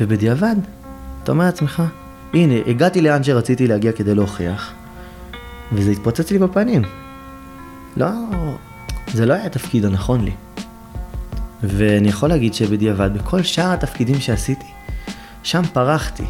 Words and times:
ובדיעבד, 0.00 0.56
אתה 1.22 1.32
אומר 1.32 1.44
לעצמך, 1.44 1.82
הנה, 2.34 2.54
הגעתי 2.66 3.00
לאן 3.00 3.24
שרציתי 3.24 3.66
להגיע 3.66 3.92
כדי 3.92 4.14
להוכיח, 4.14 4.72
וזה 5.72 5.90
התפוצץ 5.90 6.30
לי 6.30 6.38
בפנים. 6.38 6.82
לא, 7.96 8.06
זה 9.12 9.26
לא 9.26 9.34
היה 9.34 9.46
התפקיד 9.46 9.84
הנכון 9.84 10.24
לי. 10.24 10.32
ואני 11.62 12.08
יכול 12.08 12.28
להגיד 12.28 12.54
שבדיעבד, 12.54 13.10
בכל 13.14 13.42
שאר 13.42 13.72
התפקידים 13.72 14.20
שעשיתי, 14.20 14.66
שם 15.42 15.62
פרחתי. 15.72 16.24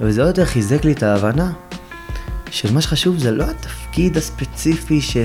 וזה 0.00 0.20
עוד 0.20 0.28
יותר 0.28 0.44
חיזק 0.44 0.84
לי 0.84 0.92
את 0.92 1.02
ההבנה 1.02 1.52
של 2.50 2.72
מה 2.72 2.80
שחשוב 2.80 3.18
זה 3.18 3.30
לא 3.30 3.44
התפקיד 3.44 4.16
הספציפי 4.16 5.00
ש... 5.00 5.16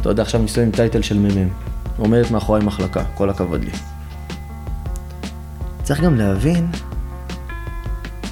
אתה 0.00 0.08
יודע, 0.08 0.22
עכשיו 0.22 0.42
מסתובב 0.42 0.66
עם 0.66 0.72
טייטל 0.72 1.02
של 1.02 1.18
מ"מ. 1.18 1.48
עומדת 1.96 2.30
מאחורי 2.30 2.64
מחלקה, 2.64 3.04
כל 3.04 3.30
הכבוד 3.30 3.64
לי. 3.64 3.91
צריך 5.82 6.00
גם 6.00 6.16
להבין 6.16 6.70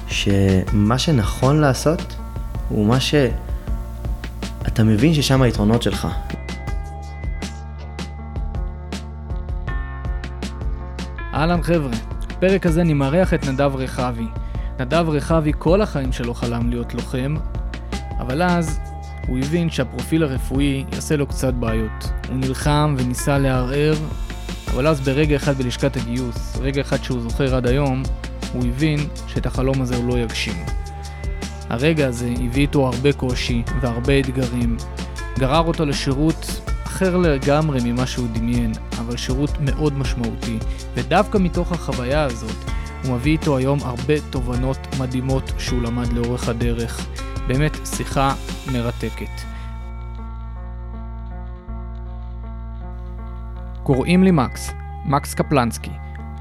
שמה 0.07 0.97
שנכון 0.97 1.61
לעשות 1.61 2.15
הוא 2.69 2.87
מה 2.87 2.99
שאתה 2.99 4.83
מבין 4.83 5.13
ששם 5.13 5.41
היתרונות 5.41 5.81
שלך. 5.81 6.07
אהלן 11.33 11.63
חבר'ה, 11.63 11.91
בפרק 12.27 12.65
הזה 12.65 12.81
אני 12.81 12.93
מארח 12.93 13.33
את 13.33 13.45
נדב 13.47 13.71
רחבי. 13.75 14.27
נדב 14.79 15.05
רחבי 15.09 15.51
כל 15.57 15.81
החיים 15.81 16.11
שלו 16.11 16.33
חלם 16.33 16.69
להיות 16.69 16.93
לוחם, 16.93 17.35
אבל 18.19 18.41
אז 18.41 18.79
הוא 19.27 19.39
הבין 19.39 19.69
שהפרופיל 19.69 20.23
הרפואי 20.23 20.85
יעשה 20.93 21.15
לו 21.15 21.27
קצת 21.27 21.53
בעיות. 21.53 22.11
הוא 22.29 22.37
נלחם 22.37 22.95
וניסה 22.97 23.37
לערער, 23.37 23.95
אבל 24.73 24.87
אז 24.87 25.01
ברגע 25.01 25.35
אחד 25.35 25.57
בלשכת 25.57 25.97
הגיוס, 25.97 26.57
רגע 26.61 26.81
אחד 26.81 27.03
שהוא 27.03 27.21
זוכר 27.21 27.55
עד 27.55 27.67
היום, 27.67 28.03
הוא 28.53 28.65
הבין 28.65 28.99
שאת 29.27 29.45
החלום 29.45 29.81
הזה 29.81 29.95
הוא 29.95 30.07
לא 30.07 30.19
יגשים. 30.19 30.65
הרגע 31.69 32.07
הזה 32.07 32.33
הביא 32.43 32.61
איתו 32.61 32.87
הרבה 32.87 33.13
קושי 33.13 33.63
והרבה 33.81 34.19
אתגרים, 34.19 34.77
גרר 35.39 35.67
אותו 35.67 35.85
לשירות 35.85 36.61
אחר 36.85 37.17
לגמרי 37.17 37.79
ממה 37.83 38.07
שהוא 38.07 38.27
דמיין, 38.33 38.71
אבל 38.99 39.17
שירות 39.17 39.51
מאוד 39.59 39.97
משמעותי, 39.97 40.57
ודווקא 40.93 41.37
מתוך 41.37 41.71
החוויה 41.71 42.23
הזאת, 42.23 42.57
הוא 43.03 43.15
מביא 43.15 43.31
איתו 43.31 43.57
היום 43.57 43.79
הרבה 43.83 44.13
תובנות 44.29 44.77
מדהימות 44.99 45.51
שהוא 45.57 45.81
למד 45.81 46.13
לאורך 46.13 46.49
הדרך. 46.49 47.07
באמת 47.47 47.77
שיחה 47.85 48.33
מרתקת. 48.71 49.50
קוראים 53.83 54.23
לי 54.23 54.31
מקס, 54.31 54.73
מקס 55.05 55.33
קפלנסקי. 55.33 55.91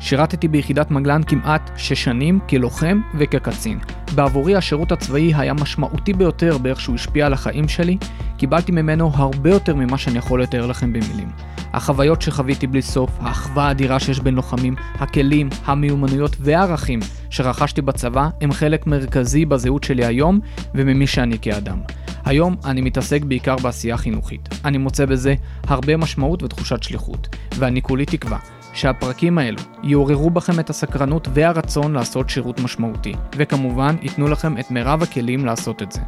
שירתתי 0.01 0.49
ביחידת 0.49 0.91
מגלן 0.91 1.23
כמעט 1.23 1.71
שש 1.77 2.05
שנים 2.05 2.39
כלוחם 2.49 3.01
וכקצין. 3.19 3.79
בעבורי 4.15 4.57
השירות 4.57 4.93
הצבאי 4.93 5.35
היה 5.35 5.55
משמעותי 5.55 6.13
ביותר 6.13 6.59
באיך 6.59 6.81
שהוא 6.81 6.95
השפיע 6.95 7.27
על 7.27 7.33
החיים 7.33 7.69
שלי, 7.69 7.97
קיבלתי 8.37 8.73
ממנו 8.73 9.11
הרבה 9.15 9.51
יותר 9.51 9.75
ממה 9.75 9.99
שאני 9.99 10.19
יכול 10.19 10.43
לתאר 10.43 10.67
לכם 10.67 10.93
במילים. 10.93 11.29
החוויות 11.73 12.23
שחוויתי 12.23 12.67
בלי 12.67 12.83
סוף, 12.83 13.11
האחווה 13.21 13.65
האדירה 13.69 14.01
שיש 14.01 14.21
בין 14.21 14.35
לוחמים, 14.35 14.75
הכלים, 14.95 15.49
המיומנויות 15.65 16.37
והערכים 16.41 17.01
שרכשתי 17.31 17.83
בצבא 17.83 18.29
הם 18.41 18.53
חלק 18.53 18.87
מרכזי 18.87 19.45
בזהות 19.45 19.85
שלי 19.85 20.05
היום 20.05 20.41
וממי 20.75 21.07
שאני 21.07 21.39
כאדם. 21.43 21.79
היום 22.25 22.57
אני 22.65 22.81
מתעסק 22.81 23.25
בעיקר 23.25 23.57
בעשייה 23.57 23.97
חינוכית. 23.97 24.49
אני 24.65 24.79
מוצא 24.79 25.07
בזה 25.07 25.35
הרבה 25.67 25.97
משמעות 25.97 26.43
ותחושת 26.43 26.83
שליחות, 26.83 27.37
ואני 27.59 27.83
כולי 27.83 28.07
תקווה 28.07 28.39
שהפרקים 28.73 29.39
האלו 29.39 29.59
יעוררו 29.83 30.31
בכם 30.31 30.61
את 30.61 30.71
הסקרנות 30.71 31.29
והרצון 31.35 31.93
לעשות 31.93 32.31
שירות 32.31 32.61
משמעותי, 32.61 33.13
וכמובן 33.37 33.97
ייתנו 34.03 34.29
לכם 34.29 34.59
את 34.59 34.71
מירב 34.71 35.03
הכלים 35.03 35.45
לעשות 35.45 35.83
את 35.83 35.93
זה. 35.93 36.01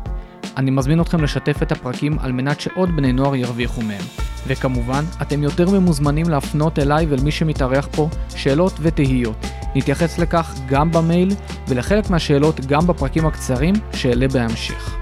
אני 0.57 0.71
מזמין 0.71 1.01
אתכם 1.01 1.25
לשתף 1.25 1.63
את 1.63 1.73
הפרקים 1.73 2.19
על 2.19 2.33
מנת 2.33 2.61
שעוד 2.61 2.97
בני 2.97 3.13
נוער 3.13 3.37
ירוויחו 3.37 3.83
מהם. 3.83 4.03
וכמובן, 4.47 5.05
אתם 5.23 5.43
יותר 5.43 5.71
ממוזמנים 5.71 6.29
להפנות 6.29 6.79
אליי 6.79 7.07
ואל 7.07 7.21
מי 7.21 7.31
שמתארח 7.31 7.89
פה 7.93 8.09
שאלות 8.37 8.73
ותהיות. 8.81 9.47
נתייחס 9.75 10.19
לכך 10.19 10.55
גם 10.67 10.93
במייל, 10.93 11.35
ולחלק 11.69 12.11
מהשאלות 12.11 12.61
גם 12.67 12.87
בפרקים 12.87 13.27
הקצרים 13.27 13.75
שאעלה 13.95 14.29
בהמשך. 14.29 15.02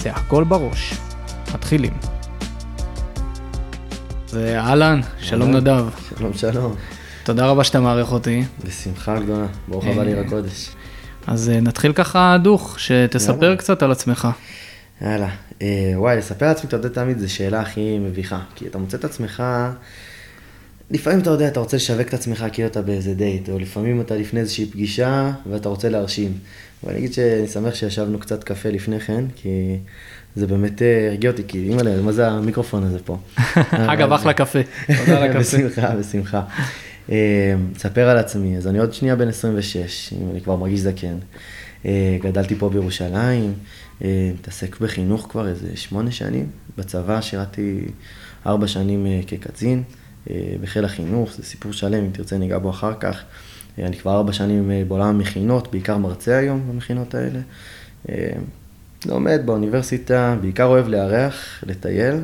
זה 0.00 0.10
הכל 0.10 0.44
בראש. 0.44 0.94
מתחילים. 1.54 1.92
ואהלן, 4.32 5.00
שלום 5.18 5.50
נדב. 5.50 5.84
שלום 6.18 6.32
שלום. 6.32 6.74
תודה 7.24 7.46
רבה 7.46 7.64
שאתה 7.64 7.80
מארח 7.80 8.12
אותי. 8.12 8.44
בשמחה 8.64 9.20
גדולה, 9.20 9.46
ברוך 9.68 9.84
הבא 9.84 10.02
לעיר 10.02 10.20
הקודש. 10.20 10.70
אז 11.26 11.50
אה, 11.50 11.60
נתחיל 11.60 11.92
ככה 11.92 12.36
דוך, 12.42 12.80
שתספר. 12.80 13.56
קצת 13.56 13.82
על 13.82 13.92
עצמך. 13.92 14.28
יאללה. 15.02 15.28
אה, 15.62 15.92
וואי, 15.94 16.16
לספר 16.16 16.46
לעצמי, 16.46 16.68
אתה 16.68 16.76
יודע, 16.76 16.88
תמיד 16.88 17.18
זו 17.18 17.34
שאלה 17.34 17.60
הכי 17.60 17.98
מביכה. 17.98 18.40
כי 18.54 18.66
אתה 18.66 18.78
מוצא 18.78 18.96
את 18.96 19.04
עצמך, 19.04 19.42
לפעמים 20.90 21.20
אתה 21.20 21.30
יודע, 21.30 21.48
אתה 21.48 21.60
רוצה 21.60 21.76
לשווק 21.76 22.08
את 22.08 22.14
עצמך 22.14 22.44
כאילו 22.52 22.68
אתה 22.68 22.82
באיזה 22.82 23.14
דייט, 23.14 23.48
או 23.48 23.58
לפעמים 23.58 24.00
אתה 24.00 24.16
לפני 24.16 24.40
איזושהי 24.40 24.66
פגישה, 24.66 25.32
ואתה 25.50 25.68
רוצה 25.68 25.88
להרשים. 25.88 26.32
ואני 26.84 26.98
אגיד 26.98 27.12
שאני 27.12 27.48
שמח 27.48 27.74
שישבנו 27.74 28.18
קצת 28.18 28.44
קפה 28.44 28.68
לפני 28.68 29.00
כן, 29.00 29.24
כי 29.36 29.76
זה 30.36 30.46
באמת 30.46 30.82
אה, 30.82 31.08
הרגיע 31.08 31.30
אותי, 31.30 31.42
כי 31.48 31.58
אימא'לה, 31.58 32.02
מה 32.02 32.12
זה 32.12 32.28
המיקרופון 32.28 32.84
הזה 32.84 32.98
פה? 33.04 33.18
אגב, 33.92 34.12
אחלה 34.12 34.32
קפה. 34.32 34.58
תודה 34.98 35.16
על 35.16 35.22
הקפה. 35.22 35.38
בשמחה, 35.38 35.96
בשמחה. 35.96 36.42
אה, 37.10 37.54
אספר 37.76 38.08
על 38.08 38.18
עצמי, 38.18 38.56
אז 38.56 38.66
אני 38.66 38.78
עוד 38.78 38.94
שנייה 38.94 39.16
בן 39.16 39.28
26, 39.28 40.12
אם 40.12 40.30
אני 40.30 40.40
כבר 40.40 40.56
מרגיש 40.56 40.80
זקן. 40.80 41.16
אה, 41.86 42.18
גדלתי 42.22 42.54
פה 42.54 42.68
בירושלים, 42.70 43.52
אה, 44.04 44.30
מתעסק 44.34 44.80
בחינוך 44.80 45.26
כבר 45.30 45.48
איזה 45.48 45.68
שמונה 45.74 46.10
שנים. 46.10 46.46
בצבא 46.78 47.20
שירתי 47.20 47.80
ארבע 48.46 48.66
שנים 48.66 49.06
אה, 49.06 49.20
כקצין 49.26 49.78
אה, 49.78 49.99
בחיל 50.60 50.84
החינוך, 50.84 51.32
זה 51.32 51.42
סיפור 51.42 51.72
שלם, 51.72 52.04
אם 52.04 52.10
תרצה 52.12 52.38
ניגע 52.38 52.58
בו 52.58 52.70
אחר 52.70 52.94
כך. 53.00 53.22
אה, 53.78 53.86
אני 53.86 53.96
כבר 53.96 54.16
ארבע 54.16 54.32
שנים 54.32 54.70
אה, 54.70 54.82
בעולם 54.88 55.06
המכינות, 55.06 55.70
בעיקר 55.70 55.98
מרצה 55.98 56.38
היום 56.38 56.62
במכינות 56.68 57.14
האלה. 57.14 57.40
אה, 58.08 58.32
לומד 59.06 59.40
באוניברסיטה, 59.44 60.36
בעיקר 60.40 60.64
אוהב 60.64 60.88
לארח, 60.88 61.64
לטייל, 61.66 62.14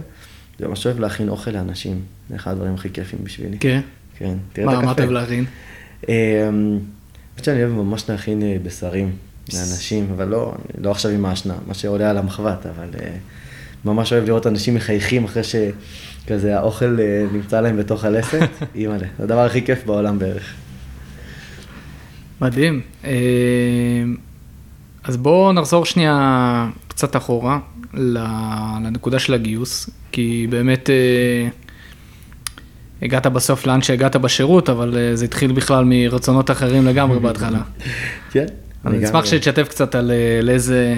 וממש 0.60 0.86
אוהב 0.86 1.00
להכין 1.00 1.28
אוכל 1.28 1.50
לאנשים. 1.50 2.00
זה 2.30 2.36
אחד 2.36 2.52
הדברים 2.52 2.74
הכי 2.74 2.92
כיפים 2.92 3.18
בשבילי. 3.22 3.58
כן. 3.58 3.80
כן, 4.18 4.34
תראה 4.52 4.66
מה, 4.66 4.72
את 4.72 4.76
הקפה. 4.76 4.86
מה 4.86 4.92
אתה 4.92 5.02
אוהב 5.02 5.12
להכין? 5.12 5.44
אמ, 6.08 6.12
האמת 7.34 7.44
שאני 7.44 7.64
אוהב 7.64 7.72
ממש 7.72 8.10
להכין 8.10 8.42
אה, 8.42 8.56
בשרים 8.62 9.16
לאנשים, 9.54 10.08
אבל 10.14 10.28
לא, 10.28 10.54
לא 10.78 10.90
עכשיו 10.90 11.10
עם 11.10 11.24
האשנה, 11.24 11.54
מה 11.66 11.74
שעולה 11.74 12.10
על 12.10 12.18
המחבת, 12.18 12.66
אבל 12.66 12.88
אה, 13.00 13.16
ממש 13.86 14.12
אוהב 14.12 14.24
לראות 14.24 14.46
אנשים 14.46 14.74
מחייכים 14.74 15.24
אחרי 15.24 15.42
שכזה 15.44 16.58
האוכל 16.58 16.96
אה, 17.00 17.24
נמצא 17.32 17.60
להם 17.60 17.76
בתוך 17.76 18.04
הלסת, 18.04 18.48
אימא'לה, 18.74 19.06
זה 19.18 19.24
הדבר 19.24 19.44
הכי 19.44 19.64
כיף 19.64 19.86
בעולם 19.86 20.18
בערך. 20.18 20.54
מדהים. 22.40 22.80
אה, 23.04 23.10
אז 25.04 25.16
בואו 25.16 25.52
נחזור 25.52 25.84
שנייה 25.84 26.68
קצת 26.88 27.16
אחורה 27.16 27.58
לנקודה 27.94 29.18
של 29.18 29.34
הגיוס, 29.34 29.90
כי 30.12 30.46
באמת 30.50 30.90
אה, 30.90 31.48
הגעת 33.02 33.26
בסוף 33.26 33.66
לאן 33.66 33.82
שהגעת 33.82 34.16
בשירות, 34.16 34.70
אבל 34.70 34.98
זה 35.14 35.24
התחיל 35.24 35.52
בכלל 35.52 35.84
מרצונות 35.86 36.50
אחרים 36.50 36.86
לגמרי 36.86 37.18
בהתחלה. 37.18 37.60
כן. 38.32 38.46
אני. 38.86 39.04
אשמח 39.04 39.24
שתשתף 39.24 39.68
קצת 39.68 39.94
על 39.94 40.12
לאיזה, 40.42 40.94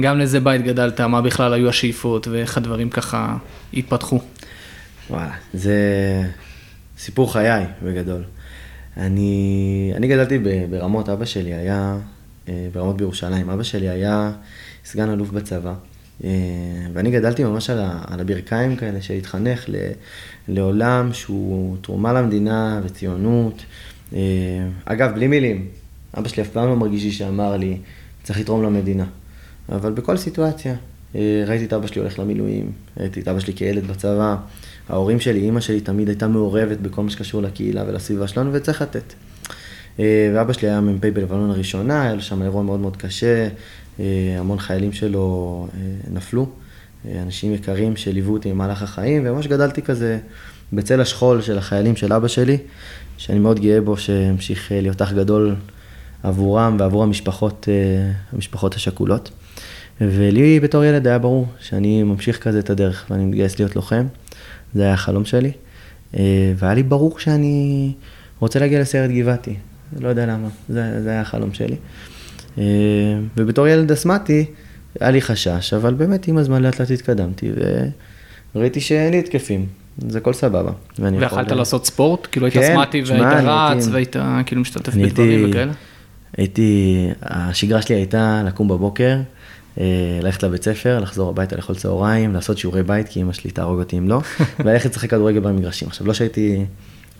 גם 0.00 0.18
לאיזה 0.18 0.40
בית 0.40 0.62
גדלת, 0.62 1.00
מה 1.00 1.22
בכלל 1.22 1.52
היו 1.52 1.68
השאיפות 1.68 2.28
ואיך 2.28 2.56
הדברים 2.56 2.90
ככה 2.90 3.36
התפתחו. 3.74 4.20
וואלה, 5.10 5.34
זה 5.54 5.76
סיפור 6.98 7.32
חיי 7.32 7.64
בגדול. 7.82 8.24
אני, 8.96 9.92
אני 9.96 10.08
גדלתי 10.08 10.38
ברמות, 10.70 11.08
אבא 11.08 11.24
שלי 11.24 11.54
היה, 11.54 11.96
אה, 12.48 12.68
ברמות 12.72 12.96
בירושלים, 12.96 13.50
אבא 13.50 13.62
שלי 13.62 13.88
היה 13.88 14.32
סגן 14.84 15.10
אלוף 15.10 15.30
בצבא, 15.30 15.74
אה, 16.24 16.30
ואני 16.92 17.10
גדלתי 17.10 17.44
ממש 17.44 17.70
על, 17.70 17.78
ה, 17.78 18.02
על 18.06 18.20
הברכיים 18.20 18.76
כאלה, 18.76 19.02
שהתחנך 19.02 19.64
ל, 19.68 19.74
לעולם 20.48 21.12
שהוא 21.12 21.76
תרומה 21.80 22.12
למדינה 22.12 22.80
וציונות. 22.84 23.64
אה, 24.14 24.18
אגב, 24.84 25.14
בלי 25.14 25.26
מילים, 25.26 25.66
אבא 26.18 26.28
שלי 26.28 26.42
אף 26.42 26.48
פעם 26.48 26.68
לא 26.68 26.76
מרגיש 26.76 27.04
לי 27.04 27.12
שאמר 27.12 27.56
לי, 27.56 27.78
צריך 28.22 28.40
לתרום 28.40 28.62
למדינה. 28.62 29.04
אבל 29.72 29.92
בכל 29.92 30.16
סיטואציה, 30.16 30.74
אה, 31.14 31.44
ראיתי 31.46 31.64
את 31.64 31.72
אבא 31.72 31.86
שלי 31.86 32.00
הולך 32.00 32.18
למילואים, 32.18 32.72
ראיתי 32.96 33.20
את 33.20 33.28
אבא 33.28 33.40
שלי 33.40 33.54
כילד 33.54 33.86
בצבא, 33.86 34.36
ההורים 34.88 35.20
שלי, 35.20 35.40
אימא 35.40 35.60
שלי 35.60 35.80
תמיד 35.80 36.08
הייתה 36.08 36.28
מעורבת 36.28 36.78
בכל 36.78 37.02
מה 37.02 37.10
שקשור 37.10 37.42
לקהילה 37.42 37.84
ולסביבה 37.86 38.28
שלנו, 38.28 38.50
וצריך 38.52 38.82
לתת. 38.82 39.12
אה, 40.00 40.32
ואבא 40.34 40.52
שלי 40.52 40.68
היה 40.68 40.80
מ"פ 40.80 41.06
בלבנון 41.06 41.50
הראשונה, 41.50 42.02
היה 42.02 42.14
לו 42.14 42.20
שם 42.20 42.42
אירוע 42.42 42.62
מאוד 42.62 42.80
מאוד 42.80 42.96
קשה, 42.96 43.48
אה, 44.00 44.04
המון 44.38 44.58
חיילים 44.58 44.92
שלו 44.92 45.66
נפלו, 46.12 46.46
אנשים 47.22 47.54
יקרים 47.54 47.96
שליוו 47.96 48.32
אותי 48.32 48.50
במהלך 48.50 48.82
החיים, 48.82 49.22
וממש 49.26 49.46
גדלתי 49.46 49.82
כזה 49.82 50.18
בצל 50.72 51.00
השכול 51.00 51.42
של 51.42 51.58
החיילים 51.58 51.96
של 51.96 52.12
אבא 52.12 52.28
שלי, 52.28 52.58
שאני 53.16 53.38
מאוד 53.38 53.60
גאה 53.60 53.80
בו 53.80 53.96
שהמשיך 53.96 54.72
להיות 54.72 55.02
אח 55.02 55.12
גדול 55.12 55.54
עבורם 56.22 56.76
ועבור 56.80 57.02
המשפחות, 57.02 57.68
המשפחות 58.32 58.74
השכולות. 58.74 59.30
ולי 60.00 60.60
בתור 60.60 60.84
ילד 60.84 61.06
היה 61.06 61.18
ברור 61.18 61.46
שאני 61.60 62.02
ממשיך 62.02 62.38
כזה 62.42 62.58
את 62.58 62.70
הדרך 62.70 63.06
ואני 63.10 63.24
מתגייס 63.24 63.58
להיות 63.58 63.76
לוחם, 63.76 64.06
זה 64.74 64.82
היה 64.82 64.92
החלום 64.92 65.24
שלי. 65.24 65.52
אה, 66.16 66.52
והיה 66.56 66.74
לי 66.74 66.82
ברור 66.82 67.18
שאני 67.18 67.92
רוצה 68.40 68.58
להגיע 68.58 68.80
לסיירת 68.80 69.10
גבעתי, 69.10 69.54
לא 70.00 70.08
יודע 70.08 70.26
למה, 70.26 70.48
זה, 70.68 71.02
זה 71.02 71.10
היה 71.10 71.20
החלום 71.20 71.54
שלי. 71.54 71.76
אה, 72.58 72.64
ובתור 73.36 73.68
ילד 73.68 73.92
אסמטי, 73.92 74.44
היה 75.00 75.10
לי 75.10 75.20
חשש, 75.20 75.74
אבל 75.74 75.94
באמת 75.94 76.28
עם 76.28 76.38
הזמן 76.38 76.62
לאט 76.62 76.80
לאט 76.80 76.90
התקדמתי, 76.90 77.50
וראיתי 78.54 78.80
שאין 78.80 79.10
לי 79.10 79.18
התקפים, 79.18 79.66
זה 80.08 80.18
הכל 80.18 80.32
סבבה. 80.32 80.72
ויכלת 80.98 81.52
לעשות 81.52 81.86
ספורט? 81.86 82.28
כאילו 82.32 82.46
היית 82.46 82.54
כן, 82.54 82.72
אסמטי 82.72 83.02
והיית 83.06 83.44
רץ 83.44 83.88
והיית 83.92 84.16
כאילו 84.46 84.60
משתתף 84.60 84.94
בדברים 84.94 85.50
וכאלה? 85.50 85.72
הייתי, 86.36 87.08
השגרה 87.22 87.82
שלי 87.82 87.94
הייתה 87.94 88.42
לקום 88.46 88.68
בבוקר, 88.68 89.16
אה, 89.80 89.84
ללכת 90.22 90.42
לבית 90.42 90.64
ספר, 90.64 91.00
לחזור 91.00 91.30
הביתה 91.30 91.56
לאכול 91.56 91.76
צהריים, 91.76 92.34
לעשות 92.34 92.58
שיעורי 92.58 92.82
בית, 92.82 93.08
כי 93.08 93.22
אמא 93.22 93.32
שלי 93.32 93.50
תהרוג 93.50 93.78
אותי 93.78 93.98
אם 93.98 94.08
לא, 94.08 94.20
וללכת 94.64 94.90
לשחק 94.90 95.10
כדורגל 95.10 95.40
במגרשים. 95.40 95.88
עכשיו, 95.88 96.06
לא 96.06 96.14
שהייתי 96.14 96.64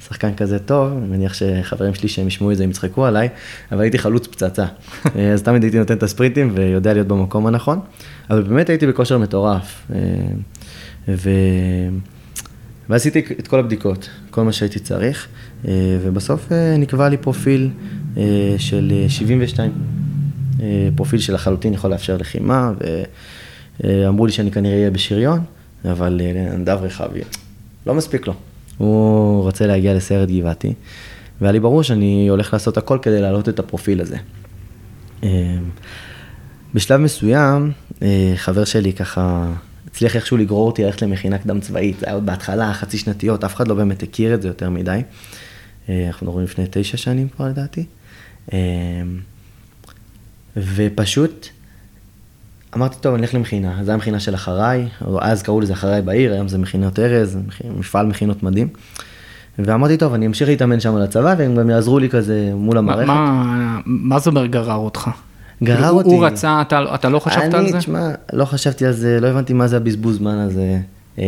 שחקן 0.07 0.35
כזה 0.35 0.59
טוב, 0.59 0.93
אני 0.93 1.07
מניח 1.07 1.35
שחברים 1.35 1.95
שלי 1.95 2.09
שהם 2.09 2.27
ישמעו 2.27 2.53
את 2.53 2.57
זה, 2.57 2.65
הם 2.65 2.71
יצחקו 2.71 3.07
עליי, 3.07 3.29
אבל 3.73 3.81
הייתי 3.81 3.99
חלוץ 3.99 4.27
פצצה. 4.27 4.67
אה, 5.17 5.33
אז 5.33 5.43
תמיד 5.43 5.63
הייתי 5.63 5.79
נותן 5.79 5.97
את 5.97 6.03
הספרינטים 6.03 6.51
ויודע 6.55 6.93
להיות 6.93 7.09
במקום 7.09 7.47
הנכון, 7.47 7.81
אבל 8.31 8.43
באמת 8.43 8.69
הייתי 8.69 8.87
בכושר 8.87 9.19
מטורף. 9.19 9.87
אה, 9.95 9.99
ו... 11.09 11.31
ועשיתי 12.89 13.19
את 13.39 13.49
כל 13.49 13.59
הבדיקות, 13.59 14.09
כל 14.31 14.43
מה 14.43 14.53
שהייתי 14.53 14.79
צריך, 14.79 15.29
ובסוף 16.03 16.53
נקבע 16.79 17.09
לי 17.09 17.17
פרופיל 17.17 17.71
של 18.59 19.05
72. 19.09 19.73
אה, 20.61 20.89
פרופיל 20.97 21.21
שלחלוטין 21.21 21.75
יכול 21.75 21.91
לאפשר 21.91 22.17
לחימה, 22.17 22.73
ואמרו 23.81 24.27
לי 24.27 24.33
שאני 24.33 24.51
כנראה 24.51 24.77
אהיה 24.77 24.91
בשריון, 24.91 25.41
אבל 25.85 26.21
אה, 26.25 26.57
נדב 26.57 26.79
רחבי, 26.83 27.21
לא 27.87 27.95
מספיק 27.95 28.27
לו. 28.27 28.35
הוא 28.79 29.43
רוצה 29.43 29.67
להגיע 29.67 29.95
לסיירת 29.95 30.31
גבעתי, 30.31 30.75
והיה 31.41 31.53
לי 31.53 31.61
ברור 31.61 31.83
שאני 31.83 32.29
הולך 32.29 32.53
לעשות 32.53 32.77
הכל 32.77 32.99
כדי 33.03 33.21
להעלות 33.21 33.49
את 33.49 33.59
הפרופיל 33.59 34.01
הזה. 34.01 34.17
אה, 35.23 35.57
בשלב 36.75 37.01
מסוים, 37.01 37.73
חבר 38.37 38.65
שלי 38.65 38.93
ככה 38.93 39.53
הצליח 39.99 40.17
איכשהו 40.17 40.37
לגרור 40.37 40.67
אותי 40.67 40.85
ללכת 40.85 41.03
למכינה 41.03 41.39
קדם 41.39 41.61
צבאית, 41.61 41.99
זה 41.99 42.07
היה 42.07 42.15
עוד 42.15 42.27
בהתחלה, 42.27 42.75
חצי 42.75 42.99
שנתיות, 42.99 43.45
אף 43.45 43.55
אחד 43.55 43.69
לא 43.69 43.75
באמת 43.75 44.03
הכיר 44.03 44.35
את 44.35 44.43
זה 44.43 44.49
יותר 44.49 44.71
מדי. 44.71 45.03
אנחנו 45.89 46.27
מדברים 46.27 46.45
לפני 46.45 46.65
תשע 46.71 46.97
שנים 46.97 47.29
כבר 47.29 47.49
לדעתי. 47.49 47.85
ופשוט 50.57 51.47
אמרתי, 52.77 52.97
טוב, 53.01 53.15
אני 53.15 53.23
אלך 53.23 53.35
למכינה. 53.35 53.85
זו 53.85 53.93
המכינה 53.93 54.21
של 54.21 54.35
אחריי, 54.35 54.89
או 55.05 55.23
אז 55.23 55.43
קראו 55.43 55.61
לזה 55.61 55.73
אחריי 55.73 56.03
בעיר, 56.03 56.33
היום 56.33 56.49
זה 56.49 56.59
מכינות 56.59 56.99
ארז, 56.99 57.39
מפעל 57.79 58.07
מכינות 58.07 58.43
מדהים. 58.43 58.69
ואמרתי, 59.59 59.97
טוב, 59.97 60.15
אני 60.15 60.27
אמשיך 60.27 60.49
להתאמן 60.49 60.81
שם 60.81 60.95
על 60.95 61.03
הצבא, 61.03 61.35
והם 61.39 61.57
גם 61.57 61.71
יעזרו 61.71 61.99
לי 61.99 62.09
כזה 62.09 62.53
מול 62.55 62.79
המערכת. 62.79 63.07
מה, 63.07 63.81
מה 63.87 64.19
זה 64.19 64.31
אומר 64.31 64.47
גרר 64.47 64.75
אותך? 64.75 65.11
גרר 65.63 65.91
אותי. 65.91 66.09
הוא 66.09 66.27
רצה, 66.27 66.63
אתה, 66.63 66.95
אתה 66.95 67.09
לא 67.09 67.19
חשבת 67.19 67.43
אני, 67.43 67.55
על 67.55 67.67
זה? 67.67 67.73
אני, 67.73 67.79
תשמע, 67.79 68.11
לא 68.33 68.45
חשבתי 68.45 68.87
על 68.87 68.93
זה, 68.93 69.21
לא 69.21 69.27
הבנתי 69.27 69.53
מה 69.53 69.67
זה 69.67 69.77
הבזבוז 69.77 70.17
זמן 70.17 70.39
הזה. 70.39 70.79
אה, 71.19 71.25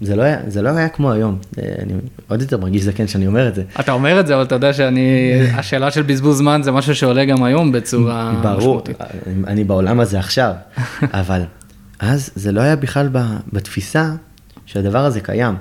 זה 0.00 0.16
לא, 0.16 0.22
היה, 0.22 0.38
זה 0.46 0.62
לא 0.62 0.68
היה 0.68 0.88
כמו 0.88 1.12
היום, 1.12 1.38
אה, 1.58 1.64
אני 1.82 1.92
עוד 2.28 2.40
יותר 2.42 2.58
מרגיש 2.58 2.82
זקן 2.82 3.06
שאני 3.06 3.26
אומר 3.26 3.48
את 3.48 3.54
זה. 3.54 3.62
אתה 3.80 3.92
אומר 3.92 4.20
את 4.20 4.26
זה, 4.26 4.34
אבל 4.34 4.42
אתה 4.42 4.54
יודע 4.54 4.72
שאני, 4.72 5.32
השאלה 5.58 5.90
של 5.90 6.02
בזבוז 6.02 6.38
זמן 6.38 6.60
זה 6.64 6.72
משהו 6.72 6.94
שעולה 6.94 7.24
גם 7.24 7.42
היום 7.42 7.72
בצורה 7.72 8.32
משמעותית. 8.32 8.98
ברור, 8.98 9.14
אני 9.46 9.64
בעולם 9.64 10.00
הזה 10.00 10.18
עכשיו, 10.18 10.52
אבל 11.02 11.42
אז 11.98 12.30
זה 12.34 12.52
לא 12.52 12.60
היה 12.60 12.76
בכלל 12.76 13.08
בתפיסה 13.52 14.10
שהדבר 14.66 15.04
הזה 15.04 15.20
קיים. 15.20 15.54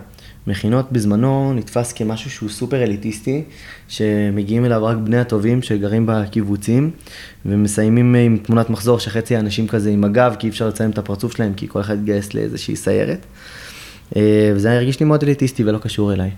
מכינות 0.47 0.91
בזמנו 0.91 1.53
נתפס 1.53 1.93
כמשהו 1.93 2.31
שהוא 2.31 2.49
סופר 2.49 2.83
אליטיסטי, 2.83 3.43
שמגיעים 3.89 4.65
אליו 4.65 4.85
רק 4.85 4.97
בני 4.97 5.17
הטובים 5.17 5.61
שגרים 5.61 6.05
בקיבוצים, 6.07 6.91
ומסיימים 7.45 8.15
עם 8.15 8.37
תמונת 8.37 8.69
מחזור 8.69 8.99
שחצי 8.99 9.35
האנשים 9.35 9.67
כזה 9.67 9.89
עם 9.89 10.03
הגב, 10.03 10.35
כי 10.39 10.47
אי 10.47 10.51
אפשר 10.51 10.67
לציין 10.67 10.91
את 10.91 10.97
הפרצוף 10.97 11.35
שלהם, 11.35 11.53
כי 11.53 11.67
כל 11.67 11.81
אחד 11.81 11.93
יתגייס 11.93 12.33
לאיזושהי 12.33 12.75
סיירת. 12.75 13.25
אה, 14.15 14.51
וזה 14.55 14.73
הרגיש 14.73 14.99
לי 14.99 15.05
מאוד 15.05 15.23
אליטיסטי 15.23 15.63
ולא 15.63 15.77
קשור 15.77 16.13
אליי. 16.13 16.31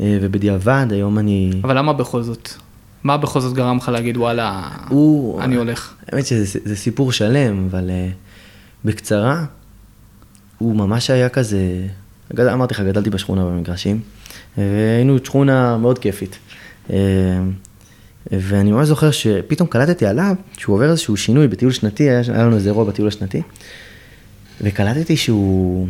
אה, 0.00 0.18
ובדיעבד, 0.22 0.86
היום 0.90 1.18
אני... 1.18 1.50
אבל 1.64 1.78
למה 1.78 1.92
בכל 1.92 2.22
זאת? 2.22 2.48
מה 3.04 3.16
בכל 3.16 3.40
זאת 3.40 3.54
גרם 3.54 3.76
לך 3.76 3.88
להגיד, 3.88 4.16
וואלה, 4.16 4.68
הוא... 4.88 5.42
אני 5.42 5.56
הולך? 5.56 5.94
האמת 6.12 6.26
שזה 6.26 6.76
סיפור 6.76 7.12
שלם, 7.12 7.66
אבל 7.70 7.90
בקצרה, 8.84 9.44
הוא 10.58 10.76
ממש 10.76 11.10
היה 11.10 11.28
כזה... 11.28 11.86
אמרתי 12.38 12.74
לך, 12.74 12.80
גדלתי 12.80 13.10
בשכונה 13.10 13.44
במגרשים, 13.44 14.00
והיינו 14.58 15.18
שכונה 15.24 15.76
מאוד 15.76 15.98
כיפית. 15.98 16.38
ואני 18.32 18.72
ממש 18.72 18.88
זוכר 18.88 19.10
שפתאום 19.10 19.68
קלטתי 19.68 20.06
עליו, 20.06 20.34
שהוא 20.58 20.74
עובר 20.74 20.90
איזשהו 20.90 21.16
שינוי 21.16 21.48
בטיול 21.48 21.72
שנתי, 21.72 22.10
היה 22.10 22.22
לנו 22.28 22.56
איזה 22.56 22.68
אירוע 22.68 22.84
בטיול 22.84 23.08
השנתי, 23.08 23.42
וקלטתי 24.60 25.16
שהוא... 25.16 25.88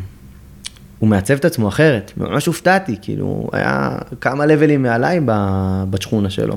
הוא 0.98 1.08
מעצב 1.08 1.34
את 1.34 1.44
עצמו 1.44 1.68
אחרת, 1.68 2.12
ממש 2.16 2.46
הופתעתי, 2.46 2.96
כאילו, 3.02 3.48
היה 3.52 3.98
כמה 4.20 4.46
לבלים 4.46 4.82
מעליי 4.82 5.20
בשכונה 5.90 6.30
שלו. 6.30 6.56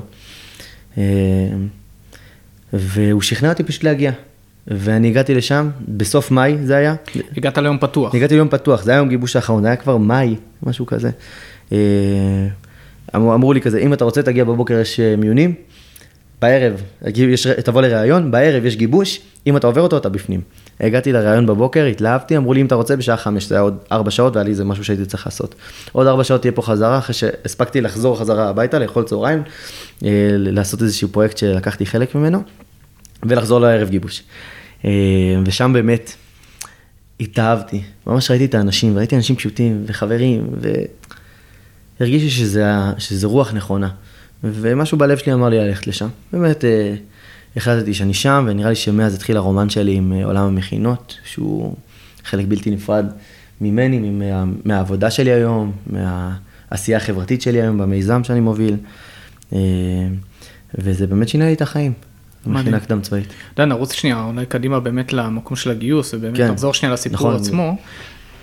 אה, 0.98 1.02
והוא 2.72 3.22
שכנע 3.22 3.48
אותי 3.48 3.62
פשוט 3.62 3.84
להגיע. 3.84 4.12
ואני 4.66 5.08
הגעתי 5.08 5.34
לשם, 5.34 5.70
בסוף 5.88 6.30
מאי 6.30 6.56
זה 6.64 6.76
היה. 6.76 6.94
הגעת 7.36 7.58
ליום 7.58 7.78
פתוח. 7.78 8.14
הגעתי 8.14 8.34
ליום 8.34 8.48
פתוח, 8.48 8.82
זה 8.82 8.90
היה 8.90 8.98
יום 8.98 9.08
גיבוש 9.08 9.36
האחרון, 9.36 9.62
זה 9.62 9.68
היה 9.68 9.76
כבר 9.76 9.96
מאי, 9.96 10.36
משהו 10.62 10.86
כזה. 10.86 11.10
אה, 13.14 13.34
אמרו 13.34 13.52
לי 13.52 13.60
כזה, 13.60 13.78
אם 13.78 13.92
אתה 13.92 14.04
רוצה 14.04 14.22
תגיע 14.22 14.44
בבוקר 14.44 14.78
יש 14.78 15.00
אה, 15.00 15.16
מיונים, 15.16 15.54
בערב 16.42 16.82
יש, 17.16 17.46
תבוא 17.46 17.82
לראיון, 17.82 18.30
בערב 18.30 18.64
יש 18.64 18.76
גיבוש, 18.76 19.20
אם 19.46 19.56
אתה 19.56 19.66
עובר 19.66 19.80
אותו 19.80 19.96
אתה 19.96 20.08
בפנים. 20.08 20.40
הגעתי 20.80 21.12
לראיון 21.12 21.46
בבוקר, 21.46 21.84
התלהבתי, 21.84 22.36
אמרו 22.36 22.54
לי 22.54 22.60
אם 22.60 22.66
אתה 22.66 22.74
רוצה 22.74 22.96
בשעה 22.96 23.16
חמש, 23.16 23.44
זה 23.44 23.54
היה 23.54 23.62
עוד 23.62 23.78
ארבע 23.92 24.10
שעות 24.10 24.36
והיה 24.36 24.44
לי 24.44 24.50
איזה 24.50 24.64
משהו 24.64 24.84
שהייתי 24.84 25.04
צריך 25.04 25.26
לעשות. 25.26 25.54
עוד 25.92 26.06
ארבע 26.06 26.24
שעות 26.24 26.40
תהיה 26.40 26.52
פה 26.52 26.62
חזרה, 26.62 26.98
אחרי 26.98 27.14
שהספקתי 27.14 27.80
לחזור 27.80 28.18
חזרה 28.18 28.48
הביתה, 28.48 28.78
לאכול 28.78 29.04
צהריים, 29.04 29.42
אה, 30.04 30.08
לעשות 30.36 30.82
איזשהו 30.82 31.08
פרויקט 31.08 31.36
שלקחתי 31.36 31.86
חלק 31.86 32.14
ממנו, 32.14 32.42
ולחזור 33.22 33.58
לערב 33.58 33.90
גיבוש. 33.90 34.22
אה, 34.84 34.90
ושם 35.46 35.72
באמת 35.72 36.12
התאהבתי, 37.20 37.82
ממש 38.06 38.30
ראיתי 38.30 38.44
את 38.44 38.54
האנשים, 38.54 38.98
ראיתי 38.98 39.16
אנשים 39.16 39.36
פשוטים 39.36 39.84
וחברים, 39.86 40.46
והרגישתי 42.02 42.30
שזה, 42.30 42.64
שזה 42.98 43.26
רוח 43.26 43.54
נכונה. 43.54 43.88
ומשהו 44.44 44.98
בלב 44.98 45.18
שלי 45.18 45.32
אמר 45.32 45.48
לי 45.48 45.58
ללכת 45.58 45.86
לשם. 45.86 46.08
באמת, 46.32 46.64
אה, 46.64 46.94
החלטתי 47.56 47.94
שאני 47.94 48.14
שם, 48.14 48.46
ונראה 48.48 48.68
לי 48.68 48.74
שמאז 48.74 49.14
התחיל 49.14 49.36
הרומן 49.36 49.70
שלי 49.70 49.94
עם 49.94 50.12
אה, 50.12 50.24
עולם 50.24 50.46
המכינות, 50.46 51.16
שהוא 51.24 51.76
חלק 52.24 52.46
בלתי 52.48 52.70
נפרד 52.70 53.06
ממני, 53.60 53.98
מה, 53.98 54.44
מהעבודה 54.64 55.10
שלי 55.10 55.30
היום, 55.32 55.72
מהעשייה 55.86 56.96
החברתית 56.96 57.42
שלי 57.42 57.62
היום, 57.62 57.78
במיזם 57.78 58.24
שאני 58.24 58.40
מוביל. 58.40 58.76
אה, 59.52 59.58
וזה 60.78 61.06
באמת 61.06 61.28
שינה 61.28 61.44
לי 61.44 61.52
את 61.52 61.62
החיים. 61.62 61.92
מכינה 62.46 62.80
קדם 62.80 63.00
צבאית. 63.00 63.26
אתה 63.54 63.62
יודע, 63.62 63.74
נרוץ 63.74 63.92
שנייה, 63.92 64.24
אולי 64.24 64.46
קדימה 64.46 64.80
באמת 64.80 65.12
למקום 65.12 65.56
של 65.56 65.70
הגיוס, 65.70 66.14
ובאמת 66.14 66.36
כן. 66.36 66.50
נחזור 66.50 66.74
שנייה 66.74 66.92
לסיפור 66.92 67.16
נכון. 67.16 67.34
עצמו. 67.34 67.76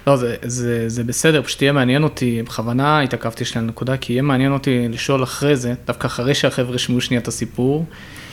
לא, 0.07 0.15
זה, 0.15 0.35
זה, 0.41 0.89
זה 0.89 1.03
בסדר, 1.03 1.41
פשוט 1.41 1.61
יהיה 1.61 1.71
מעניין 1.71 2.03
אותי, 2.03 2.41
בכוונה 2.43 3.01
התעכבתי 3.01 3.45
שנייה 3.45 3.65
לנקודה, 3.65 3.97
כי 3.97 4.13
יהיה 4.13 4.21
מעניין 4.21 4.51
אותי 4.51 4.87
לשאול 4.89 5.23
אחרי 5.23 5.55
זה, 5.55 5.73
דווקא 5.87 6.07
אחרי 6.07 6.33
שהחבר'ה 6.33 6.77
שמעו 6.77 7.01
שנייה 7.01 7.21
את 7.21 7.27
הסיפור, 7.27 7.85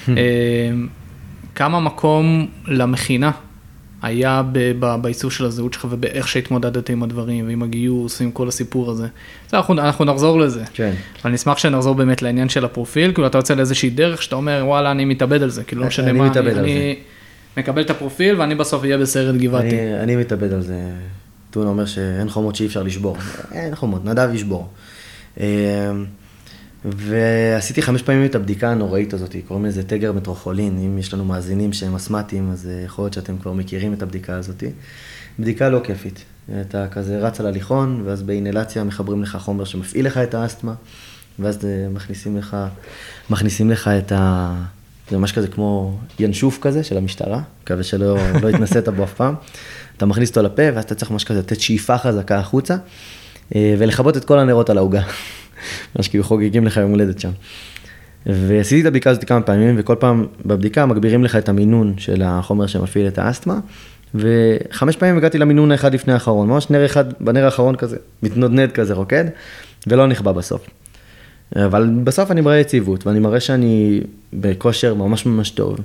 אה, 0.08 0.14
כמה 1.54 1.80
מקום 1.80 2.46
למכינה 2.66 3.30
היה 4.02 4.42
בעיצוב 5.00 5.32
של 5.32 5.44
הזהות 5.44 5.72
שלך 5.72 5.86
ובאיך 5.90 6.28
שהתמודדת 6.28 6.90
עם 6.90 7.02
הדברים 7.02 7.46
ועם 7.46 7.62
הגיוס 7.62 8.20
ועם 8.20 8.30
כל 8.30 8.48
הסיפור 8.48 8.90
הזה. 8.90 9.06
זה, 9.50 9.56
אנחנו, 9.56 9.74
אנחנו 9.74 10.04
נחזור 10.04 10.40
לזה. 10.40 10.64
כן. 10.74 10.92
אבל 11.22 11.30
אני 11.30 11.34
אשמח 11.34 11.58
שנחזור 11.58 11.94
באמת 11.94 12.22
לעניין 12.22 12.48
של 12.48 12.64
הפרופיל, 12.64 13.12
כאילו 13.12 13.26
אתה 13.26 13.38
יוצא 13.38 13.54
לאיזושהי 13.54 13.90
דרך 13.90 14.22
שאתה 14.22 14.36
אומר 14.36 14.62
וואלה 14.66 14.90
אני 14.90 15.04
מתאבד 15.04 15.42
על 15.42 15.50
זה, 15.50 15.64
כאילו 15.64 15.82
לא 15.82 15.88
משנה 15.88 16.12
מה, 16.12 16.26
אני, 16.36 16.50
אני 16.50 16.96
מקבל 17.56 17.82
את 17.82 17.90
הפרופיל 17.90 18.40
ואני 18.40 18.54
בסוף 18.54 18.82
אהיה 18.82 18.98
בסרט 18.98 19.34
גבעתי. 19.34 19.68
אני, 19.68 20.00
אני 20.00 20.16
מתאבד 20.16 20.52
על 20.52 20.60
זה. 20.60 20.80
טונה 21.56 21.70
אומר 21.70 21.86
שאין 21.86 22.28
חומות 22.28 22.56
שאי 22.56 22.66
אפשר 22.66 22.82
לשבור. 22.82 23.16
אין 23.52 23.74
חומות, 23.74 24.04
נדב 24.04 24.30
ישבור. 24.34 24.68
אמ, 25.40 25.44
ועשיתי 26.84 27.82
חמש 27.82 28.02
פעמים 28.02 28.24
את 28.24 28.34
הבדיקה 28.34 28.70
הנוראית 28.70 29.14
הזאת, 29.14 29.36
קוראים 29.48 29.64
לזה 29.64 29.82
תגר 29.82 30.12
מטרופולין, 30.12 30.78
אם 30.78 30.98
יש 30.98 31.14
לנו 31.14 31.24
מאזינים 31.24 31.72
שהם 31.72 31.94
אסמטיים, 31.94 32.50
אז 32.50 32.66
אה, 32.66 32.82
יכול 32.84 33.04
להיות 33.04 33.12
שאתם 33.12 33.38
כבר 33.38 33.52
מכירים 33.52 33.92
את 33.92 34.02
הבדיקה 34.02 34.34
הזאת. 34.34 34.62
בדיקה 35.38 35.68
לא 35.68 35.80
כיפית. 35.84 36.24
אתה 36.60 36.88
כזה 36.88 37.18
רץ 37.18 37.40
על 37.40 37.46
הליכון, 37.46 38.02
ואז 38.04 38.22
באינלציה 38.22 38.84
מחברים 38.84 39.22
לך 39.22 39.36
חומר 39.40 39.64
שמפעיל 39.64 40.06
לך 40.06 40.18
את 40.18 40.34
האסתמה, 40.34 40.74
ואז 41.38 41.64
אה, 41.64 41.88
מכניסים 41.88 42.36
לך, 42.36 42.56
מכניסים 43.30 43.70
לך 43.70 43.88
את, 43.88 44.12
ה, 44.12 44.54
זה 45.10 45.18
ממש 45.18 45.32
כזה 45.32 45.48
כמו 45.48 45.98
ינשוף 46.18 46.58
כזה 46.60 46.84
של 46.84 46.96
המשטרה, 46.96 47.42
מקווה 47.62 47.82
שלא 47.82 48.16
לא 48.42 48.48
התנסית 48.48 48.88
בו 48.88 49.04
אף 49.04 49.14
פעם. 49.14 49.34
אתה 49.96 50.06
מכניס 50.06 50.28
אותו 50.28 50.42
לפה, 50.42 50.62
ואז 50.74 50.84
אתה 50.84 50.94
צריך 50.94 51.10
ממש 51.10 51.24
כזה 51.24 51.38
לתת 51.38 51.60
שאיפה 51.60 51.98
חזקה 51.98 52.38
החוצה, 52.38 52.76
אה, 53.54 53.74
ולכבות 53.78 54.16
את 54.16 54.24
כל 54.24 54.38
הנרות 54.38 54.70
על 54.70 54.78
העוגה. 54.78 55.02
ממש 55.96 56.08
כאילו 56.08 56.24
חוגגים 56.24 56.66
לך 56.66 56.76
יום 56.76 56.90
הולדת 56.90 57.20
שם. 57.20 57.30
ועשיתי 58.26 58.80
את 58.80 58.86
הבדיקה 58.86 59.10
הזאת 59.10 59.24
כמה 59.24 59.40
פעמים, 59.40 59.74
וכל 59.78 59.94
פעם 59.98 60.26
בבדיקה 60.46 60.86
מגבירים 60.86 61.24
לך 61.24 61.36
את 61.36 61.48
המינון 61.48 61.94
של 61.98 62.22
החומר 62.24 62.66
שמפעיל 62.66 63.06
את 63.06 63.18
האסתמה, 63.18 63.58
וחמש 64.14 64.96
פעמים 64.96 65.16
הגעתי 65.16 65.38
למינון 65.38 65.72
האחד 65.72 65.94
לפני 65.94 66.12
האחרון, 66.12 66.48
ממש 66.48 66.70
נר 66.70 66.86
אחד, 66.86 67.04
בנר 67.20 67.44
האחרון 67.44 67.76
כזה, 67.76 67.96
מתנודנד 68.22 68.72
כזה 68.72 68.94
רוקד, 68.94 69.24
ולא 69.86 70.06
נכבה 70.06 70.32
בסוף. 70.32 70.66
אבל 71.56 71.90
בסוף 72.04 72.30
אני 72.30 72.40
מראה 72.40 72.58
יציבות, 72.58 73.06
ואני 73.06 73.18
מראה 73.18 73.40
שאני 73.40 74.00
בכושר 74.32 74.94
ממש 74.94 75.26
ממש 75.26 75.50
טוב. 75.50 75.78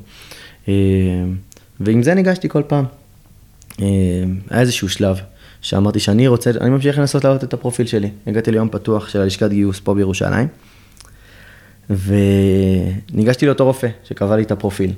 אה, 0.68 0.74
ועם 1.80 2.04
זה 2.04 2.14
ניגשתי 2.14 2.50
כל 2.50 2.64
פעם. 2.68 2.86
אה, 3.82 3.88
היה 4.50 4.62
איזשהו 4.62 4.90
שלב 4.90 5.20
שאמרתי 5.62 6.00
שאני 6.00 6.28
רוצה, 6.28 6.52
אני 6.62 6.70
ממשיך 6.70 6.98
לנסות 6.98 7.24
להעלות 7.24 7.44
את 7.44 7.54
הפרופיל 7.54 7.88
שלי. 7.88 8.10
הגעתי 8.28 8.52
ליום 8.52 8.70
פתוח 8.70 9.10
של 9.10 9.22
הלשכת 9.22 9.50
גיוס 9.50 9.80
פה 9.80 9.94
בירושלים, 9.94 10.48
וניגשתי 11.90 13.46
לאותו 13.46 13.66
רופא 13.66 13.88
שקבע 14.04 14.36
לי 14.36 14.44
את 14.44 14.52
הפרופיל. 14.52 14.92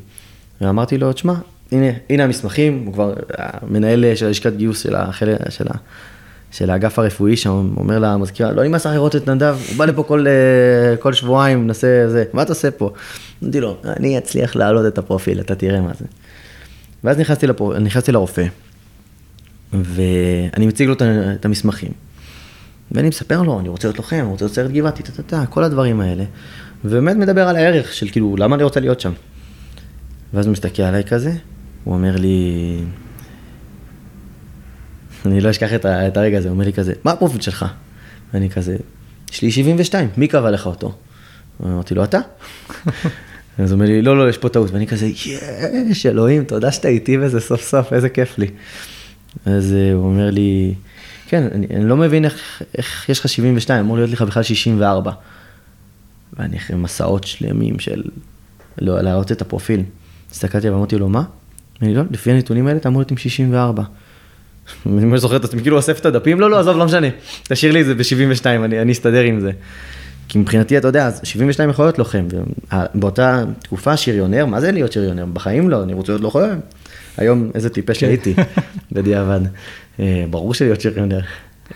ואמרתי 0.61 0.97
לו, 0.97 1.13
תשמע, 1.13 1.33
הנה, 1.71 1.87
הנה 2.09 2.23
המסמכים, 2.23 2.83
הוא 2.85 2.93
כבר 2.93 3.13
המנהל 3.37 4.15
של 4.15 4.25
הלשכת 4.25 4.53
גיוס 4.55 4.83
של, 4.83 4.95
החל... 4.95 5.35
של, 5.49 5.67
ה... 5.67 5.73
של 6.51 6.69
האגף 6.69 6.99
הרפואי 6.99 7.37
שם, 7.37 7.73
אומר 7.77 7.99
למזכירה, 7.99 8.51
לא 8.51 8.63
נמאס 8.63 8.85
לך 8.85 8.93
לראות 8.93 9.15
את 9.15 9.29
נדב, 9.29 9.57
הוא 9.69 9.77
בא 9.77 9.85
לפה 9.85 10.03
כל, 10.03 10.25
אה, 10.27 10.97
כל 10.97 11.13
שבועיים, 11.13 11.67
נעשה 11.67 12.09
זה, 12.09 12.23
מה 12.33 12.41
אתה 12.41 12.51
עושה 12.51 12.71
פה? 12.71 12.89
אמרתי 13.43 13.59
לו, 13.59 13.77
אני 13.85 14.17
אצליח 14.17 14.55
להעלות 14.55 14.85
את 14.85 14.97
הפרופיל, 14.97 15.39
אתה 15.39 15.55
תראה 15.55 15.81
מה 15.81 15.91
זה. 15.99 16.05
ואז 17.03 17.19
נכנסתי, 17.19 17.47
לפר... 17.47 17.79
נכנסתי 17.79 18.11
לרופא, 18.11 18.45
ואני 19.73 20.65
מציג 20.65 20.87
לו 20.87 20.95
את 21.33 21.45
המסמכים. 21.45 21.91
ואני 22.91 23.09
מספר 23.09 23.41
לו, 23.41 23.59
אני 23.59 23.69
רוצה 23.69 23.87
להיות 23.87 23.97
לוחם, 23.97 24.15
אני 24.15 24.25
רוצה 24.25 24.45
להיות 24.45 24.55
סרט 24.55 24.71
גבעתי, 24.71 25.03
כל 25.49 25.63
הדברים 25.63 26.01
האלה. 26.01 26.23
ובאמת 26.85 27.15
מדבר 27.15 27.47
על 27.47 27.55
הערך 27.55 27.93
של 27.93 28.09
כאילו, 28.09 28.35
למה 28.37 28.55
אני 28.55 28.63
רוצה 28.63 28.79
להיות 28.79 28.99
שם. 28.99 29.11
ואז 30.33 30.45
הוא 30.45 30.53
מסתכל 30.53 30.83
עליי 30.83 31.03
כזה, 31.03 31.33
הוא 31.83 31.93
אומר 31.93 32.15
לי, 32.17 32.79
אני 35.25 35.41
לא 35.41 35.49
אשכח 35.49 35.73
את, 35.73 35.85
את 35.85 36.17
הרגע 36.17 36.37
הזה, 36.37 36.47
הוא 36.47 36.53
אומר 36.53 36.65
לי 36.65 36.73
כזה, 36.73 36.93
מה 37.03 37.11
הפרופיל 37.11 37.41
שלך? 37.41 37.65
ואני 38.33 38.49
כזה, 38.49 38.77
יש 39.31 39.41
לי 39.41 39.51
72, 39.51 40.09
מי 40.17 40.27
קבע 40.27 40.51
לך 40.51 40.65
אותו? 40.65 40.95
אמרתי 41.63 41.95
לו, 41.95 42.03
אתה? 42.03 42.19
אז 43.59 43.71
הוא 43.71 43.77
אומר 43.77 43.85
לי, 43.85 44.01
לא, 44.01 44.17
לא, 44.17 44.29
יש 44.29 44.37
פה 44.37 44.49
טעות, 44.49 44.71
ואני 44.71 44.87
כזה, 44.87 45.05
יש, 45.05 46.05
אלוהים, 46.05 46.43
תודה 46.43 46.71
שאתה 46.71 46.87
איתי 46.87 47.17
וזה 47.17 47.39
סוף 47.39 47.61
סוף, 47.61 47.93
איזה 47.93 48.09
כיף 48.09 48.37
לי. 48.37 48.47
אז 49.45 49.73
אה, 49.73 49.93
הוא 49.93 50.05
אומר 50.05 50.29
לי, 50.29 50.73
כן, 51.27 51.47
אני, 51.51 51.67
אני 51.75 51.85
לא 51.85 51.97
מבין 51.97 52.25
איך, 52.25 52.61
איך 52.77 53.09
יש 53.09 53.19
לך 53.19 53.29
72, 53.29 53.79
אמור 53.79 53.97
להיות 53.97 54.09
לך 54.09 54.21
בכלל 54.21 54.43
64. 54.43 55.11
ואני 56.37 56.57
אחרי 56.57 56.77
מסעות 56.77 57.23
שלמים 57.23 57.79
של 57.79 58.03
לא, 58.81 59.01
להראות 59.01 59.31
את 59.31 59.41
הפרופיל. 59.41 59.83
הסתכלתי 60.31 60.69
ואמרתי 60.69 60.97
לו, 60.97 61.09
מה? 61.09 61.23
אני 61.81 61.95
לא, 61.95 62.03
לפי 62.11 62.31
הנתונים 62.31 62.67
האלה 62.67 62.79
אתה 62.79 62.89
אמור 62.89 63.01
להיות 63.01 63.11
עם 63.11 63.17
64. 63.17 63.83
אני 64.85 65.17
זוכר 65.17 65.35
את 65.35 65.43
עצמי, 65.43 65.61
כאילו 65.61 65.77
אוסף 65.77 65.99
את 65.99 66.05
הדפים, 66.05 66.39
לא, 66.39 66.49
לא, 66.49 66.59
עזוב, 66.59 66.77
לא 66.77 66.85
משנה, 66.85 67.07
תשאיר 67.43 67.71
לי 67.71 67.81
את 67.81 67.85
זה 67.85 67.95
ב-72, 67.95 68.45
אני, 68.45 68.81
אני 68.81 68.91
אסתדר 68.91 69.21
עם 69.21 69.39
זה. 69.39 69.51
כי 70.27 70.37
מבחינתי, 70.37 70.77
אתה 70.77 70.87
יודע, 70.87 71.09
72 71.23 71.69
יכול 71.69 71.85
להיות 71.85 71.99
לוחם, 71.99 72.25
באותה 72.95 73.43
תקופה 73.59 73.97
שריונר, 73.97 74.45
מה 74.45 74.61
זה 74.61 74.71
להיות 74.71 74.91
שריונר? 74.91 75.25
בחיים 75.25 75.69
לא, 75.69 75.83
אני 75.83 75.93
רוצה 75.93 76.11
להיות 76.11 76.21
לוחם. 76.21 76.59
היום 77.17 77.51
איזה 77.55 77.69
טיפש 77.69 77.99
כן. 77.99 78.07
הייתי, 78.07 78.33
בדיעבד. 78.91 79.39
אה, 79.99 80.25
ברור 80.29 80.53
שלהיות 80.53 80.81
שריונר, 80.81 81.19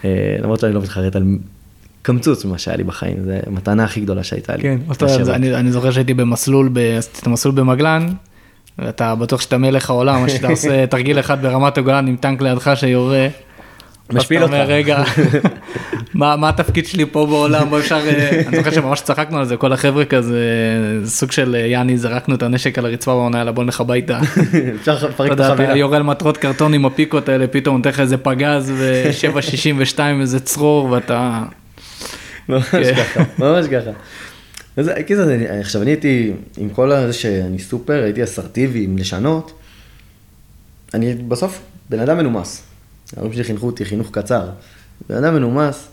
אה, 0.05 0.35
למרות 0.41 0.59
שאני 0.59 0.73
לא 0.73 0.81
מתחרט 0.81 1.15
על 1.15 1.23
קמצוץ 2.01 2.45
ממה 2.45 2.57
שהיה 2.57 2.77
לי 2.77 2.83
בחיים, 2.83 3.17
זו 3.25 3.31
המתנה 3.45 3.83
הכי 3.83 4.01
גדולה 4.01 4.23
שהייתה 4.23 4.55
לי. 4.55 4.61
כן, 4.61 4.77
אני, 5.29 5.55
אני 5.55 5.71
זוכר 5.71 5.91
שהייתי 5.91 6.13
במסלול, 6.13 6.69
עשיתי 6.97 7.19
את 7.21 7.27
המסלול 7.27 7.55
במגלן, 7.55 8.07
ואתה 8.79 9.15
בטוח 9.15 9.41
שאתה 9.41 9.57
מלך 9.57 9.89
העולם, 9.89 10.29
שאתה 10.29 10.47
עושה 10.57 10.87
תרגיל 10.87 11.19
אחד 11.19 11.41
ברמת 11.41 11.77
הגולן 11.77 12.07
עם 12.07 12.15
טנק 12.15 12.41
לידך 12.41 12.71
שיורה. 12.75 13.27
משפיל 14.13 14.43
אותך. 14.43 14.53
רגע, 14.53 15.03
מה, 16.13 16.35
מה 16.35 16.49
התפקיד 16.49 16.85
שלי 16.85 17.05
פה 17.05 17.25
בעולם, 17.25 17.69
בוא 17.69 17.79
אפשר, 17.79 17.95
אה, 17.95 18.41
אני 18.47 18.57
זוכר 18.57 18.71
שממש 18.71 19.01
צחקנו 19.01 19.37
על 19.37 19.45
זה, 19.45 19.57
כל 19.57 19.73
החבר'ה 19.73 20.05
כזה, 20.05 20.39
סוג 21.05 21.31
של 21.31 21.55
אה, 21.55 21.67
יאני, 21.67 21.97
זרקנו 21.97 22.35
את 22.35 22.43
הנשק 22.43 22.77
על 22.77 22.85
הרצפה 22.85 23.11
ועונה, 23.11 23.37
יאללה 23.37 23.51
בוא 23.51 23.63
נלך 23.63 23.81
הביתה. 23.81 24.19
אפשר 24.79 25.07
לפרק 25.07 25.31
את 25.31 25.39
החבילה. 25.39 25.69
אתה 25.69 25.77
יורה 25.77 25.97
על 25.97 26.03
מטרות 26.03 26.37
קרטון 26.37 26.73
עם 26.73 26.85
הפיקות 26.85 27.29
האלה, 27.29 27.47
פתאום 27.47 27.77
נותן 27.77 27.89
לך 27.89 27.99
איזה 27.99 28.17
פגז 28.17 28.73
ו-762 28.75 29.99
איזה 30.21 30.39
צרור 30.39 30.91
ואתה... 30.91 31.43
ממש 32.49 32.65
כן. 32.71 32.95
ככה, 32.95 33.23
ממש 33.39 33.65
ככה. 33.65 33.91
אז 34.77 34.91
כאילו, 35.05 35.23
עכשיו 35.59 35.81
אני 35.81 35.91
הייתי, 35.91 36.31
עם 36.57 36.69
כל 36.69 36.91
זה 37.07 37.13
שאני 37.13 37.59
סופר, 37.59 38.03
הייתי 38.03 38.23
אסרטיבי 38.23 38.83
עם 38.83 38.97
לשנות, 38.97 39.59
אני 40.93 41.15
בסוף 41.15 41.61
בן 41.89 41.99
אדם 41.99 42.17
מנומס. 42.17 42.63
ההורים 43.15 43.33
שלי 43.33 43.43
חינכו 43.43 43.65
אותי 43.65 43.85
חינוך 43.85 44.11
קצר. 44.11 44.49
בן 45.09 45.15
אדם 45.15 45.33
מנומס, 45.35 45.87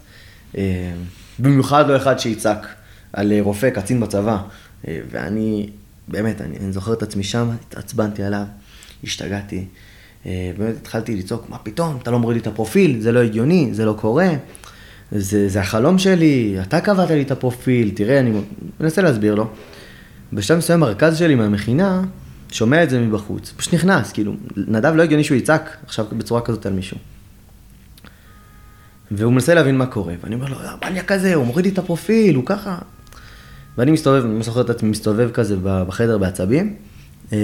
אה, 0.56 0.92
במיוחד 1.38 1.88
לא 1.88 1.97
אחד 1.97 2.18
שיצעק 2.18 2.66
על 3.12 3.33
אה, 3.33 3.38
רופא, 3.42 3.71
קצין 3.71 4.00
בצבא. 4.00 4.38
אה, 4.88 5.00
ואני, 5.11 5.71
באמת, 6.09 6.40
אני, 6.40 6.56
אני 6.59 6.73
זוכר 6.73 6.92
את 6.92 7.02
עצמי 7.02 7.25
שם, 7.25 7.50
התעצבנתי 7.68 8.23
עליו, 8.23 8.44
השתגעתי. 9.04 9.64
באמת 10.59 10.76
התחלתי 10.76 11.16
לצעוק, 11.16 11.50
מה 11.50 11.59
פתאום, 11.59 11.99
אתה 12.02 12.11
לא 12.11 12.18
מוריד 12.18 12.37
לי 12.37 12.42
את 12.42 12.47
הפרופיל, 12.47 13.00
זה 13.00 13.12
לא 13.12 13.21
הגיוני, 13.23 13.68
זה 13.73 13.85
לא 13.85 13.97
קורה. 14.00 14.28
זה, 15.12 15.49
זה 15.49 15.61
החלום 15.61 15.99
שלי, 15.99 16.56
אתה 16.62 16.80
קבעת 16.80 17.11
לי 17.11 17.23
את 17.23 17.30
הפרופיל, 17.30 17.90
תראה, 17.94 18.21
אני 18.21 18.40
מנסה 18.80 19.02
להסביר 19.02 19.35
לו. 19.35 19.49
בשלב 20.33 20.59
מסוים 20.59 20.83
הרכז 20.83 21.18
שלי 21.18 21.35
מהמכינה, 21.35 22.02
שומע 22.54 22.82
את 22.82 22.90
זה 22.90 23.00
מבחוץ, 23.00 23.52
פשוט 23.56 23.75
נכנס, 23.75 24.12
כאילו, 24.12 24.34
נדב 24.56 24.92
לא 24.94 25.02
הגיוני 25.02 25.25
שהוא 25.25 25.37
יצעק 25.37 25.76
עכשיו 25.84 26.06
בצורה 26.12 26.40
כזאת 26.40 26.66
על 26.66 26.73
מישהו. 26.73 26.96
והוא 29.11 29.32
מנסה 29.32 29.54
להבין 29.54 29.78
מה 29.78 29.87
קורה, 29.87 30.14
ואני 30.23 30.34
אומר 30.34 30.49
לו, 30.49 30.56
הבניה 30.61 31.02
כזה, 31.02 31.34
הוא 31.34 31.46
מוריד 31.46 31.64
לי 31.64 31.73
את 31.73 31.78
הפרופיל, 31.78 32.37
הוא 32.37 32.46
ככה. 32.46 32.78
ואני 33.78 33.90
מסתובב, 33.90 34.25
אני 34.25 34.42
זוכר 34.42 34.61
את 34.61 34.70
עצמי 34.70 34.90
מסתובב 34.90 35.30
כזה 35.30 35.56
בחדר 35.62 36.18
בעצבים, 36.18 36.76
אה, 37.32 37.38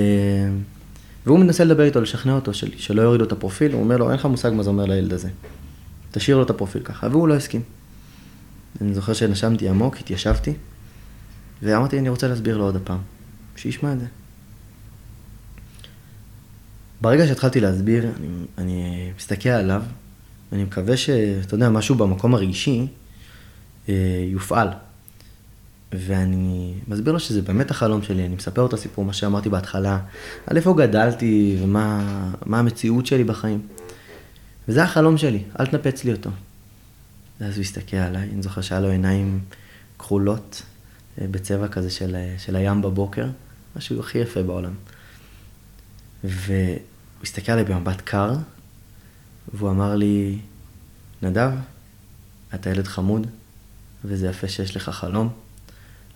והוא 1.27 1.39
מנסה 1.39 1.65
לדבר 1.65 1.85
איתו, 1.85 2.01
לשכנע 2.01 2.35
אותו 2.35 2.55
של, 2.55 2.71
שלא 2.77 3.03
יורידו 3.03 3.25
את 3.25 3.33
הפרופיל, 3.33 3.73
הוא 3.73 3.81
אומר 3.83 3.97
לו, 3.97 4.11
אין 4.11 4.19
לך 4.19 4.27
מושג 4.27 4.51
מה 4.55 4.63
זה 4.63 4.71
אומר 4.71 4.85
לילד 4.85 5.13
הזה. 5.13 5.29
תשאיר 6.11 6.37
לו 6.37 6.43
את 6.43 6.51
הפרופיל 6.51 6.83
ככה, 6.83 7.09
והוא 7.11 7.29
לא 7.29 7.35
הסכים. 7.35 7.63
אני 8.81 8.95
זוכר 8.95 9.13
שנשמתי 9.13 9.69
עמוק, 9.69 9.97
התיישבתי, 9.97 10.53
ואמרתי, 11.63 11.99
אני 11.99 12.09
רוצה 12.09 12.29
להסביר 12.29 12.57
לו 12.57 12.65
עוד 12.65 12.77
הפעם, 12.77 12.99
שישמע 13.57 13.93
את 13.93 14.01
זה. 14.01 14.07
ברגע 17.01 17.27
שהתחלתי 17.27 17.61
להסביר, 17.61 18.05
אני, 18.05 18.29
אני 18.59 19.11
מסתכל 19.17 19.49
עליו, 19.49 19.83
ואני 20.53 20.65
מקווה 20.65 20.97
שאתה 20.97 21.55
יודע, 21.55 21.69
משהו 21.69 21.95
במקום 21.95 22.35
הרגשי 22.35 22.87
אה, 23.89 23.95
יופעל. 24.29 24.69
ואני 25.93 26.75
מסביר 26.89 27.13
לו 27.13 27.21
שזה 27.21 27.43
באמת 27.43 27.71
החלום 27.71 28.03
שלי, 28.03 28.27
אני 28.27 28.35
מספר 28.35 28.63
לו 28.63 28.69
את 28.69 28.73
הסיפור, 28.73 29.05
מה 29.05 29.13
שאמרתי 29.13 29.49
בהתחלה, 29.49 29.99
על 30.47 30.57
איפה 30.57 30.75
גדלתי 30.79 31.59
ומה 31.63 32.59
המציאות 32.59 33.07
שלי 33.07 33.25
בחיים. 33.25 33.61
וזה 34.69 34.83
החלום 34.83 35.19
שלי, 35.19 35.43
אל 35.61 35.67
תנפץ 35.67 36.05
לי 36.05 36.13
אותו. 36.13 36.31
ואז 37.41 37.57
הוא 37.57 37.63
הסתכל 37.63 37.97
עליי, 37.97 38.29
אני 38.33 38.43
זוכר 38.43 38.61
שהיה 38.61 38.81
לו 38.81 38.89
עיניים 38.89 39.41
כחולות, 39.99 40.63
אה, 41.21 41.27
בצבע 41.31 41.69
כזה 41.69 41.91
של, 41.91 42.17
אה, 42.17 42.35
של 42.39 42.57
הים 42.57 42.83
בבוקר, 42.83 43.27
משהו 43.77 44.01
הכי 44.01 44.19
יפה 44.19 44.43
בעולם. 44.43 44.73
והוא 47.21 47.27
הסתכל 47.27 47.53
עליי 47.53 47.65
במבט 47.65 48.01
קר, 48.01 48.37
והוא 49.55 49.71
אמר 49.71 49.97
לי, 49.97 50.39
נדב, 51.23 51.51
אתה 52.55 52.71
ילד 52.71 52.87
חמוד, 52.87 53.27
וזה 54.05 54.29
יפה 54.29 54.49
שיש 54.49 54.77
לך 54.77 54.89
חלום, 54.89 55.29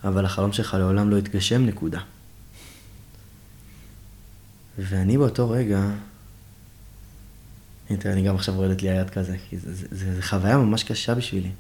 אבל 0.04 0.24
החלום 0.24 0.52
שלך 0.52 0.74
לעולם 0.74 1.10
לא 1.10 1.16
יתגשם, 1.16 1.66
נקודה. 1.66 2.00
ואני 4.78 5.18
באותו 5.18 5.50
רגע 5.50 5.90
תראה, 7.86 8.14
אני 8.14 8.22
גם 8.22 8.34
עכשיו 8.34 8.54
רועדת 8.54 8.82
לי 8.82 8.90
היד 8.90 9.10
כזה, 9.10 9.36
כי 9.48 9.56
זו 9.92 10.06
חוויה 10.20 10.56
ממש 10.56 10.82
קשה 10.82 11.14
בשבילי. 11.14 11.50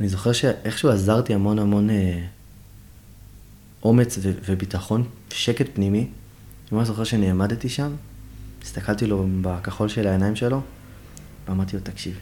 אני 0.00 0.08
זוכר 0.08 0.32
שאיכשהו 0.32 0.90
עזרתי 0.90 1.34
המון 1.34 1.58
המון 1.58 1.90
אה, 1.90 2.26
אומץ 3.82 4.18
ו- 4.22 4.32
וביטחון, 4.44 5.08
שקט 5.30 5.66
פנימי. 5.74 6.08
אני 6.68 6.78
ממש 6.78 6.88
זוכר 6.88 7.04
שנעמדתי 7.04 7.68
שם, 7.68 7.92
הסתכלתי 8.62 9.06
לו 9.06 9.26
בכחול 9.40 9.88
של 9.88 10.06
העיניים 10.06 10.36
שלו, 10.36 10.60
ואמרתי 11.48 11.76
לו, 11.76 11.82
תקשיב, 11.82 12.18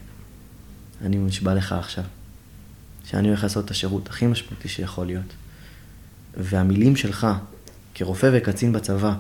אני 1.05 1.17
נשבע 1.17 1.55
לך 1.55 1.73
עכשיו, 1.73 2.05
שאני 3.05 3.29
הולך 3.29 3.43
לעשות 3.43 3.65
את 3.65 3.71
השירות 3.71 4.09
הכי 4.09 4.27
משמעותי 4.27 4.69
שיכול 4.69 5.07
להיות. 5.07 5.33
והמילים 6.37 6.97
שלך 6.97 7.27
כרופא 7.95 8.31
וקצין 8.33 8.73
בצבא, 8.73 9.15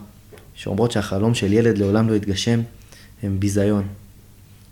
שאומרות 0.54 0.92
שהחלום 0.92 1.34
של 1.34 1.52
ילד 1.52 1.78
לעולם 1.78 2.08
לא 2.08 2.14
יתגשם, 2.14 2.60
הם 3.22 3.40
ביזיון. 3.40 3.88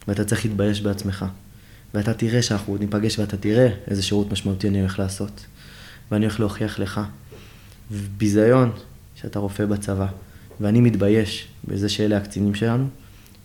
ואתה 0.08 0.24
צריך 0.24 0.44
להתבייש 0.44 0.80
בעצמך. 0.80 1.24
ואתה 1.94 2.14
תראה 2.14 2.42
שאנחנו 2.42 2.76
ניפגש 2.76 3.18
ואתה 3.18 3.36
תראה 3.36 3.68
איזה 3.86 4.02
שירות 4.02 4.32
משמעותי 4.32 4.68
אני 4.68 4.80
הולך 4.80 4.98
לעשות. 4.98 5.46
ואני 6.10 6.24
הולך 6.24 6.40
להוכיח 6.40 6.78
לך. 6.78 7.00
ביזיון 8.16 8.72
שאתה 9.14 9.38
רופא 9.38 9.66
בצבא. 9.66 10.06
ואני 10.62 10.80
מתבייש 10.80 11.48
בזה 11.64 11.88
שאלה 11.88 12.16
הקצינים 12.16 12.54
שלנו, 12.54 12.88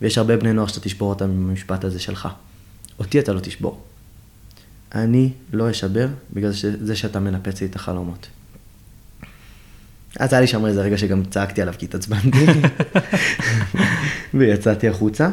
ויש 0.01 0.17
הרבה 0.17 0.37
בני 0.37 0.53
נוער 0.53 0.67
שאתה 0.67 0.79
תשבור 0.79 1.09
אותם 1.09 1.25
עם 1.25 1.49
המשפט 1.49 1.83
הזה 1.83 1.99
שלך. 1.99 2.27
אותי 2.99 3.19
אתה 3.19 3.33
לא 3.33 3.39
תשבור. 3.39 3.83
אני 4.95 5.29
לא 5.53 5.71
אשבר 5.71 6.07
בגלל 6.33 6.51
זה 6.81 6.95
שאתה 6.95 7.19
מנפץ 7.19 7.61
לי 7.61 7.67
את 7.67 7.75
החלומות. 7.75 8.27
אז 10.19 10.33
היה 10.33 10.41
לי 10.41 10.47
שם 10.47 10.65
איזה 10.65 10.81
רגע 10.81 10.97
שגם 10.97 11.25
צעקתי 11.25 11.61
עליו 11.61 11.73
כי 11.77 11.85
התעצבנתי, 11.85 12.45
ויצאתי 14.33 14.87
החוצה. 14.87 15.29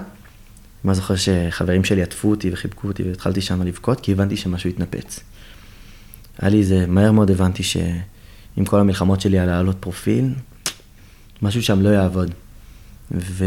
מה 0.85 0.95
זוכר 0.95 1.17
שחברים 1.17 1.85
שלי 1.85 2.03
עטפו 2.03 2.31
אותי 2.31 2.51
וחיבקו 2.53 2.89
אותי 2.89 3.03
והתחלתי 3.03 3.41
שם 3.41 3.63
לבכות 3.63 4.01
כי 4.01 4.13
הבנתי 4.13 4.37
שמשהו 4.37 4.71
התנפץ. 4.71 5.21
היה 6.39 6.51
לי 6.51 6.59
איזה, 6.59 6.87
מהר 6.87 7.13
מאוד 7.13 7.31
הבנתי 7.31 7.63
שעם 7.63 8.65
כל 8.65 8.81
המלחמות 8.81 9.21
שלי 9.21 9.39
על 9.39 9.47
להעלות 9.47 9.77
פרופיל, 9.81 10.35
משהו 11.45 11.63
שם 11.63 11.81
לא 11.81 11.89
יעבוד. 11.89 12.31
ו... 13.13 13.45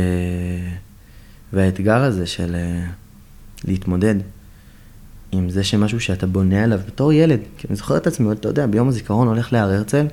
והאתגר 1.54 2.04
הזה 2.04 2.26
של 2.26 2.56
uh, 2.56 3.68
להתמודד 3.68 4.16
עם 5.32 5.50
זה 5.50 5.64
שמשהו 5.64 6.00
שאתה 6.00 6.28
בונה 6.28 6.64
עליו 6.64 6.80
בתור 6.88 7.14
ילד, 7.14 7.40
כי 7.58 7.68
אני 7.68 7.76
זוכר 7.76 7.98
את 7.98 8.08
עצמי, 8.08 8.32
אתה 8.32 8.48
יודע, 8.48 8.66
ביום 8.66 8.88
הזיכרון 8.88 9.28
הולך 9.28 9.54
להר 9.54 9.70
הרצל, 9.70 10.06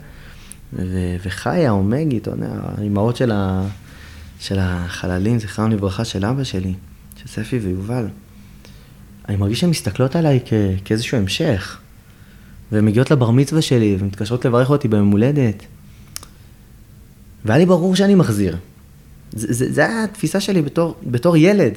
ו... 0.73 1.17
וחיה, 1.23 1.71
אומגי, 1.71 2.19
אתה 2.19 2.31
יודע, 2.31 2.49
האימהות 2.53 3.17
של, 3.17 3.31
ה... 3.33 3.67
של 4.41 4.59
החללים, 4.61 5.39
זכרם 5.39 5.71
לברכה, 5.71 6.05
של 6.05 6.25
אבא 6.25 6.45
שלי, 6.45 6.75
של 7.17 7.29
ספי 7.29 7.59
ויובל. 7.59 8.09
אני 9.29 9.37
מרגיש 9.37 9.61
שהן 9.61 9.71
מסתכלות 9.71 10.17
עליי 10.17 10.41
כ... 10.45 10.53
כאיזשהו 10.85 11.19
המשך, 11.19 11.79
והן 12.73 12.85
מגיעות 12.85 13.11
לבר 13.11 13.31
מצווה 13.31 13.63
שלי, 13.63 13.97
ומתקשרות 14.01 14.45
לברך 14.45 14.71
אותי 14.71 14.89
ביום 14.89 15.11
הולדת. 15.11 15.67
והיה 17.45 17.59
לי 17.59 17.67
ברור 17.67 17.97
שאני 17.97 18.15
מחזיר. 18.15 18.57
זה 19.33 19.87
היה 19.87 20.05
התפיסה 20.05 20.41
שלי 20.41 20.63
בתור, 20.63 20.95
בתור 21.07 21.37
ילד. 21.37 21.73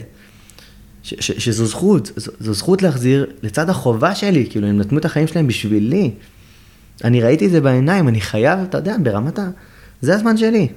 ש, 1.04 1.14
ש, 1.20 1.32
שזו 1.32 1.66
זכות, 1.66 2.12
זו, 2.16 2.32
זו 2.40 2.54
זכות 2.54 2.82
להחזיר 2.82 3.28
לצד 3.44 3.70
החובה 3.70 4.16
שלי, 4.16 4.48
כאילו 4.50 4.68
הם 4.68 4.78
נתנו 4.78 4.98
את 4.98 5.06
החיים 5.06 5.28
שלהם 5.28 5.48
בשבילי. 5.48 6.12
אני 7.04 7.22
ראיתי 7.22 7.46
את 7.46 7.52
זה 7.52 7.62
בעיניים, 7.62 8.08
אני 8.08 8.22
חייב, 8.22 8.60
אתה 8.60 8.78
יודע, 8.78 8.96
ברמת 9.04 9.40
ה... 9.40 9.50
זה 10.02 10.16
הזמן 10.16 10.38
שלי. 10.38 10.68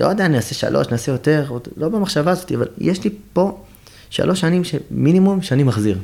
לא 0.00 0.06
יודע, 0.06 0.28
נעשה 0.28 0.54
שלוש, 0.54 0.88
נעשה 0.88 1.12
יותר, 1.12 1.58
לא 1.76 1.88
במחשבה 1.88 2.30
הזאת, 2.30 2.52
אבל 2.52 2.66
יש 2.78 3.04
לי 3.04 3.10
פה 3.32 3.64
שלוש 4.10 4.40
שנים 4.40 4.62
מינימום 4.90 5.42
שאני 5.42 5.62
מחזיר. 5.62 5.98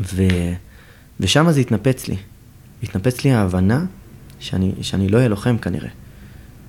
ו... 0.00 0.22
ושם 1.20 1.52
זה 1.52 1.60
התנפץ 1.60 2.08
לי. 2.08 2.16
התנפץ 2.82 3.24
לי 3.24 3.32
ההבנה 3.32 3.84
שאני, 4.38 4.72
שאני 4.82 5.08
לא 5.08 5.16
אהיה 5.16 5.28
לוחם 5.28 5.58
כנראה. 5.58 5.88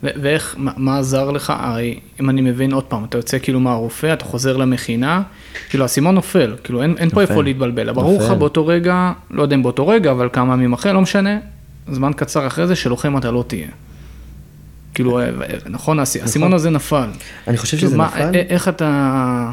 ואיך, 0.03 0.55
מה, 0.57 0.71
מה 0.77 0.99
עזר 0.99 1.31
לך? 1.31 1.53
הרי 1.57 1.99
אם 2.21 2.29
אני 2.29 2.41
מבין 2.41 2.73
עוד 2.73 2.83
פעם, 2.83 3.03
אתה 3.03 3.17
יוצא 3.17 3.37
כאילו 3.39 3.59
מהרופא, 3.59 4.13
אתה 4.13 4.25
חוזר 4.25 4.57
למכינה, 4.57 5.21
כאילו 5.69 5.83
האסימון 5.83 6.15
נופל, 6.15 6.55
כאילו 6.63 6.81
אין, 6.81 6.95
אין 6.97 7.09
פה 7.09 7.21
איפה 7.21 7.43
להתבלבל. 7.43 7.91
ברור 7.91 8.21
לך 8.21 8.31
באותו 8.31 8.67
רגע, 8.67 9.11
לא 9.31 9.41
יודע 9.41 9.55
אם 9.55 9.63
באותו 9.63 9.87
רגע, 9.87 10.11
אבל 10.11 10.29
כמה 10.33 10.53
ימים 10.53 10.73
אחרי, 10.73 10.93
לא 10.93 11.01
משנה, 11.01 11.37
זמן 11.91 12.11
קצר 12.13 12.47
אחרי 12.47 12.67
זה 12.67 12.75
שלוחם 12.75 13.17
אתה 13.17 13.31
לא 13.31 13.43
תהיה. 13.47 13.67
כאילו, 14.93 15.19
אה, 15.19 15.29
נכון, 15.69 15.99
האסימון 15.99 16.47
נכון. 16.47 16.53
הזה 16.53 16.69
נפל. 16.69 17.09
אני 17.47 17.57
חושב 17.57 17.77
כאילו, 17.77 17.89
שזה 17.89 17.97
מה, 17.97 18.07
נפל. 18.07 18.37
איך 18.49 18.67
אתה, 18.67 19.51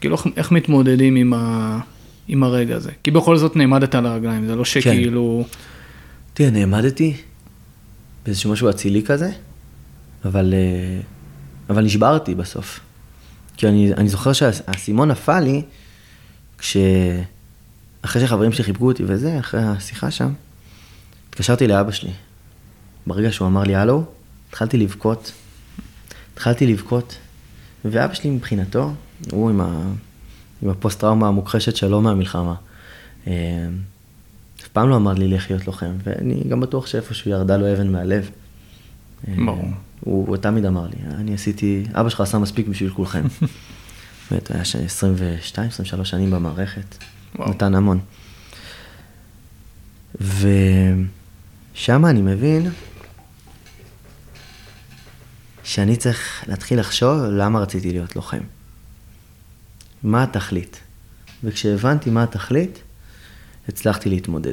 כאילו, 0.00 0.16
איך 0.36 0.52
מתמודדים 0.52 1.16
עם, 1.16 1.34
ה, 1.34 1.78
עם 2.28 2.42
הרגע 2.42 2.76
הזה? 2.76 2.90
כי 3.02 3.10
בכל 3.10 3.36
זאת 3.36 3.56
נעמדת 3.56 3.94
על 3.94 4.06
הרגליים, 4.06 4.46
זה 4.46 4.56
לא 4.56 4.64
כן. 4.64 4.64
שכאילו... 4.64 5.44
כן. 5.44 5.58
תראה, 6.34 6.50
נעמדתי, 6.50 7.16
באיזשהו 8.26 8.52
משהו 8.52 8.70
אצילי 8.70 9.02
כזה, 9.02 9.30
אבל, 10.24 10.54
אה, 10.54 11.00
אבל 11.70 11.84
נשברתי 11.84 12.34
בסוף. 12.34 12.80
כי 13.56 13.68
אני, 13.68 13.94
אני 13.94 14.08
זוכר 14.08 14.32
שהאסימון 14.32 15.10
נפל 15.10 15.40
לי, 15.40 15.62
כש... 16.58 16.76
אחרי 18.02 18.22
שחברים 18.22 18.52
שלי 18.52 18.64
חיבקו 18.64 18.86
אותי 18.86 19.02
וזה, 19.06 19.38
אחרי 19.38 19.62
השיחה 19.62 20.10
שם, 20.10 20.32
התקשרתי 21.30 21.66
לאבא 21.66 21.92
שלי. 21.92 22.10
ברגע 23.06 23.32
שהוא 23.32 23.48
אמר 23.48 23.62
לי 23.62 23.74
הלו, 23.74 24.04
התחלתי 24.48 24.76
לבכות. 24.76 25.32
התחלתי 26.34 26.66
לבכות, 26.66 27.16
ואבא 27.84 28.14
שלי 28.14 28.30
מבחינתו, 28.30 28.92
הוא 29.32 29.50
עם, 29.50 29.60
ה... 29.60 29.82
עם 30.62 30.70
הפוסט-טראומה 30.70 31.28
המוכחשת 31.28 31.76
שלו 31.76 32.00
מהמלחמה. 32.00 32.54
אה, 34.76 34.82
פעם 34.82 34.88
לא 34.88 34.96
אמר 34.96 35.12
לי 35.12 35.28
לך 35.28 35.50
להיות 35.50 35.66
לוחם, 35.66 35.90
ואני 36.04 36.42
גם 36.48 36.60
בטוח 36.60 36.86
שאיפשהו 36.86 37.30
ירדה 37.30 37.56
לו 37.56 37.72
אבן 37.72 37.92
מהלב. 37.92 38.30
ברור. 39.36 39.70
הוא, 40.00 40.28
הוא 40.28 40.36
תמיד 40.36 40.64
אמר 40.64 40.86
לי, 40.86 40.96
אני 41.14 41.34
עשיתי, 41.34 41.84
אבא 41.92 42.08
שלך 42.08 42.20
עשה 42.20 42.38
מספיק 42.38 42.68
בשביל 42.68 42.90
כולכם. 42.90 43.22
באמת, 44.30 44.50
היה 44.50 44.60
22, 44.60 45.68
23 45.68 46.10
שנים 46.10 46.30
במערכת, 46.30 46.96
וואו. 47.34 47.50
נתן 47.50 47.74
המון. 47.74 48.00
ושם 50.20 52.06
אני 52.06 52.22
מבין 52.22 52.70
שאני 55.64 55.96
צריך 55.96 56.44
להתחיל 56.48 56.80
לחשוב 56.80 57.22
למה 57.22 57.60
רציתי 57.60 57.92
להיות 57.92 58.16
לוחם. 58.16 58.40
מה 60.02 60.22
התכלית? 60.22 60.80
וכשהבנתי 61.44 62.10
מה 62.10 62.22
התכלית, 62.22 62.78
הצלחתי 63.68 64.08
להתמודד. 64.08 64.52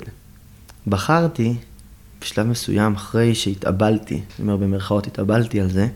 בחרתי, 0.88 1.56
בשלב 2.22 2.48
מסוים, 2.48 2.96
אחרי 2.96 3.36
שהתאבלתי, 3.36 4.14
אני 4.16 4.24
אומר 4.40 4.58
במרכאות 4.58 5.08
התאבלתי 5.08 5.62
על 5.62 5.70
זה, 5.70 5.88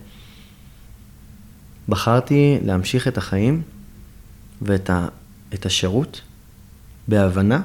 בחרתי 1.90 2.58
להמשיך 2.66 3.08
את 3.08 3.18
החיים 3.18 3.62
ואת 4.62 4.90
ה, 4.90 5.08
את 5.54 5.66
השירות 5.66 6.22
בהבנה 7.08 7.62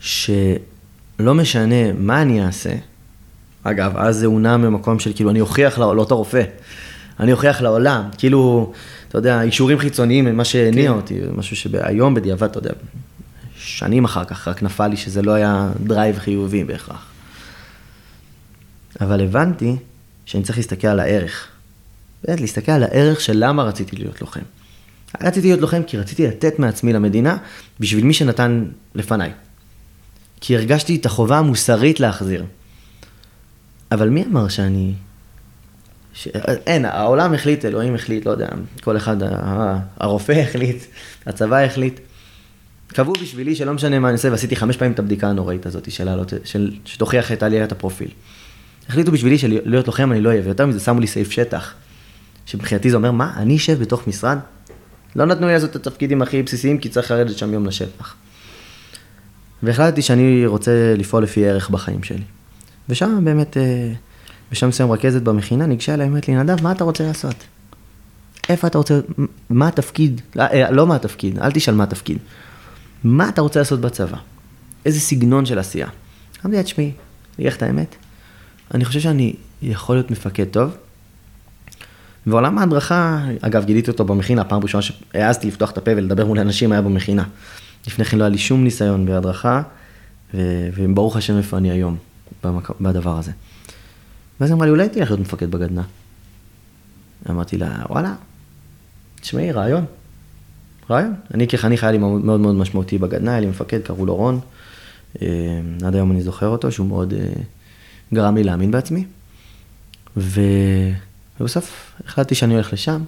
שלא 0.00 1.34
משנה 1.34 1.92
מה 1.92 2.22
אני 2.22 2.46
אעשה, 2.46 2.74
אגב, 3.62 3.96
אז 3.96 4.16
זה 4.16 4.26
הונע 4.26 4.56
ממקום 4.56 4.98
של 4.98 5.12
כאילו 5.14 5.30
אני 5.30 5.40
אוכיח 5.40 5.78
לאותו 5.78 6.16
רופא, 6.16 6.42
אני 7.20 7.32
אוכיח 7.32 7.60
לעולם, 7.60 8.08
כאילו, 8.18 8.72
אתה 9.08 9.18
יודע, 9.18 9.42
אישורים 9.42 9.78
חיצוניים 9.78 10.26
הם 10.26 10.36
מה 10.36 10.44
שהניע 10.44 10.90
כן. 10.90 10.96
אותי, 10.96 11.20
משהו 11.36 11.56
שהיום 11.56 12.14
בדיעבד, 12.14 12.48
אתה 12.48 12.58
יודע, 12.58 12.70
שנים 13.56 14.04
אחר 14.04 14.24
כך, 14.24 14.48
רק 14.48 14.62
נפל 14.62 14.86
לי 14.88 14.96
שזה 14.96 15.22
לא 15.22 15.32
היה 15.32 15.70
drive 15.82 16.18
חיובי 16.18 16.64
בהכרח. 16.64 17.06
אבל 19.00 19.24
הבנתי 19.24 19.76
שאני 20.26 20.42
צריך 20.42 20.58
להסתכל 20.58 20.86
על 20.86 21.00
הערך. 21.00 21.48
באמת, 22.24 22.40
להסתכל 22.40 22.72
על 22.72 22.82
הערך 22.82 23.20
של 23.20 23.32
למה 23.36 23.62
רציתי 23.62 23.96
להיות 23.96 24.20
לוחם. 24.20 24.40
רציתי 25.20 25.46
להיות 25.46 25.60
לוחם 25.60 25.82
כי 25.86 25.96
רציתי 25.98 26.26
לתת 26.26 26.58
מעצמי 26.58 26.92
למדינה 26.92 27.36
בשביל 27.80 28.04
מי 28.04 28.14
שנתן 28.14 28.64
לפניי. 28.94 29.32
כי 30.40 30.56
הרגשתי 30.56 30.96
את 30.96 31.06
החובה 31.06 31.38
המוסרית 31.38 32.00
להחזיר. 32.00 32.44
אבל 33.92 34.08
מי 34.08 34.24
אמר 34.24 34.48
שאני... 34.48 34.92
ש... 36.18 36.28
אין, 36.66 36.84
העולם 36.84 37.34
החליט, 37.34 37.64
אלוהים 37.64 37.94
החליט, 37.94 38.26
לא 38.26 38.30
יודע, 38.30 38.48
כל 38.82 38.96
אחד, 38.96 39.16
הרופא 39.96 40.32
החליט, 40.32 40.84
הצבא 41.26 41.56
החליט. 41.56 42.00
קבעו 42.88 43.12
בשבילי 43.12 43.54
שלא 43.54 43.74
משנה 43.74 43.98
מה 43.98 44.08
אני 44.08 44.12
עושה, 44.16 44.30
ועשיתי 44.30 44.56
חמש 44.56 44.76
פעמים 44.76 44.92
את 44.92 44.98
הבדיקה 44.98 45.28
הנוראית 45.28 45.66
הזאת 45.66 45.90
של 45.90 46.04
לעלות, 46.04 46.32
של, 46.44 46.72
שתוכיח 46.84 47.32
את 47.32 47.42
עליית 47.42 47.72
הפרופיל. 47.72 48.08
החליטו 48.88 49.12
בשבילי 49.12 49.38
שלהיות 49.38 49.86
לוחם 49.86 50.12
אני 50.12 50.20
לא 50.20 50.28
אהיה, 50.28 50.40
ויותר 50.44 50.66
מזה 50.66 50.80
שמו 50.80 51.00
לי 51.00 51.06
סעיף 51.06 51.30
שטח, 51.30 51.74
שמבחינתי 52.46 52.90
זה 52.90 52.96
אומר, 52.96 53.10
מה, 53.10 53.32
אני 53.36 53.56
אשב 53.56 53.80
בתוך 53.80 54.08
משרד? 54.08 54.38
לא 55.16 55.26
נתנו 55.26 55.46
לי 55.46 55.52
לעשות 55.52 55.70
את 55.70 55.76
התפקידים 55.76 56.22
הכי 56.22 56.42
בסיסיים, 56.42 56.78
כי 56.78 56.88
צריך 56.88 57.10
לרדת 57.10 57.38
שם 57.38 57.52
יום 57.52 57.66
לשטח. 57.66 58.14
והחלטתי 59.62 60.02
שאני 60.02 60.46
רוצה 60.46 60.94
לפעול 60.96 61.22
לפי 61.22 61.48
ערך 61.48 61.70
בחיים 61.70 62.02
שלי. 62.02 62.22
ושם 62.88 63.24
באמת, 63.24 63.56
בשם 64.52 64.68
מסוים 64.68 64.92
רכזת 64.92 65.22
במכינה, 65.22 65.66
ניגשה 65.66 65.94
אליי, 65.94 66.08
אמרת 66.08 66.28
לי, 66.28 66.34
נדב, 66.34 66.62
מה 66.62 66.72
אתה 66.72 66.84
רוצה 66.84 67.06
לעשות? 67.06 67.34
איפה 68.48 68.66
אתה 68.66 68.78
רוצה, 68.78 69.00
מה 69.50 69.68
התפקיד? 69.68 70.20
לא, 70.36 70.44
לא 70.70 70.86
מה 70.86 70.96
התפקיד, 70.96 71.38
אל 71.38 71.52
תשאל 71.52 71.74
מה 71.74 71.84
התפקיד. 71.84 72.18
מה 73.04 73.28
אתה 73.28 73.40
רוצה 73.40 73.58
לעשות 73.58 73.80
בצבא? 73.80 74.18
איזה 74.86 75.00
סגנון 75.00 75.46
של 75.46 75.58
עשייה? 75.58 75.88
אמרתי 76.44 76.56
לה, 76.56 76.62
תשמעי, 76.62 76.92
לך 77.38 77.56
את 77.56 77.62
האמת, 77.62 77.94
אני 78.74 78.84
חושב 78.84 79.00
שאני 79.00 79.34
יכול 79.62 79.96
להיות 79.96 80.10
מפקד 80.10 80.44
טוב. 80.44 80.76
ועולם 82.26 82.58
ההדרכה, 82.58 83.24
אגב, 83.40 83.64
גיליתי 83.64 83.90
אותו 83.90 84.04
במכינה, 84.04 84.44
פעם 84.44 84.62
ראשונה 84.62 84.82
שהעזתי 84.82 85.48
לפתוח 85.48 85.70
את 85.70 85.78
הפה 85.78 85.90
ולדבר 85.96 86.26
מול 86.26 86.38
אנשים 86.38 86.72
היה 86.72 86.82
במכינה. 86.82 87.24
לפני 87.86 88.04
כן 88.04 88.18
לא 88.18 88.24
היה 88.24 88.28
לי 88.28 88.38
שום 88.38 88.64
ניסיון 88.64 89.06
בהדרכה, 89.06 89.62
וברוך 90.74 91.16
השם 91.16 91.36
איפה 91.36 91.56
אני 91.56 91.70
היום. 91.70 91.96
במק... 92.44 92.70
בדבר 92.80 93.18
הזה. 93.18 93.32
ואז 94.40 94.52
אמרה 94.52 94.66
לי, 94.66 94.70
אולי 94.70 94.88
תלך 94.88 95.10
להיות 95.10 95.20
מפקד 95.20 95.50
בגדנ"ע. 95.50 95.82
אמרתי 97.30 97.58
לה, 97.58 97.82
וואלה, 97.90 98.14
תשמעי, 99.20 99.52
רעיון. 99.52 99.84
רעיון. 100.90 101.14
אני 101.34 101.48
כחניך 101.48 101.82
היה 101.84 101.92
לי 101.92 101.98
מאוד 101.98 102.40
מאוד 102.40 102.54
משמעותי 102.54 102.98
בגדנ"ע, 102.98 103.30
היה 103.30 103.40
לי 103.40 103.46
מפקד, 103.46 103.82
קראו 103.82 104.06
לו 104.06 104.16
רון. 104.16 104.40
אה, 105.22 105.28
עד 105.86 105.94
היום 105.94 106.12
אני 106.12 106.22
זוכר 106.22 106.46
אותו, 106.46 106.72
שהוא 106.72 106.86
מאוד 106.86 107.14
אה, 107.14 107.28
גרם 108.14 108.36
לי 108.36 108.44
להאמין 108.44 108.70
בעצמי. 108.70 109.04
ו... 110.16 110.40
ובסוף 111.40 111.92
החלטתי 112.06 112.34
שאני 112.34 112.54
הולך 112.54 112.72
לשם. 112.72 113.02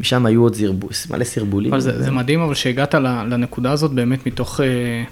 משם 0.00 0.26
היו 0.26 0.42
עוד 0.42 0.54
זרבו, 0.54 0.88
מלא 1.10 1.24
סרבולים. 1.24 1.72
אבל 1.72 1.80
זה, 1.80 2.02
זה 2.02 2.10
מדהים, 2.10 2.40
אבל 2.40 2.54
שהגעת 2.54 2.94
לנקודה 2.94 3.72
הזאת 3.72 3.90
באמת 3.90 4.26
מתוך, 4.26 4.60
אה, 4.60 5.04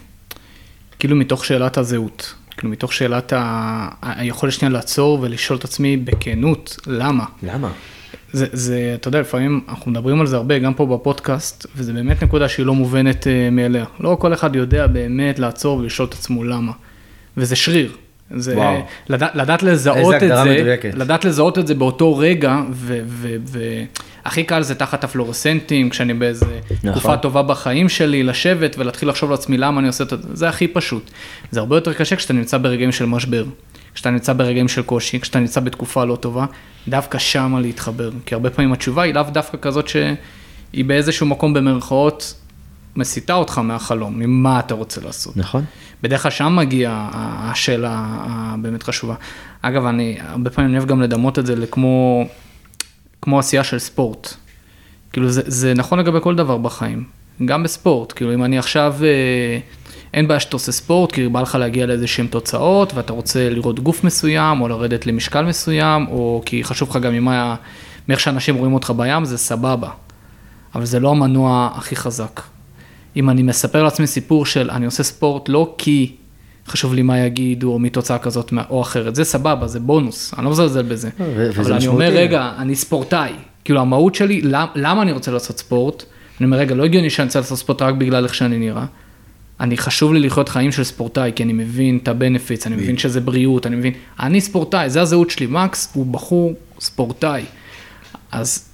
כאילו 0.99 1.17
מתוך 1.17 1.45
שאלת 1.45 1.79
הזהות. 1.79 2.35
כאילו 2.57 2.73
מתוך 2.73 2.93
שאלת 2.93 3.33
ה... 3.33 3.89
היכולת 4.03 4.53
שנייה 4.53 4.73
לעצור 4.73 5.19
ולשאול 5.23 5.59
את 5.59 5.65
עצמי 5.65 5.97
בכנות, 5.97 6.77
למה? 6.87 7.25
למה? 7.43 7.71
זה, 8.33 8.47
זה, 8.53 8.93
אתה 8.95 9.09
יודע, 9.09 9.21
לפעמים 9.21 9.61
אנחנו 9.69 9.91
מדברים 9.91 10.21
על 10.21 10.27
זה 10.27 10.37
הרבה, 10.37 10.59
גם 10.59 10.75
פה 10.75 10.87
בפודקאסט, 10.87 11.67
וזה 11.77 11.93
באמת 11.93 12.23
נקודה 12.23 12.49
שהיא 12.49 12.67
לא 12.67 12.75
מובנת 12.75 13.25
uh, 13.25 13.51
מאליה. 13.53 13.85
לא 14.01 14.17
כל 14.21 14.35
אחד 14.35 14.57
יודע 14.57 14.87
באמת 14.87 15.39
לעצור 15.39 15.79
ולשאול 15.79 16.09
את 16.09 16.15
עצמו 16.15 16.45
למה. 16.45 16.73
וזה 17.37 17.57
שריר. 17.57 17.93
זה 18.31 18.57
וואו. 18.57 18.81
לדע, 19.09 19.29
לדעת 19.35 19.63
לזהות 19.63 20.15
את 20.15 20.21
זה, 20.21 20.45
מדויקת. 20.45 20.95
לדעת 20.95 21.25
לזהות 21.25 21.59
את 21.59 21.67
זה 21.67 21.75
באותו 21.75 22.17
רגע, 22.17 22.61
והכי 24.25 24.45
קל 24.45 24.63
זה 24.63 24.75
תחת 24.75 25.05
הפלורסנטים, 25.05 25.91
כשאני 25.91 26.15
באיזה 26.15 26.61
נכון. 26.71 26.91
תקופה 26.93 27.17
טובה 27.17 27.43
בחיים 27.43 27.89
שלי, 27.89 28.23
לשבת 28.23 28.77
ולהתחיל 28.79 29.09
לחשוב 29.09 29.31
לעצמי 29.31 29.59
למה 29.59 29.81
אני 29.81 29.89
עושה 29.89 30.05
את 30.05 30.11
זה, 30.11 30.17
זה 30.33 30.49
הכי 30.49 30.69
פשוט. 30.69 31.11
זה 31.51 31.61
הרבה 31.61 31.77
יותר 31.77 31.93
קשה 31.93 32.17
כשאתה 32.17 32.33
נמצא 32.33 32.59
ברגעים 32.59 32.93
של 32.93 33.07
משבר. 33.07 33.45
כשאתה 33.95 34.11
נמצא 34.11 34.33
ברגעים 34.33 34.69
של 34.69 34.83
קושי, 34.83 35.21
כשאתה 35.21 35.41
נמצא 35.41 35.61
בתקופה 35.61 36.05
לא 36.05 36.17
טובה, 36.17 36.47
דווקא 36.89 37.19
שמה 37.19 37.61
להתחבר. 37.61 38.11
כי 38.27 38.35
הרבה 38.35 38.51
פעמים 38.51 38.73
התשובה 38.73 39.03
היא 39.03 39.15
לאו 39.15 39.23
דווקא 39.23 39.59
כזאת 39.63 39.89
שהיא 39.89 40.85
באיזשהו 40.87 41.27
מקום 41.27 41.55
במרכאות 41.55 42.35
מסיטה 42.97 43.35
אותך 43.35 43.59
מהחלום, 43.59 44.19
ממה 44.19 44.59
אתה 44.59 44.75
רוצה 44.75 45.01
לעשות. 45.01 45.37
נכון. 45.37 45.65
בדרך 46.03 46.23
כלל 46.23 46.31
שם 46.31 46.57
מגיעה 46.57 47.11
השאלה 47.13 48.05
הבאמת 48.27 48.83
חשובה. 48.83 49.15
אגב, 49.63 49.87
אני 49.87 50.19
הרבה 50.21 50.51
פעמים 50.51 50.77
אוהב 50.77 50.89
גם 50.89 51.03
לדמות 51.03 51.39
את 51.39 51.47
זה 51.47 51.57
לכמו 51.57 52.25
כמו 53.25 53.39
עשייה 53.39 53.65
של 53.65 53.79
ספורט. 53.79 54.35
כאילו 55.13 55.31
זה, 55.31 55.43
זה 55.47 55.75
נכון 55.75 55.99
לגבי 55.99 56.19
כל 56.23 56.35
דבר 56.35 56.59
בחיים, 56.59 57.05
גם 57.45 57.63
בספורט. 57.63 58.13
כאילו 58.13 58.35
אם 58.35 58.45
אני 58.45 58.59
עכשיו... 58.59 58.95
אה, 59.03 59.59
אין 60.15 60.29
בעיה 60.29 60.41
שאתה 60.41 60.57
עושה 60.57 60.73
ספורט, 60.73 61.13
כי 61.13 61.29
בא 61.29 61.41
לך 61.41 61.55
להגיע 61.55 61.87
לאיזה 61.87 62.07
שהן 62.07 62.27
תוצאות, 62.27 62.95
ואתה 62.95 63.13
רוצה 63.13 63.51
לראות 63.51 63.81
גוף 63.81 64.05
מסוים, 64.05 64.61
או 64.61 64.69
לרדת 64.69 65.07
למשקל 65.07 65.45
מסוים, 65.45 66.07
או 66.09 66.43
כי 66.47 66.65
חשוב 66.65 66.91
לך 66.91 66.97
גם 66.97 67.13
ממה, 67.13 67.55
מאיך 68.09 68.21
שאנשים 68.21 68.55
רואים 68.55 68.75
אותך 68.75 68.93
בים, 68.97 69.25
זה 69.25 69.39
סבבה. 69.39 69.91
אבל 70.75 70.85
זה 70.85 71.01
לא 71.01 71.11
המנוע 71.11 71.71
הכי 71.75 71.97
חזק. 71.97 72.41
אם 73.17 73.31
אני 73.31 73.43
מספר 73.43 73.83
לעצמי 73.83 74.07
סיפור 74.07 74.47
של 74.47 74.71
אני 74.71 74.87
עושה 74.87 75.03
ספורט 75.03 75.49
לא 75.49 75.75
כי 75.79 76.17
חשוב 76.67 76.95
לי 76.95 77.03
מה 77.03 77.19
יגידו, 77.19 77.73
או 77.73 77.79
מתוצאה 77.79 78.19
כזאת 78.19 78.53
או 78.71 78.83
אחרת, 78.83 79.15
זה 79.15 79.25
סבבה, 79.25 79.67
זה 79.67 79.81
בונוס, 79.81 80.35
אני 80.37 80.45
לא 80.45 80.51
מזלזל 80.51 80.83
בזה. 80.83 81.11
אבל 81.59 81.73
אני 81.73 81.87
אומר, 81.87 82.09
רגע, 82.13 82.53
אני 82.59 82.75
ספורטאי. 82.75 83.33
כאילו 83.65 83.81
המהות 83.81 84.15
שלי, 84.15 84.41
למה 84.75 85.03
אני 85.03 85.13
רוצה 85.13 85.31
לעשות 85.31 85.59
ספורט? 85.59 86.05
אני 86.41 86.47
אומר, 86.47 86.57
רגע, 86.57 86.75
לא 86.75 86.85
הגיוני 86.85 87.11
שאני 87.11 87.27
רוצה 87.27 87.39
לעשות 87.39 87.59
ספורט 87.59 87.83
רק 87.83 87.95
בגלל 87.95 88.25
איך 88.25 88.35
שאני 88.35 88.59
נראה. 88.59 88.85
אני 89.61 89.77
חשוב 89.77 90.13
לי 90.13 90.21
לחיות 90.21 90.49
חיים 90.49 90.73
של 90.73 90.85
ספורטאי, 90.85 91.33
כי 91.37 91.43
אני 91.43 91.53
מבין 91.53 91.99
את 92.03 92.09
הבנפיץ, 92.09 92.67
אני 92.67 92.77
מבין 92.77 92.99
שזה 92.99 93.21
בריאות, 93.21 93.67
אני 93.67 93.77
מבין, 93.77 93.93
אני 94.21 94.41
ספורטאי, 94.41 94.91
זה 94.91 95.03
הזהות 95.03 95.31
שלי, 95.31 95.47
מקס 95.47 95.91
הוא 95.95 96.07
בחור 96.07 96.55
ספורטאי. 96.81 97.45
אז 98.33 98.69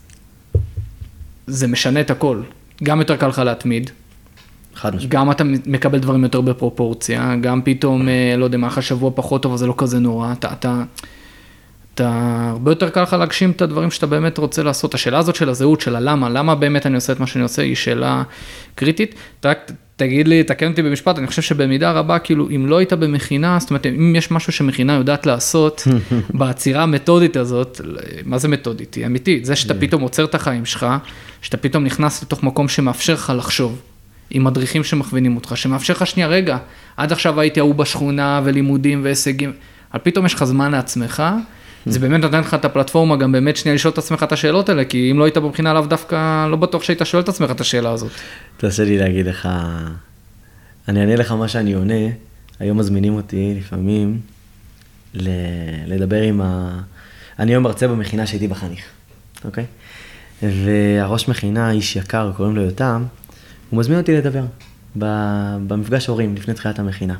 זה 1.46 1.66
משנה 1.66 2.00
את 2.00 2.10
הכל. 2.10 2.42
גם 2.82 2.98
יותר 2.98 3.16
קל 3.16 3.26
לך 3.26 3.38
להתמיד. 3.38 3.90
חד 4.74 4.96
משמעית. 4.96 5.10
גם 5.10 5.30
אתה 5.30 5.44
מקבל 5.66 5.98
דברים 5.98 6.22
יותר 6.22 6.40
בפרופורציה, 6.40 7.36
גם 7.40 7.62
פתאום, 7.64 8.08
אה, 8.08 8.34
לא 8.36 8.44
יודע, 8.44 8.58
מה 8.58 8.82
שבוע 8.82 9.10
פחות 9.14 9.42
טוב, 9.42 9.52
אז 9.52 9.60
זה 9.60 9.66
לא 9.66 9.74
כזה 9.76 9.98
נורא. 9.98 10.32
אתה, 10.32 10.52
אתה, 10.52 10.82
אתה, 11.94 12.46
הרבה 12.50 12.70
יותר 12.70 12.90
קל 12.90 13.02
לך 13.02 13.12
להגשים 13.12 13.50
את 13.50 13.62
הדברים 13.62 13.90
שאתה 13.90 14.06
באמת 14.06 14.38
רוצה 14.38 14.62
לעשות. 14.62 14.94
השאלה 14.94 15.18
הזאת 15.18 15.34
של 15.34 15.48
הזהות, 15.48 15.80
של 15.80 15.96
הלמה, 15.96 16.28
למה 16.28 16.54
באמת 16.54 16.86
אני 16.86 16.94
עושה 16.94 17.12
את 17.12 17.20
מה 17.20 17.26
שאני 17.26 17.42
עושה, 17.42 17.62
היא 17.62 17.74
שאלה 17.74 18.22
קריטית. 18.74 19.14
רק 19.44 19.72
תגיד 20.00 20.28
לי, 20.28 20.42
תקן 20.42 20.70
אותי 20.70 20.82
במשפט, 20.82 21.18
אני 21.18 21.26
חושב 21.26 21.42
שבמידה 21.42 21.92
רבה, 21.92 22.18
כאילו, 22.18 22.48
אם 22.56 22.66
לא 22.66 22.78
היית 22.78 22.92
במכינה, 22.92 23.58
זאת 23.60 23.70
אומרת, 23.70 23.86
אם 23.86 24.16
יש 24.16 24.30
משהו 24.30 24.52
שמכינה 24.52 24.92
יודעת 24.92 25.26
לעשות, 25.26 25.82
בעצירה 26.38 26.82
המתודית 26.82 27.36
הזאת, 27.36 27.80
מה 28.24 28.38
זה 28.38 28.48
מתודית? 28.48 28.94
היא 28.94 29.06
אמיתית, 29.06 29.44
זה 29.44 29.56
שאתה 29.56 29.74
פתאום 29.74 30.02
עוצר 30.02 30.24
את 30.24 30.34
החיים 30.34 30.64
שלך, 30.64 30.86
שאתה 31.42 31.56
פתאום 31.56 31.84
נכנס 31.84 32.22
לתוך 32.22 32.42
מקום 32.42 32.68
שמאפשר 32.68 33.14
לך 33.14 33.32
לחשוב, 33.36 33.80
עם 34.30 34.44
מדריכים 34.44 34.84
שמכווינים 34.84 35.36
אותך, 35.36 35.52
שמאפשר 35.56 35.92
לך 35.92 36.06
שנייה, 36.06 36.28
רגע, 36.28 36.58
עד 36.96 37.12
עכשיו 37.12 37.40
הייתי 37.40 37.60
ההוא 37.60 37.74
בשכונה 37.74 38.40
ולימודים 38.44 39.04
והישגים, 39.04 39.52
אבל 39.92 40.00
פתאום 40.02 40.26
יש 40.26 40.34
לך 40.34 40.44
זמן 40.44 40.72
לעצמך. 40.72 41.22
זה 41.86 41.98
באמת 41.98 42.20
נותן 42.20 42.40
לך 42.40 42.54
את 42.54 42.64
הפלטפורמה 42.64 43.16
גם 43.16 43.32
באמת 43.32 43.56
שנייה 43.56 43.74
לשאול 43.74 43.92
את 43.92 43.98
עצמך 43.98 44.22
את 44.22 44.32
השאלות 44.32 44.68
האלה, 44.68 44.84
כי 44.84 45.10
אם 45.10 45.18
לא 45.18 45.24
היית 45.24 45.38
בבחינה 45.38 45.72
לאו 45.72 45.86
דווקא, 45.86 46.46
לא 46.50 46.56
בטוח 46.56 46.82
שהיית 46.82 47.00
שואל 47.04 47.22
את 47.22 47.28
עצמך 47.28 47.50
את 47.50 47.60
השאלה 47.60 47.90
הזאת. 47.90 48.10
תעשה 48.56 48.84
לי 48.84 48.98
להגיד 48.98 49.26
לך, 49.26 49.48
אני 50.88 51.00
אענה 51.00 51.16
לך 51.16 51.32
מה 51.32 51.48
שאני 51.48 51.72
עונה, 51.72 51.94
היום 52.58 52.78
מזמינים 52.78 53.14
אותי 53.14 53.54
לפעמים 53.58 54.20
לדבר 55.86 56.22
עם 56.22 56.40
ה... 56.40 56.80
אני 57.38 57.52
היום 57.52 57.64
מרצה 57.64 57.88
במכינה 57.88 58.26
שהייתי 58.26 58.48
בחניך, 58.48 58.84
אוקיי? 59.44 59.64
והראש 60.42 61.28
מכינה, 61.28 61.70
איש 61.70 61.96
יקר, 61.96 62.32
קוראים 62.36 62.56
לו 62.56 62.62
יותם, 62.62 63.04
הוא 63.70 63.80
מזמין 63.80 63.98
אותי 63.98 64.16
לדבר 64.16 64.44
במפגש 65.66 66.06
הורים 66.06 66.34
לפני 66.34 66.54
תחילת 66.54 66.78
המכינה. 66.78 67.14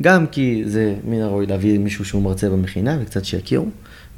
גם 0.00 0.26
כי 0.26 0.62
זה 0.66 0.94
מן 1.04 1.20
הראוי 1.20 1.46
להביא 1.46 1.78
מישהו 1.78 2.04
שהוא 2.04 2.22
מרצה 2.22 2.50
במכינה 2.50 2.98
וקצת 3.02 3.24
שיכירו, 3.24 3.68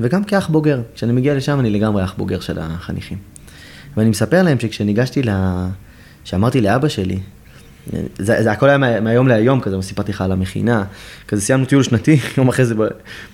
וגם 0.00 0.24
כאח 0.24 0.48
בוגר. 0.48 0.80
כשאני 0.94 1.12
מגיע 1.12 1.34
לשם 1.34 1.60
אני 1.60 1.70
לגמרי 1.70 2.04
אח 2.04 2.14
בוגר 2.16 2.40
של 2.40 2.58
החניכים. 2.58 3.18
ואני 3.96 4.10
מספר 4.10 4.42
להם 4.42 4.60
שכשניגשתי 4.60 5.22
ל... 5.22 5.28
שאמרתי 6.24 6.60
לאבא 6.60 6.88
שלי, 6.88 7.18
זה, 8.18 8.42
זה 8.42 8.52
הכל 8.52 8.68
היה 8.68 8.78
מה, 8.78 9.00
מהיום 9.00 9.28
להיום 9.28 9.60
כזה, 9.60 9.82
סיפרתי 9.82 10.12
לך 10.12 10.20
על 10.20 10.32
המכינה, 10.32 10.84
כזה 11.28 11.42
סיימנו 11.42 11.66
טיול 11.66 11.82
שנתי, 11.82 12.18
יום 12.38 12.48
אחרי 12.48 12.64
זה 12.64 12.74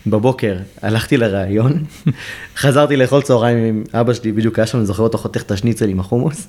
בבוקר 0.06 0.56
הלכתי 0.82 1.16
לראיון, 1.16 1.84
חזרתי 2.56 2.96
לאכול 2.96 3.22
צהריים 3.22 3.58
עם 3.58 3.84
אבא 3.94 4.12
שלי, 4.12 4.32
בדיוק 4.32 4.58
היה 4.58 4.66
שם, 4.66 4.78
אני 4.78 4.86
זוכר 4.86 5.02
אותו 5.02 5.18
חותך 5.18 5.42
את 5.42 5.50
השניצל 5.50 5.88
עם 5.88 6.00
החומוס, 6.00 6.46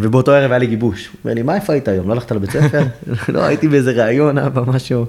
ובאותו 0.00 0.32
ערב 0.32 0.50
היה 0.50 0.58
לי 0.58 0.66
גיבוש. 0.66 1.06
הוא 1.06 1.14
אומר 1.24 1.34
לי, 1.34 1.42
מה 1.42 1.54
איפה 1.54 1.72
היית 1.72 1.88
היום? 1.88 2.08
לא 2.08 2.12
הלכת 2.12 2.32
לבית 2.32 2.50
ספר? 2.50 2.82
לא, 3.34 3.44
הייתי 3.44 3.68
באיזה 3.68 4.04
ראיון, 4.04 4.38
אבא, 4.38 4.62
משהו. 4.66 5.06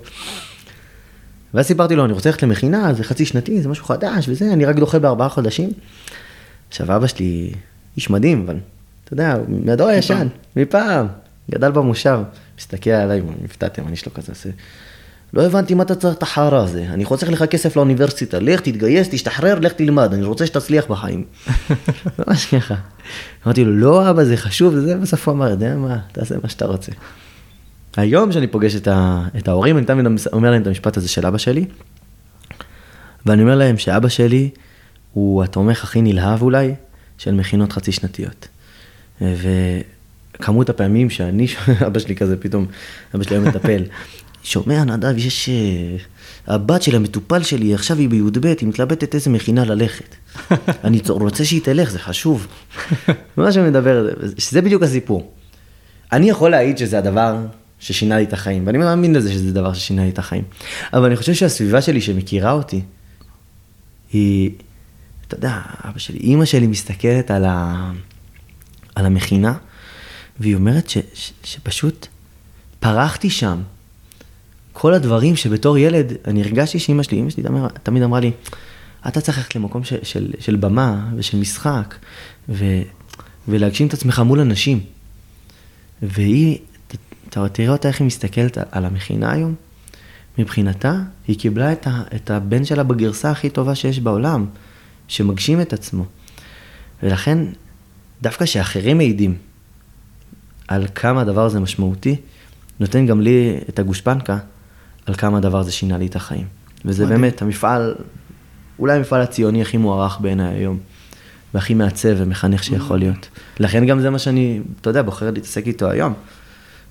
ואז 1.54 1.66
סיפרתי 1.66 1.96
לו, 1.96 2.06
אני 2.06 2.14
רוצה 2.14 2.30
ללכת 2.30 2.44
למכינה, 2.44 2.94
זה 2.94 3.04
חצי 3.04 3.26
שנתי, 3.26 3.62
זה 3.62 3.70
משהו 3.70 3.86
חדש 3.86 4.30
וזה, 4.30 4.54
אני 4.54 4.66
רק 4.66 4.76
דוחה 4.76 5.00
בארבעה 5.00 5.30
חודשים. 5.30 5.70
עכשיו, 6.70 6.96
אבא 6.96 7.08
שלי 7.08 7.54
איש 7.98 8.10
מדהים, 8.10 8.44
אבל 8.46 8.58
אתה 9.04 9.14
יודע, 9.14 9.38
מהדור 9.48 9.88
הישן, 9.88 10.28
מפעם, 10.56 11.08
גדל 11.52 11.72
במושב, 11.72 12.20
מסתכל 12.60 12.90
עליי, 12.90 13.22
הפתעתם, 13.46 13.88
אני 13.88 13.96
שלו 13.96 14.14
כזה, 14.14 14.32
עושה, 14.32 14.50
לא 15.34 15.46
הבנתי 15.46 15.74
מה 15.74 15.84
אתה 15.84 15.96
צריך 15.96 16.18
את 16.18 16.24
החרא 16.24 16.64
הזה, 16.64 16.86
אני 16.90 17.06
חוסך 17.06 17.30
לך 17.30 17.44
כסף 17.44 17.76
לאוניברסיטה, 17.76 18.40
לך 18.40 18.60
תתגייס, 18.60 19.10
תשתחרר, 19.12 19.60
לך 19.60 19.74
תלמד, 19.74 20.14
אני 20.14 20.24
רוצה 20.24 20.46
שתצליח 20.46 20.86
בחיים. 20.86 21.24
ממש 22.20 22.46
ככה. 22.46 22.76
אמרתי 23.46 23.66
לו, 23.66 23.78
לא 23.78 24.10
אבא, 24.10 24.24
זה 24.24 24.38
חשוב, 24.38 24.74
וזה, 24.74 24.98
בסוף 24.98 25.28
הוא 25.28 25.36
אמר, 25.36 25.50
יודע 25.50 25.76
מה, 25.76 25.98
תעשה 26.12 26.36
מה 26.44 26.50
שאתה 26.50 26.66
רוצה. 26.66 26.92
היום 27.98 28.30
כשאני 28.30 28.48
פוגש 28.48 28.76
את, 28.76 28.88
ה, 28.88 29.24
את 29.38 29.48
ההורים, 29.48 29.78
אני 29.78 29.86
תמיד 29.86 30.06
אומר 30.34 30.52
להם 30.52 30.62
את 30.62 30.68
המשפט 30.68 30.98
הזה 30.98 31.08
של 31.10 31.26
אבא 31.26 31.38
שלי, 31.38 31.66
ואני 33.26 33.42
אומר 33.42 33.56
להם 33.56 33.78
שאבא 33.78 34.10
שלי 34.10 34.50
הוא 35.14 35.44
התומך 35.44 35.84
הכי 35.84 36.02
נלהב 36.02 36.42
אולי 36.42 36.76
של 37.18 37.34
מכינות 37.34 37.74
חצי 37.74 37.92
שנתיות. 37.92 38.48
וכמות 39.22 40.70
הפעמים 40.70 41.10
שאני, 41.10 41.48
אבא 41.88 42.00
שלי 42.00 42.16
כזה 42.16 42.38
פתאום, 42.38 42.66
אבא 43.16 43.24
שלי 43.24 43.36
היום 43.36 43.48
מטפל, 43.48 43.84
שומע 44.44 44.84
נדב, 44.84 45.18
יש... 45.18 45.50
אה, 45.50 45.98
הבת 46.48 46.82
של 46.82 46.96
המטופל 46.96 47.44
שלי, 47.44 47.74
עכשיו 47.74 47.98
היא 47.98 48.10
בי"ב, 48.10 48.46
היא 48.46 48.68
מתלבטת 48.68 49.16
איזה 49.16 49.30
מכינה 49.30 49.66
ללכת. 49.66 50.16
אני 50.84 51.02
רוצה 51.08 51.46
שהיא 51.46 51.62
תלך, 51.62 51.90
זה 51.92 52.00
חשוב. 52.00 52.48
מה 53.38 53.52
שמדבר, 53.52 54.10
שזה 54.38 54.62
בדיוק 54.62 54.84
הסיפור. 54.84 55.34
אני 56.12 56.30
יכול 56.30 56.52
להעיד 56.52 56.78
שזה 56.78 56.98
הדבר 56.98 57.38
ששינה 57.80 58.18
לי 58.18 58.24
את 58.24 58.34
החיים, 58.34 58.68
ואני 58.68 58.78
מאמין 58.78 59.16
לזה 59.16 59.34
שזה 59.34 59.54
דבר 59.54 59.74
ששינה 59.74 60.04
לי 60.04 60.10
את 60.10 60.20
החיים. 60.20 60.44
אבל 60.94 61.06
אני 61.06 61.16
חושב 61.16 61.34
שהסביבה 61.34 61.82
שלי 61.82 62.02
שמכירה 62.02 62.52
אותי, 62.52 62.82
היא, 64.14 64.52
אתה 65.28 65.36
יודע, 65.36 65.60
אבא 65.86 66.00
שלי, 66.00 66.20
אימא 66.20 66.46
שלי 66.46 66.68
מסתכלת 66.68 67.32
על, 67.32 67.46
ה, 67.46 67.92
על 68.96 69.06
המכינה, 69.06 69.54
והיא 70.40 70.56
אומרת 70.56 70.90
ש, 70.90 70.98
ש, 71.14 71.32
שפשוט 71.44 72.08
פרחתי 72.80 73.30
שם. 73.30 73.62
כל 74.82 74.94
הדברים 74.94 75.36
שבתור 75.36 75.78
ילד, 75.78 76.14
אני 76.28 76.44
הרגשתי 76.44 76.80
שאימא 76.80 77.04
שלי, 77.04 77.18
אימא 77.18 77.30
שלי 77.30 77.44
תמיד, 77.84 78.04
אמרה 78.04 78.20
לי, 78.20 78.32
אתה 79.08 79.22
צריך 79.22 79.38
ללכת 79.38 79.56
למקום 79.56 79.84
של, 79.84 79.98
של, 80.04 80.32
של 80.40 80.56
במה 80.56 81.10
ושל 81.16 81.38
משחק, 81.38 81.96
ו, 82.50 82.66
ולהגשים 83.48 83.88
את 83.88 83.94
עצמך 83.94 84.20
מול 84.20 84.40
אנשים. 84.40 84.80
והיא, 86.02 86.58
אתה 87.30 87.50
תראה 87.50 87.70
אותה 87.70 87.88
איך 87.88 88.00
היא 88.00 88.06
מסתכלת 88.06 88.58
על 88.72 88.86
המכינה 88.86 89.32
היום, 89.32 89.56
מבחינתה, 90.38 91.00
היא 91.28 91.40
קיבלה 91.40 91.72
את, 91.72 91.88
ה, 91.88 92.04
את 92.16 92.32
הבן 92.32 92.66
שלה 92.66 92.84
בגרסה 92.84 93.32
הכי 93.32 93.50
טובה 93.50 93.76
שיש 93.76 94.00
בעולם, 94.00 94.46
שמגשים 95.08 95.62
את 95.62 95.74
עצמו. 95.74 96.06
ולכן, 97.04 97.38
דווקא 98.22 98.46
שאחרים 98.46 98.98
מעידים 98.98 99.38
על 100.68 100.88
כמה 100.96 101.22
הדבר 101.22 101.46
הזה 101.46 101.60
משמעותי, 101.60 102.16
נותן 102.80 103.06
גם 103.06 103.22
לי 103.22 103.58
את 103.70 103.80
הגושפנקה 103.80 104.38
על 105.06 105.16
כמה 105.16 105.38
הדבר 105.38 105.60
הזה 105.60 105.72
שינה 105.72 105.98
לי 105.98 106.06
את 106.06 106.16
החיים. 106.16 106.46
וזה 106.86 107.06
מדהים. 107.06 107.22
באמת 107.22 107.42
המפעל, 107.42 107.96
אולי 108.80 108.98
המפעל 108.98 109.22
הציוני 109.22 109.62
הכי 109.62 109.78
מוערך 109.78 110.18
בעיניי 110.22 110.56
היום, 110.56 110.78
והכי 111.54 111.74
מעצב 111.74 112.14
ומחנך 112.18 112.64
שיכול 112.64 113.00
להיות. 113.00 113.30
לכן 113.60 113.86
גם 113.86 114.00
זה 114.00 114.10
מה 114.10 114.20
שאני, 114.20 114.62
אתה 114.82 114.90
יודע, 114.90 115.02
בוחר 115.02 115.32
להתעסק 115.32 115.68
איתו 115.68 115.90
היום. 115.90 116.14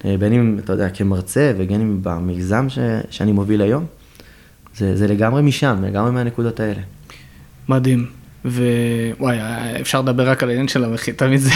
אה, 0.04 0.16
בין 0.18 0.32
אם, 0.32 0.58
אתה 0.64 0.72
יודע, 0.72 0.88
כמרצה, 0.88 1.52
ובין 1.56 1.80
אם 1.80 1.98
במיזם 2.02 2.68
ש, 2.68 2.78
שאני 3.10 3.32
מוביל 3.32 3.62
היום. 3.62 3.86
זה, 4.76 4.96
זה 4.96 5.06
לגמרי 5.06 5.42
משם, 5.42 5.82
לגמרי 5.82 6.10
מהנקודות 6.10 6.60
האלה. 6.60 6.80
מדהים. 7.68 8.19
ווואי, 8.44 9.36
אפשר 9.80 10.00
לדבר 10.00 10.28
רק 10.28 10.42
על 10.42 10.48
העניין 10.48 10.68
של 10.68 10.84
המחיר, 10.84 11.14
תמיד 11.16 11.40
זה, 11.40 11.50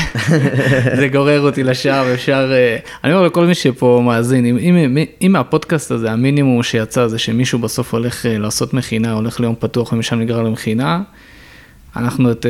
זה 0.99 1.09
גורר 1.09 1.41
אותי 1.41 1.63
לשער, 1.63 2.15
אפשר, 2.15 2.51
אה, 2.53 2.77
אני 3.05 3.13
אומר 3.13 3.27
לכל 3.27 3.47
מי 3.47 3.55
שפה 3.55 4.03
מאזין, 4.07 4.47
אם, 4.47 4.59
אם, 4.59 4.99
אם 5.23 5.33
מהפודקאסט 5.33 5.91
הזה 5.91 6.13
המינימום 6.13 6.63
שיצא 6.63 7.07
זה 7.07 7.19
שמישהו 7.19 7.59
בסוף 7.59 7.95
הולך 7.95 8.27
אה, 8.27 8.39
לעשות 8.39 8.75
מכינה, 8.75 9.13
הולך 9.13 9.41
ליום 9.41 9.55
פתוח 9.59 9.93
ומשם 9.93 10.19
נגרר 10.21 10.43
למכינה, 10.43 11.03
אנחנו 11.97 12.31
את... 12.31 12.47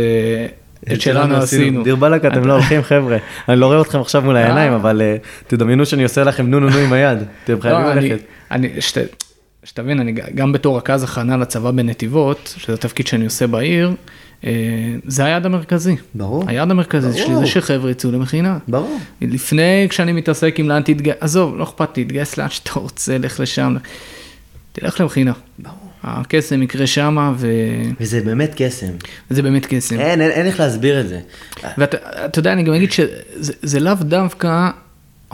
את 0.93 1.01
שלנו 1.01 1.37
עשינו. 1.37 1.83
דיר 1.83 1.97
באלק, 1.97 2.25
אתם 2.25 2.45
לא 2.45 2.53
הולכים 2.53 2.83
חבר'ה. 2.83 3.17
אני 3.49 3.61
לא 3.61 3.67
רואה 3.67 3.81
אתכם 3.81 4.01
עכשיו 4.01 4.23
מול 4.23 4.37
העיניים, 4.37 4.73
אבל 4.73 5.03
אה, 5.03 5.17
תדמיינו 5.47 5.87
שאני 5.87 6.03
עושה 6.03 6.25
לכם 6.25 6.47
נו 6.47 6.61
נו 6.61 6.69
נו 6.69 6.79
עם 6.79 6.93
היד. 6.93 7.19
אתם 7.45 7.61
חייבים 7.61 7.85
לא, 7.85 7.95
ללכת. 7.95 9.25
שתבין, 9.65 10.01
אני 10.01 10.13
גם 10.35 10.53
בתור 10.53 10.79
רכז 10.79 11.03
הכנה 11.03 11.37
לצבא 11.37 11.71
בנתיבות, 11.71 12.55
שזה 12.57 12.77
תפקיד 12.77 13.07
שאני 13.07 13.25
עושה 13.25 13.47
בעיר, 13.47 13.89
אה, 13.89 13.95
זה 15.07 15.25
היעד 15.25 15.47
המרכזי. 15.47 15.97
ברור. 16.15 16.45
היעד 16.47 16.71
המרכזי 16.71 17.19
שלי 17.19 17.37
זה 17.37 17.47
שחבר'ה 17.47 17.91
יצאו 17.91 18.13
למכינה. 18.13 18.59
ברור. 18.69 18.99
לפני 19.21 19.87
כשאני 19.91 20.13
מתעסק 20.13 20.55
עם 20.59 20.69
לאן 20.69 20.83
תתגייס, 20.83 21.17
עזוב, 21.21 21.57
לא 21.57 21.65
אכפת, 21.65 21.89
תתגייס 21.93 22.39
לאן 22.39 22.51
שאתה 22.51 22.71
רוצה, 22.75 23.19
לך 23.19 23.41
לשם. 23.41 23.77
תלך 24.73 25.01
למכינה. 25.01 25.33
ברור. 25.59 25.77
הקסם 26.03 26.63
יקרה 26.63 26.87
שמה 26.87 27.33
ו... 27.37 27.49
וזה 28.01 28.21
באמת 28.21 28.53
קסם. 28.57 28.93
זה 29.31 29.43
באמת 29.43 29.67
קסם. 29.67 30.01
אין, 30.01 30.21
אין, 30.21 30.31
אין 30.31 30.47
איך 30.47 30.61
להסביר 30.61 31.01
את 31.01 31.09
זה. 31.09 31.21
ואתה 31.79 32.39
יודע, 32.39 32.53
אני 32.53 32.63
גם 32.63 32.75
אגיד 32.75 32.93
שזה 32.93 33.81
לאו 33.81 33.95
דווקא, 33.95 34.71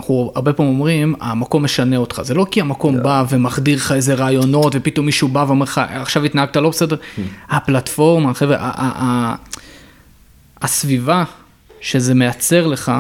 אנחנו 0.01 0.33
הרבה 0.35 0.53
פעמים 0.53 0.73
אומרים, 0.73 1.15
המקום 1.21 1.65
משנה 1.65 1.97
אותך. 1.97 2.21
זה 2.25 2.35
לא 2.35 2.47
כי 2.51 2.61
המקום 2.61 2.97
לא. 2.97 3.03
בא 3.03 3.25
ומחדיר 3.29 3.77
לך 3.77 3.93
איזה 3.93 4.15
רעיונות, 4.15 4.73
ופתאום 4.77 5.07
מישהו 5.07 5.29
בא 5.29 5.45
ואומר 5.49 5.63
לך, 5.63 5.81
עכשיו 5.89 6.25
התנהגת 6.25 6.57
לא 6.57 6.69
בסדר. 6.69 6.97
Hmm. 6.97 7.21
הפלטפורמה, 7.51 8.35
חבר'ה, 8.35 9.35
הסביבה 10.63 11.25
שזה 11.81 12.15
מייצר 12.15 12.67
לך, 12.67 12.93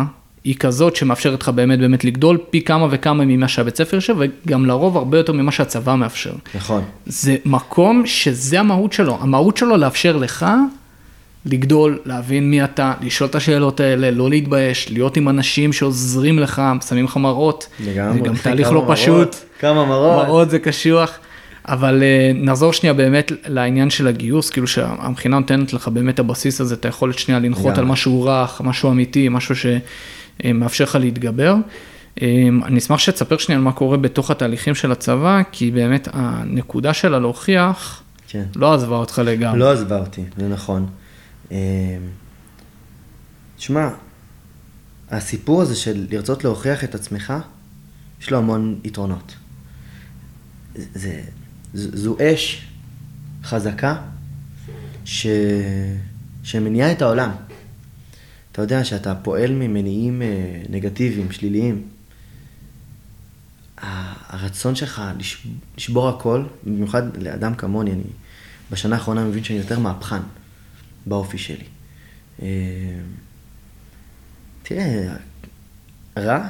היא 0.44 0.54
כזאת 0.54 0.96
שמאפשרת 0.96 1.42
לך 1.42 1.48
באמת 1.48 1.78
באמת 1.78 2.04
לגדול 2.04 2.38
פי 2.50 2.62
כמה 2.62 2.86
וכמה 2.90 3.24
ממה 3.24 3.48
שהבית 3.48 3.76
ספר 3.76 3.96
יושב, 3.96 4.16
וגם 4.18 4.66
לרוב 4.66 4.96
הרבה 4.96 5.18
יותר 5.18 5.32
ממה 5.32 5.52
שהצבא 5.52 5.94
מאפשר. 5.94 6.32
נכון. 6.54 6.82
זה 7.06 7.36
מקום 7.44 8.06
שזה 8.06 8.60
המהות 8.60 8.92
שלו, 8.92 9.18
המהות 9.20 9.56
שלו 9.56 9.76
לאפשר 9.76 10.16
לך 10.16 10.46
לגדול, 11.46 11.98
להבין 12.04 12.50
מי 12.50 12.64
אתה, 12.64 12.92
לשאול 13.00 13.30
את 13.30 13.34
השאלות 13.34 13.80
האלה, 13.80 14.10
לא 14.10 14.30
להתבייש, 14.30 14.90
להיות 14.90 15.16
עם 15.16 15.28
אנשים 15.28 15.72
שעוזרים 15.72 16.38
לך, 16.38 16.62
שמים 16.88 17.04
לך 17.04 17.16
מראות. 17.16 17.66
לגמרי. 17.84 18.18
זה 18.18 18.24
גם 18.24 18.36
תהליך 18.42 18.72
לא 18.72 18.82
מראות, 18.82 18.98
פשוט. 18.98 19.36
כמה 19.58 19.84
מראות. 19.84 20.26
מראות 20.26 20.50
זה 20.50 20.58
קשוח. 20.58 21.18
אבל 21.68 22.02
uh, 22.02 22.36
נחזור 22.36 22.72
שנייה 22.72 22.94
באמת 22.94 23.32
לעניין 23.46 23.90
של 23.90 24.06
הגיוס, 24.06 24.50
כאילו 24.50 24.66
שהמכינה 24.66 25.38
נותנת 25.38 25.72
לך 25.72 25.88
באמת 25.88 26.18
הבסיס 26.18 26.60
הזה, 26.60 26.74
את 26.74 26.84
היכולת 26.84 27.18
שנייה 27.18 27.40
לנחות 27.40 27.78
על 27.78 27.84
משהו 27.84 28.22
רך, 28.22 28.60
משהו 28.64 28.90
אמיתי, 28.90 29.28
משהו 29.28 29.56
ש... 29.56 29.66
אה, 30.44 30.50
לך 30.80 30.94
להתגבר. 31.00 31.54
אה, 32.22 32.48
אני 32.64 32.78
אשמח 32.78 32.98
שתספר 32.98 33.38
שנייה 33.38 33.58
על 33.58 33.64
מה 33.64 33.72
קורה 33.72 33.96
בתוך 33.96 34.30
התהליכים 34.30 34.74
של 34.74 34.92
הצבא, 34.92 35.40
כי 35.52 35.70
באמת 35.70 36.08
הנקודה 36.12 36.94
שלה 36.94 37.18
להוכיח, 37.18 38.02
כן. 38.28 38.44
לא 38.56 38.74
עזבה 38.74 38.96
אותך 38.96 39.22
לגמרי. 39.24 39.58
לא 39.58 39.70
עזבה 39.70 39.98
אותי, 39.98 40.22
זה 40.36 40.48
נכון. 40.48 40.86
אה, 41.52 41.98
תשמע, 43.56 43.88
הסיפור 45.10 45.62
הזה 45.62 45.76
של 45.76 46.06
לרצות 46.10 46.44
להוכיח 46.44 46.84
את 46.84 46.94
עצמך, 46.94 47.32
יש 48.20 48.30
לו 48.30 48.38
המון 48.38 48.80
יתרונות. 48.84 49.34
זה, 50.74 51.22
זו 51.74 52.16
אש 52.20 52.68
חזקה 53.42 53.96
ש, 55.04 55.26
שמניעה 56.42 56.92
את 56.92 57.02
העולם. 57.02 57.30
אתה 58.52 58.62
יודע 58.62 58.84
שאתה 58.84 59.14
פועל 59.14 59.52
ממניעים 59.52 60.22
אה, 60.22 60.62
נגטיביים, 60.70 61.32
שליליים. 61.32 61.88
הרצון 64.28 64.74
שלך 64.74 65.02
לשבור 65.76 66.08
הכל, 66.08 66.44
במיוחד 66.64 67.16
לאדם 67.16 67.54
כמוני, 67.54 67.92
אני 67.92 68.02
בשנה 68.70 68.96
האחרונה 68.96 69.24
מבין 69.24 69.44
שאני 69.44 69.58
יותר 69.58 69.78
מהפכן 69.78 70.20
באופי 71.06 71.38
שלי. 71.38 71.64
אה, 72.42 72.48
תראה, 74.62 75.14
רע 76.18 76.48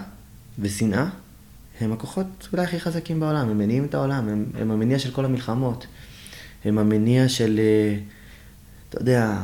ושנאה 0.58 1.06
הם 1.80 1.92
הכוחות 1.92 2.48
אולי 2.52 2.64
הכי 2.64 2.80
חזקים 2.80 3.20
בעולם, 3.20 3.48
הם 3.48 3.58
מניעים 3.58 3.84
את 3.84 3.94
העולם, 3.94 4.28
הם, 4.28 4.44
הם 4.58 4.70
המניע 4.70 4.98
של 4.98 5.10
כל 5.10 5.24
המלחמות, 5.24 5.86
הם 6.64 6.78
המניע 6.78 7.28
של... 7.28 7.60
Uh, 7.60 8.10
אתה 8.90 9.00
יודע, 9.00 9.36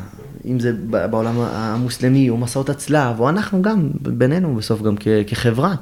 אם 0.44 0.60
זה 0.60 0.72
בעולם 1.10 1.34
המוסלמי, 1.38 2.30
או 2.30 2.36
מסעות 2.36 2.70
הצלב, 2.70 3.20
או 3.20 3.28
אנחנו 3.28 3.62
גם, 3.62 3.90
בינינו 4.00 4.54
בסוף 4.54 4.82
גם 4.82 4.94
כחברה. 5.26 5.74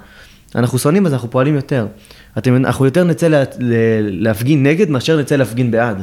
אנחנו 0.55 0.79
שונאים 0.79 1.07
אז 1.07 1.13
אנחנו 1.13 1.31
פועלים 1.31 1.55
יותר. 1.55 1.87
אתם, 2.39 2.57
אנחנו 2.57 2.85
יותר 2.85 3.05
נצא 3.05 3.29
לה, 3.29 3.43
להפגין 4.01 4.63
נגד 4.63 4.91
מאשר 4.91 5.21
נצא 5.21 5.37
להפגין 5.37 5.71
בעד. 5.71 6.03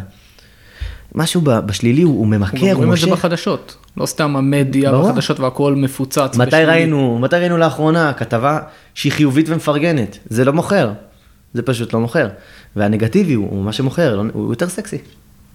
משהו 1.16 1.42
בשלילי 1.42 2.02
הוא, 2.02 2.20
הוא 2.20 2.28
ממכר, 2.28 2.58
הוא. 2.58 2.68
אנחנו 2.68 2.78
רואים 2.78 2.94
את 2.94 2.98
זה 2.98 3.12
בחדשות, 3.12 3.78
לא 3.98 4.06
סתם 4.06 4.36
המדיה 4.36 4.92
ברור. 4.92 5.12
בחדשות 5.12 5.40
והכל 5.40 5.76
מפוצץ. 5.76 6.38
מתי 6.38 6.46
בשלילי. 6.46 6.66
ראינו, 6.66 7.20
מתי 7.20 7.36
ראינו 7.36 7.58
לאחרונה 7.58 8.14
כתבה 8.14 8.60
שהיא 8.94 9.12
חיובית 9.12 9.50
ומפרגנת? 9.50 10.18
זה 10.26 10.46
לא 10.46 10.54
מוכר, 10.54 10.92
זה 11.54 11.62
פשוט 11.62 11.94
לא 11.94 12.00
מוכר. 12.00 12.28
והנגטיבי 12.76 13.34
הוא, 13.34 13.50
הוא 13.50 13.64
מה 13.64 13.74
שמוכר, 13.74 14.16
לא, 14.16 14.24
הוא 14.34 14.52
יותר 14.52 14.70
סקסי. 14.70 14.98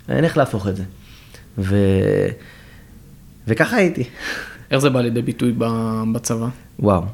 אין 0.09 0.25
איך 0.25 0.37
להפוך 0.37 0.69
את 0.69 0.77
זה. 0.77 0.83
ו... 1.59 1.77
וככה 3.47 3.77
הייתי. 3.77 4.05
איך 4.71 4.79
זה 4.79 4.91
בא 4.91 5.01
לידי 5.01 5.23
ביטוי 5.23 5.55
בצבא? 6.13 6.49
וואו. 6.79 7.05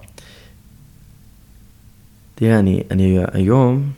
תראה, 2.34 2.58
אני, 2.58 2.82
אני 2.90 3.18
היום 3.32 3.90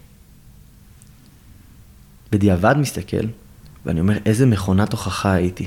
בדיעבד 2.32 2.74
מסתכל, 2.78 3.26
ואני 3.86 4.00
אומר, 4.00 4.18
איזה 4.26 4.46
מכונת 4.46 4.92
הוכחה 4.92 5.32
הייתי. 5.32 5.66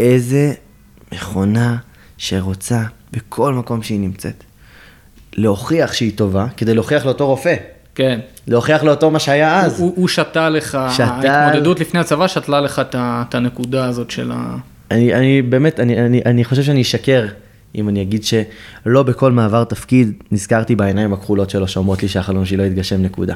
איזה 0.00 0.52
מכונה 1.12 1.76
שרוצה 2.18 2.82
בכל 3.12 3.54
מקום 3.54 3.82
שהיא 3.82 4.00
נמצאת. 4.00 4.44
להוכיח 5.36 5.92
שהיא 5.92 6.12
טובה, 6.16 6.46
כדי 6.56 6.74
להוכיח 6.74 7.04
לאותו 7.04 7.26
רופא. 7.26 7.54
כן. 7.94 8.20
להוכיח 8.46 8.82
לאותו 8.82 9.10
מה 9.10 9.18
שהיה 9.18 9.60
אז. 9.60 9.80
הוא, 9.80 9.92
הוא 9.96 10.08
שתה 10.08 10.50
לך, 10.50 10.78
שתה... 10.92 11.04
ההתמודדות 11.04 11.80
לפני 11.80 12.00
הצבא 12.00 12.28
שתלה 12.28 12.60
לך 12.60 12.82
את 12.94 13.34
הנקודה 13.34 13.84
הזאת 13.84 14.10
של 14.10 14.32
ה... 14.34 14.56
אני, 14.90 15.14
אני 15.14 15.42
באמת, 15.42 15.80
אני, 15.80 16.06
אני, 16.06 16.22
אני 16.26 16.44
חושב 16.44 16.62
שאני 16.62 16.82
אשקר 16.82 17.26
אם 17.74 17.88
אני 17.88 18.02
אגיד 18.02 18.24
שלא 18.24 19.02
בכל 19.02 19.32
מעבר 19.32 19.64
תפקיד 19.64 20.12
נזכרתי 20.30 20.76
בעיניים 20.76 21.12
הכחולות 21.12 21.50
שלו 21.50 21.68
שאומרות 21.68 22.02
לי 22.02 22.08
שהחלום 22.08 22.44
שלי 22.44 22.56
לא 22.56 22.62
יתגשם 22.62 23.02
נקודה. 23.02 23.34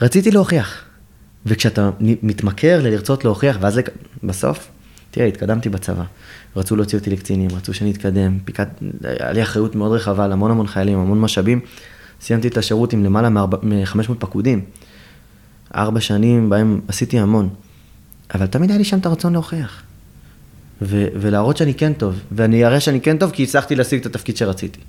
רציתי 0.00 0.30
להוכיח, 0.30 0.84
וכשאתה 1.46 1.90
מתמכר 2.00 2.80
ללרצות 2.82 3.24
להוכיח, 3.24 3.58
ואז 3.60 3.78
לק... 3.78 3.88
בסוף, 4.24 4.68
תראה, 5.10 5.26
התקדמתי 5.26 5.68
בצבא. 5.68 6.04
רצו 6.56 6.76
להוציא 6.76 6.98
אותי 6.98 7.10
לקצינים, 7.10 7.50
רצו 7.56 7.74
שאני 7.74 7.90
אתקדם, 7.90 8.38
פיקד, 8.44 8.66
היה 9.04 9.32
לי 9.32 9.42
אחריות 9.42 9.74
מאוד 9.74 9.92
רחבה 9.92 10.24
על 10.24 10.32
המון 10.32 10.50
המון 10.50 10.66
חיילים, 10.66 10.98
המון 10.98 11.20
משאבים. 11.20 11.60
סיימתי 12.20 12.48
את 12.48 12.56
השירות 12.56 12.92
עם 12.92 13.04
למעלה 13.04 13.28
מ-500 13.28 14.14
פקודים. 14.18 14.60
ארבע 15.74 16.00
שנים 16.00 16.50
בהם 16.50 16.80
עשיתי 16.88 17.18
המון. 17.18 17.48
אבל 18.34 18.46
תמיד 18.46 18.70
היה 18.70 18.78
לי 18.78 18.84
שם 18.84 18.98
את 18.98 19.06
הרצון 19.06 19.32
להוכיח. 19.32 19.82
ו- 20.82 21.06
ולהראות 21.14 21.56
שאני 21.56 21.74
כן 21.74 21.92
טוב, 21.92 22.14
ואני 22.32 22.64
אראה 22.64 22.80
שאני 22.80 23.00
כן 23.00 23.18
טוב 23.18 23.30
כי 23.30 23.42
הצלחתי 23.42 23.74
להשיג 23.74 24.00
את 24.00 24.06
התפקיד 24.06 24.36
שרציתי. 24.36 24.80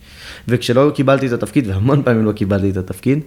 וכשלא 0.48 0.92
קיבלתי 0.96 1.28
את 1.28 1.32
התפקיד, 1.32 1.68
והמון 1.68 2.04
פעמים 2.04 2.26
לא 2.26 2.32
קיבלתי 2.32 2.70
את 2.70 2.78
התפקיד, 2.78 3.20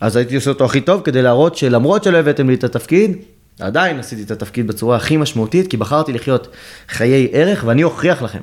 אז 0.00 0.16
הייתי 0.16 0.34
עושה 0.36 0.50
אותו 0.50 0.64
הכי 0.64 0.80
טוב 0.80 1.00
כדי 1.04 1.22
להראות 1.22 1.56
שלמרות 1.56 2.04
שלא 2.04 2.16
הבאתם 2.18 2.48
לי 2.48 2.54
את 2.54 2.64
התפקיד, 2.64 3.16
עדיין 3.60 3.98
עשיתי 3.98 4.22
את 4.22 4.30
התפקיד 4.30 4.66
בצורה 4.66 4.96
הכי 4.96 5.16
משמעותית, 5.16 5.66
כי 5.70 5.76
בחרתי 5.76 6.12
לחיות 6.12 6.48
חיי 6.88 7.28
ערך 7.32 7.64
ואני 7.66 7.84
אוכיח 7.84 8.22
לכם. 8.22 8.38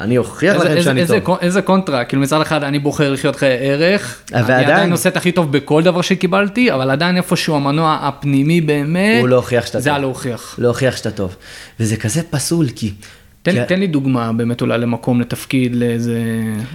אני 0.00 0.18
אוכיח 0.18 0.54
איזה, 0.54 0.64
לכם 0.64 0.76
איזה, 0.76 0.82
שאני 0.84 1.00
איזה, 1.00 1.20
טוב. 1.20 1.38
איזה 1.40 1.62
קונטרה, 1.62 2.04
כאילו 2.04 2.22
מצד 2.22 2.40
אחד 2.40 2.62
אני 2.64 2.78
בוחר 2.78 3.12
לחיות 3.12 3.36
חיי 3.36 3.56
ערך, 3.60 4.20
אני 4.32 4.42
ועדיין- 4.42 4.70
עדיין 4.70 4.92
עושה 4.92 5.08
את 5.08 5.16
הכי 5.16 5.32
טוב 5.32 5.52
בכל 5.52 5.82
דבר 5.82 6.00
שקיבלתי, 6.02 6.72
אבל 6.72 6.90
עדיין 6.90 7.16
איפשהו 7.16 7.56
המנוע 7.56 7.98
הפנימי 8.02 8.60
באמת, 8.60 9.20
הוא 9.20 9.28
לא 9.28 9.36
הוכיח 9.36 9.66
שאתה 9.66 9.80
זה 9.80 9.90
טוב. 9.90 9.96
הלהוכיח. 9.96 10.54
להוכיח 10.58 10.96
שאתה 10.96 11.10
טוב. 11.10 11.36
וזה 11.80 11.96
כזה 11.96 12.22
פסול, 12.30 12.66
כי... 12.76 12.92
תן, 13.42 13.52
כי- 13.52 13.60
תן 13.68 13.80
לי 13.80 13.86
דוגמה 13.86 14.32
באמת 14.32 14.60
אולי 14.60 14.78
למקום, 14.78 15.20
לתפקיד, 15.20 15.74
לאיזה 15.76 16.18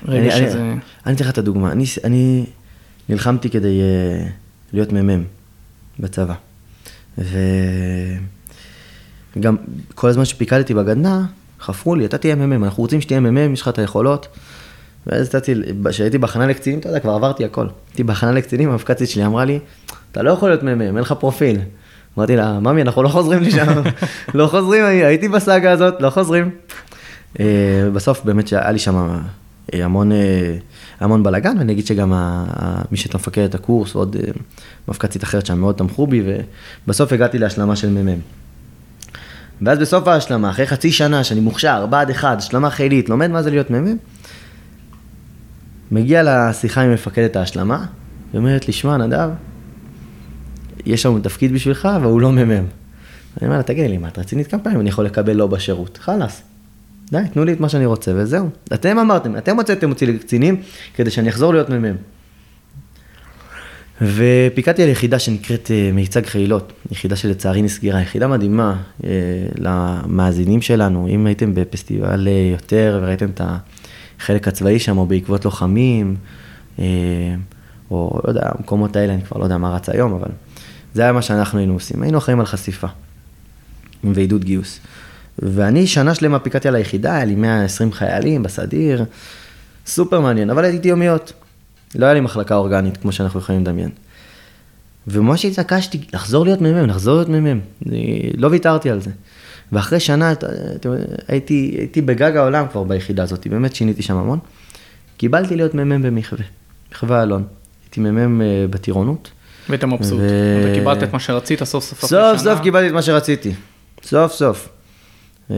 רגע 0.08 0.20
אני- 0.22 0.34
אני- 0.34 0.50
שזה... 0.50 0.60
אני 1.06 1.16
אתן 1.16 1.24
לך 1.24 1.30
את 1.30 1.38
הדוגמה. 1.38 1.72
אני, 1.72 1.84
אני 2.04 2.46
נלחמתי 3.10 3.50
כדי 3.50 3.82
uh, 3.82 4.30
להיות 4.74 4.94
מ"מ 4.94 5.24
בצבא. 6.00 6.34
וגם 9.36 9.56
כל 9.96 10.10
הזמן 10.10 10.26
שפיקדתי 10.26 10.74
בגדנ"ע, 10.74 11.22
חפרו 11.60 11.96
לי, 11.96 12.06
אתה 12.06 12.18
תהיה 12.18 12.36
מ"מ, 12.36 12.64
אנחנו 12.64 12.84
רוצים 12.84 13.02
שתהיה 13.02 13.20
מ"מ, 13.20 13.54
יש 13.54 13.62
לך 13.62 13.68
את 13.68 13.80
היכולות. 13.80 14.28
ואז 15.08 15.28
יצאתי, 15.28 15.54
כשהייתי 15.90 16.18
בהכנה 16.18 16.48
לקצינים, 16.48 16.80
אתה 16.80 16.90
יודע, 16.90 17.00
כבר 17.00 17.12
עברתי 17.12 17.46
הכל. 17.46 17.68
הייתי 17.90 18.04
בהכנה 18.04 18.32
לקצינים, 18.32 18.70
המפקצית 18.70 19.10
שלי 19.10 19.26
אמרה 19.26 19.46
לי, 19.46 19.60
אתה 20.12 20.24
לא 20.24 20.32
יכול 20.32 20.50
להיות 20.50 20.64
מ"מ, 20.64 20.82
אין 20.82 20.98
לך 20.98 21.12
פרופיל. 21.12 21.60
אמרתי 22.18 22.36
לה, 22.36 22.60
ממי, 22.60 22.82
אנחנו 22.82 23.04
לא 23.04 23.10
חוזרים 23.10 23.42
לשם, 23.42 23.82
לא 24.34 24.48
חוזרים, 24.48 24.86
הייתי 24.86 25.28
בסאגה 25.28 25.72
הזאת, 25.72 26.02
לא 26.02 26.10
חוזרים. 26.10 26.50
אה, 27.40 27.46
בסוף 27.94 28.26
באמת 28.26 28.48
שהיה 28.48 28.72
לי 28.72 28.80
שם 28.80 29.20
המון, 29.74 30.12
אה, 30.12 30.58
המון 31.00 31.24
בלאגן, 31.24 31.58
ואני 31.58 31.74
אגיד 31.74 31.88
שגם 31.88 32.14
מי 32.92 32.98
שהייתה 32.98 33.18
מפקדת 33.18 33.56
הקורס, 33.56 33.96
עוד 33.96 34.16
אה, 34.16 34.32
מפקצית 34.88 35.24
אחרת 35.24 35.46
שם 35.46 35.60
מאוד 35.60 35.76
תמכו 35.76 36.08
בי, 36.08 36.24
ובסוף 36.86 37.14
הגעתי 37.14 37.38
להשלמה 37.38 37.76
של 37.76 37.90
מ"מ. 37.90 38.20
ואז 39.62 39.80
בסוף 39.80 40.08
ההשלמה, 40.08 40.50
אחרי 40.50 40.68
חצי 40.68 40.92
שנה 40.92 41.24
שאני 41.24 41.40
מוכשר, 41.40 41.86
בה"ד 41.86 42.10
1, 42.10 42.38
השלמה 42.38 42.70
חילית, 42.70 43.10
לומד 43.10 43.28
מה 43.28 43.44
זה 43.44 43.50
להיות 43.50 43.72
מ"מ, 43.72 43.98
מגיע 45.92 46.24
לשיחה 46.26 46.82
עם 46.82 46.94
מפקדת 46.94 47.36
ההשלמה, 47.36 47.86
היא 48.34 48.40
אומרת 48.40 48.68
לי, 48.68 48.74
שמע, 48.74 48.98
נדב, 48.98 49.30
יש 50.86 51.06
לנו 51.06 51.20
תפקיד 51.20 51.54
בשבילך, 51.54 51.90
והוא 52.02 52.22
לא 52.22 52.32
מ"מ. 52.32 52.66
אני 53.42 53.48
אומר 53.48 53.58
לה, 53.58 53.64
תגידי 53.64 53.88
לי, 53.88 53.98
מה, 53.98 54.08
את 54.08 54.20
רצינית 54.20 54.48
כמה 54.48 54.62
פעמים 54.64 54.80
אני 54.82 54.90
יכול 54.90 55.06
לקבל 55.06 55.34
לא 55.34 55.48
בשירות? 55.48 55.98
חלאס. 55.98 56.42
די, 57.12 57.18
תנו 57.34 57.46
לי 57.46 57.54
את 57.54 57.60
מה 57.60 57.70
שאני 57.70 57.86
רוצה, 57.86 58.12
וזהו. 58.16 58.50
אתם 58.74 59.00
אמרתם, 59.00 59.38
אתם 59.38 59.58
הוצאתם 59.58 59.90
אותי 59.90 60.06
לקצינים, 60.06 60.62
כדי 60.96 61.12
שאני 61.12 61.30
אחזור 61.30 61.54
להיות 61.54 61.70
מ"מ. 61.70 61.96
ופיקדתי 64.02 64.84
על 64.84 64.90
יחידה 64.90 65.20
שנקראת 65.20 65.72
אה, 65.72 65.92
מיצג 65.94 66.26
חילות, 66.26 66.74
יחידה 66.92 67.16
שלצערי 67.16 67.62
נסגרה, 67.62 68.02
יחידה 68.02 68.28
מדהימה 68.28 68.76
אה, 69.04 69.10
למאזינים 69.58 70.62
שלנו, 70.62 71.08
אם 71.08 71.26
הייתם 71.26 71.54
בפסטיבל 71.54 72.28
אה, 72.28 72.50
יותר 72.52 73.00
וראיתם 73.02 73.30
את 73.30 73.42
החלק 74.20 74.48
הצבאי 74.48 74.80
שם, 74.80 74.98
או 74.98 75.06
בעקבות 75.06 75.46
לוחמים, 75.46 76.16
או 77.92 78.22
לא 78.24 78.30
יודע, 78.30 78.42
המקומות 78.44 78.96
האלה, 78.96 79.14
אני 79.14 79.22
כבר 79.22 79.40
לא 79.40 79.44
יודע 79.44 79.58
מה 79.58 79.76
רץ 79.76 79.90
היום, 79.90 80.14
אבל 80.14 80.30
זה 80.94 81.02
היה 81.02 81.12
מה 81.12 81.22
שאנחנו 81.22 81.60
היינו 81.60 81.74
עושים, 81.74 82.02
היינו 82.02 82.18
אחראים 82.18 82.40
על 82.40 82.46
חשיפה 82.46 82.88
ועידוד 84.04 84.44
גיוס. 84.44 84.80
ואני 85.40 85.88
שנה 85.88 86.16
שלמה 86.16 86.40
פיקדתי 86.40 86.68
על 86.68 86.76
היחידה, 86.76 87.16
היה 87.16 87.26
לי 87.26 87.36
120 87.36 87.92
חיילים 87.92 88.44
בסדיר, 88.44 89.06
סופר 89.86 90.20
מעניין, 90.22 90.50
אבל 90.50 90.66
הייתי 90.66 90.88
יומיות. 90.88 91.34
לא 91.96 92.06
היה 92.06 92.14
לי 92.14 92.20
מחלקה 92.20 92.56
אורגנית, 92.56 92.98
כמו 92.98 93.12
שאנחנו 93.12 93.40
יכולים 93.40 93.62
לדמיין. 93.62 93.90
וממש 95.08 95.46
התעקשתי 95.46 96.02
לחזור 96.14 96.46
להיות 96.46 96.62
מ"מ, 96.62 96.86
לחזור 96.86 97.16
להיות 97.16 97.30
מ"מ. 97.30 97.60
אני 97.90 98.32
לא 98.38 98.48
ויתרתי 98.48 98.90
על 98.90 99.02
זה. 99.02 99.10
ואחרי 99.72 100.00
שנה 100.00 100.32
את- 100.32 100.44
הייתי, 101.28 101.76
הייתי 101.78 102.02
בגג 102.02 102.36
העולם 102.38 102.66
כבר 102.72 102.84
ביחידה 102.84 103.24
הזאת, 103.24 103.48
באמת 103.48 103.76
שיניתי 103.76 104.02
שם 104.02 104.16
המון. 104.18 104.40
קיבלתי 105.18 105.56
להיות 105.56 105.74
מ"מ 105.76 106.02
במחווה, 106.02 106.44
מחווה 106.92 107.24
אלון. 107.24 107.44
הייתי 107.86 108.00
מ"מ 108.00 108.42
אה, 108.42 108.46
בטירונות. 108.70 109.32
והיית 109.70 109.84
מבסוט, 109.84 110.20
ו- 110.20 110.64
וקיבלת 110.72 111.04
את 111.04 111.14
מה 111.14 111.20
שרצית 111.20 111.64
סוף 111.64 111.84
סוף 111.84 112.02
סוף. 112.02 112.10
סוף 112.38 112.60
קיבלתי 112.62 112.88
את 112.88 112.94
מה 112.94 113.02
שרציתי. 113.02 113.54
סוף 114.04 114.34
סוף. 114.34 114.70
אה, 115.52 115.56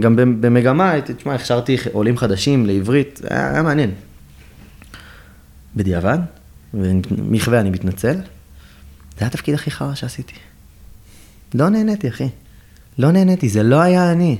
גם 0.00 0.16
במגמה, 0.16 0.92
תשמע, 1.00 1.34
הכשרתי 1.34 1.76
עולים 1.92 2.16
חדשים 2.16 2.66
לעברית, 2.66 3.20
היה, 3.30 3.50
היה 3.50 3.62
מעניין. 3.62 3.90
בדיעבד, 5.76 6.18
ומחווה 6.74 7.60
אני 7.60 7.70
מתנצל, 7.70 8.14
זה 8.14 9.20
היה 9.20 9.26
התפקיד 9.26 9.54
הכי 9.54 9.70
חרא 9.70 9.94
שעשיתי. 9.94 10.34
לא 11.54 11.68
נהניתי, 11.68 12.08
אחי. 12.08 12.28
לא 12.98 13.10
נהניתי, 13.10 13.48
זה 13.48 13.62
לא 13.62 13.80
היה 13.80 14.12
אני. 14.12 14.36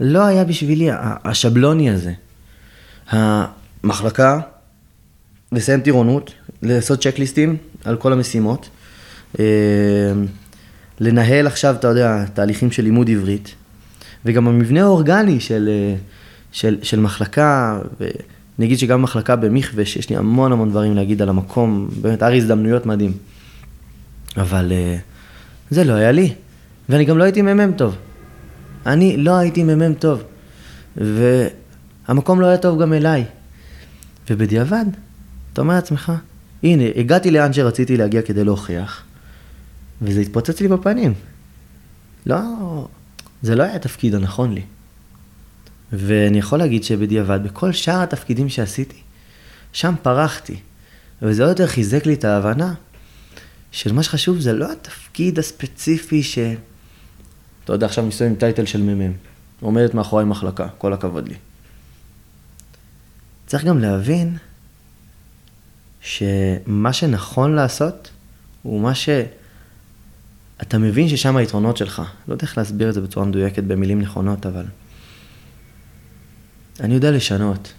לא 0.00 0.26
היה 0.26 0.44
בשבילי 0.44 0.88
השבלוני 1.24 1.90
הזה. 1.90 2.12
המחלקה, 3.08 4.40
לסיים 5.52 5.80
טירונות, 5.80 6.32
לעשות 6.62 7.02
צ'קליסטים 7.02 7.56
על 7.84 7.96
כל 7.96 8.12
המשימות, 8.12 8.68
אה, 9.38 9.44
לנהל 11.02 11.46
עכשיו, 11.46 11.74
אתה 11.74 11.88
יודע, 11.88 12.24
תהליכים 12.34 12.70
של 12.70 12.82
לימוד 12.82 13.10
עברית, 13.10 13.54
וגם 14.24 14.48
המבנה 14.48 14.82
האורגני 14.82 15.40
של, 15.40 15.68
אה, 15.72 15.94
של, 16.52 16.78
של 16.82 17.00
מחלקה, 17.00 17.78
ואני 18.00 18.66
אגיד 18.66 18.78
שגם 18.78 19.02
מחלקה 19.02 19.36
במחווה, 19.36 19.84
שיש 19.84 20.10
לי 20.10 20.16
המון 20.16 20.52
המון 20.52 20.70
דברים 20.70 20.94
להגיד 20.96 21.22
על 21.22 21.28
המקום, 21.28 21.88
באמת, 22.00 22.22
הר 22.22 22.32
הזדמנויות 22.32 22.86
מדהים. 22.86 23.12
אבל 24.36 24.72
אה, 24.72 24.96
זה 25.70 25.84
לא 25.84 25.92
היה 25.92 26.12
לי, 26.12 26.34
ואני 26.88 27.04
גם 27.04 27.18
לא 27.18 27.24
הייתי 27.24 27.42
מ"מ 27.42 27.72
טוב. 27.72 27.96
אני 28.86 29.16
לא 29.16 29.36
הייתי 29.36 29.64
מ"מ 29.64 29.94
טוב, 29.94 30.22
והמקום 30.96 32.40
לא 32.40 32.46
היה 32.46 32.56
טוב 32.56 32.82
גם 32.82 32.92
אליי. 32.92 33.24
ובדיעבד, 34.30 34.84
אתה 35.52 35.60
אומר 35.60 35.74
לעצמך, 35.74 36.12
הנה, 36.62 36.84
הגעתי 36.96 37.30
לאן 37.30 37.52
שרציתי 37.52 37.96
להגיע 37.96 38.22
כדי 38.22 38.44
להוכיח, 38.44 39.02
וזה 40.02 40.20
התפוצץ 40.20 40.60
לי 40.60 40.68
בפנים. 40.68 41.14
לא, 42.26 42.38
זה 43.42 43.56
לא 43.56 43.62
היה 43.62 43.74
התפקיד 43.74 44.14
הנכון 44.14 44.54
לי. 44.54 44.62
ואני 45.92 46.38
יכול 46.38 46.58
להגיד 46.58 46.84
שבדיעבד, 46.84 47.40
בכל 47.44 47.72
שאר 47.72 48.02
התפקידים 48.02 48.48
שעשיתי, 48.48 49.00
שם 49.72 49.94
פרחתי. 50.02 50.56
וזה 51.22 51.42
עוד 51.42 51.50
יותר 51.50 51.66
חיזק 51.66 52.06
לי 52.06 52.14
את 52.14 52.24
ההבנה 52.24 52.74
של 53.72 53.92
מה 53.92 54.02
שחשוב 54.02 54.40
זה 54.40 54.52
לא 54.52 54.72
התפקיד 54.72 55.38
הספציפי 55.38 56.22
ש... 56.22 56.38
אתה 57.64 57.72
יודע, 57.72 57.86
עכשיו 57.86 58.06
מסתובב 58.06 58.30
עם 58.30 58.36
טייטל 58.36 58.66
של 58.66 58.82
מ"מ. 58.82 59.12
עומדת 59.60 59.94
מאחורי 59.94 60.24
מחלקה, 60.24 60.68
כל 60.78 60.92
הכבוד 60.92 61.28
לי. 61.28 61.34
צריך 63.46 63.64
גם 63.64 63.78
להבין 63.78 64.36
שמה 66.00 66.92
שנכון 66.92 67.54
לעשות 67.54 68.10
הוא 68.62 68.80
מה 68.80 68.94
ש... 68.94 69.08
אתה 70.62 70.78
מבין 70.78 71.08
ששם 71.08 71.36
היתרונות 71.36 71.76
שלך. 71.76 72.02
לא 72.28 72.34
יודע 72.34 72.42
איך 72.42 72.58
להסביר 72.58 72.88
את 72.88 72.94
זה 72.94 73.00
בצורה 73.00 73.26
מדויקת 73.26 73.64
במילים 73.64 74.00
נכונות, 74.00 74.46
אבל... 74.46 74.64
אני 76.80 76.94
יודע 76.94 77.10
לשנות, 77.10 77.72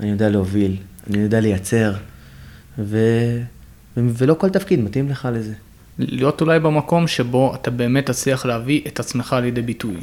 אני 0.00 0.10
יודע 0.10 0.28
להוביל, 0.28 0.76
אני 1.10 1.18
יודע 1.18 1.40
לייצר, 1.40 1.92
ו... 2.78 2.98
ו... 3.96 4.00
ולא 4.16 4.34
כל 4.34 4.48
תפקיד 4.48 4.80
מתאים 4.80 5.08
לך 5.08 5.28
לזה. 5.32 5.54
להיות 5.98 6.40
אולי 6.40 6.58
במקום 6.58 7.08
שבו 7.08 7.54
אתה 7.54 7.70
באמת 7.70 8.06
תצליח 8.06 8.46
להביא 8.46 8.82
את 8.86 9.00
עצמך 9.00 9.36
לידי 9.42 9.62
ביטוי. 9.62 9.96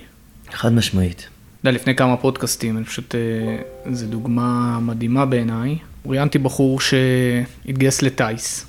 חד 0.52 0.74
משמעית. 0.74 1.18
אתה 1.18 1.70
יודע, 1.70 1.76
לפני 1.76 1.96
כמה 1.96 2.18
פודקאסטים, 2.18 2.78
אני 2.78 2.86
פשוט, 2.86 3.16
אה, 3.16 3.92
זו 3.94 4.08
דוגמה 4.08 4.80
מדהימה 4.80 5.26
בעיניי. 5.26 5.78
ראיינתי 6.06 6.38
בחור 6.38 6.80
שהתגייס 6.80 8.02
לטיס, 8.02 8.66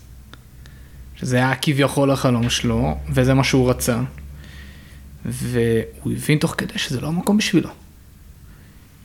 שזה 1.20 1.36
היה 1.36 1.54
כביכול 1.54 2.10
החלום 2.10 2.50
שלו, 2.50 2.96
וזה 3.10 3.34
מה 3.34 3.44
שהוא 3.44 3.70
רצה. 3.70 4.00
והוא 5.24 6.12
הבין 6.12 6.38
תוך 6.38 6.54
כדי 6.58 6.78
שזה 6.78 7.00
לא 7.00 7.06
המקום 7.06 7.36
בשבילו. 7.36 7.70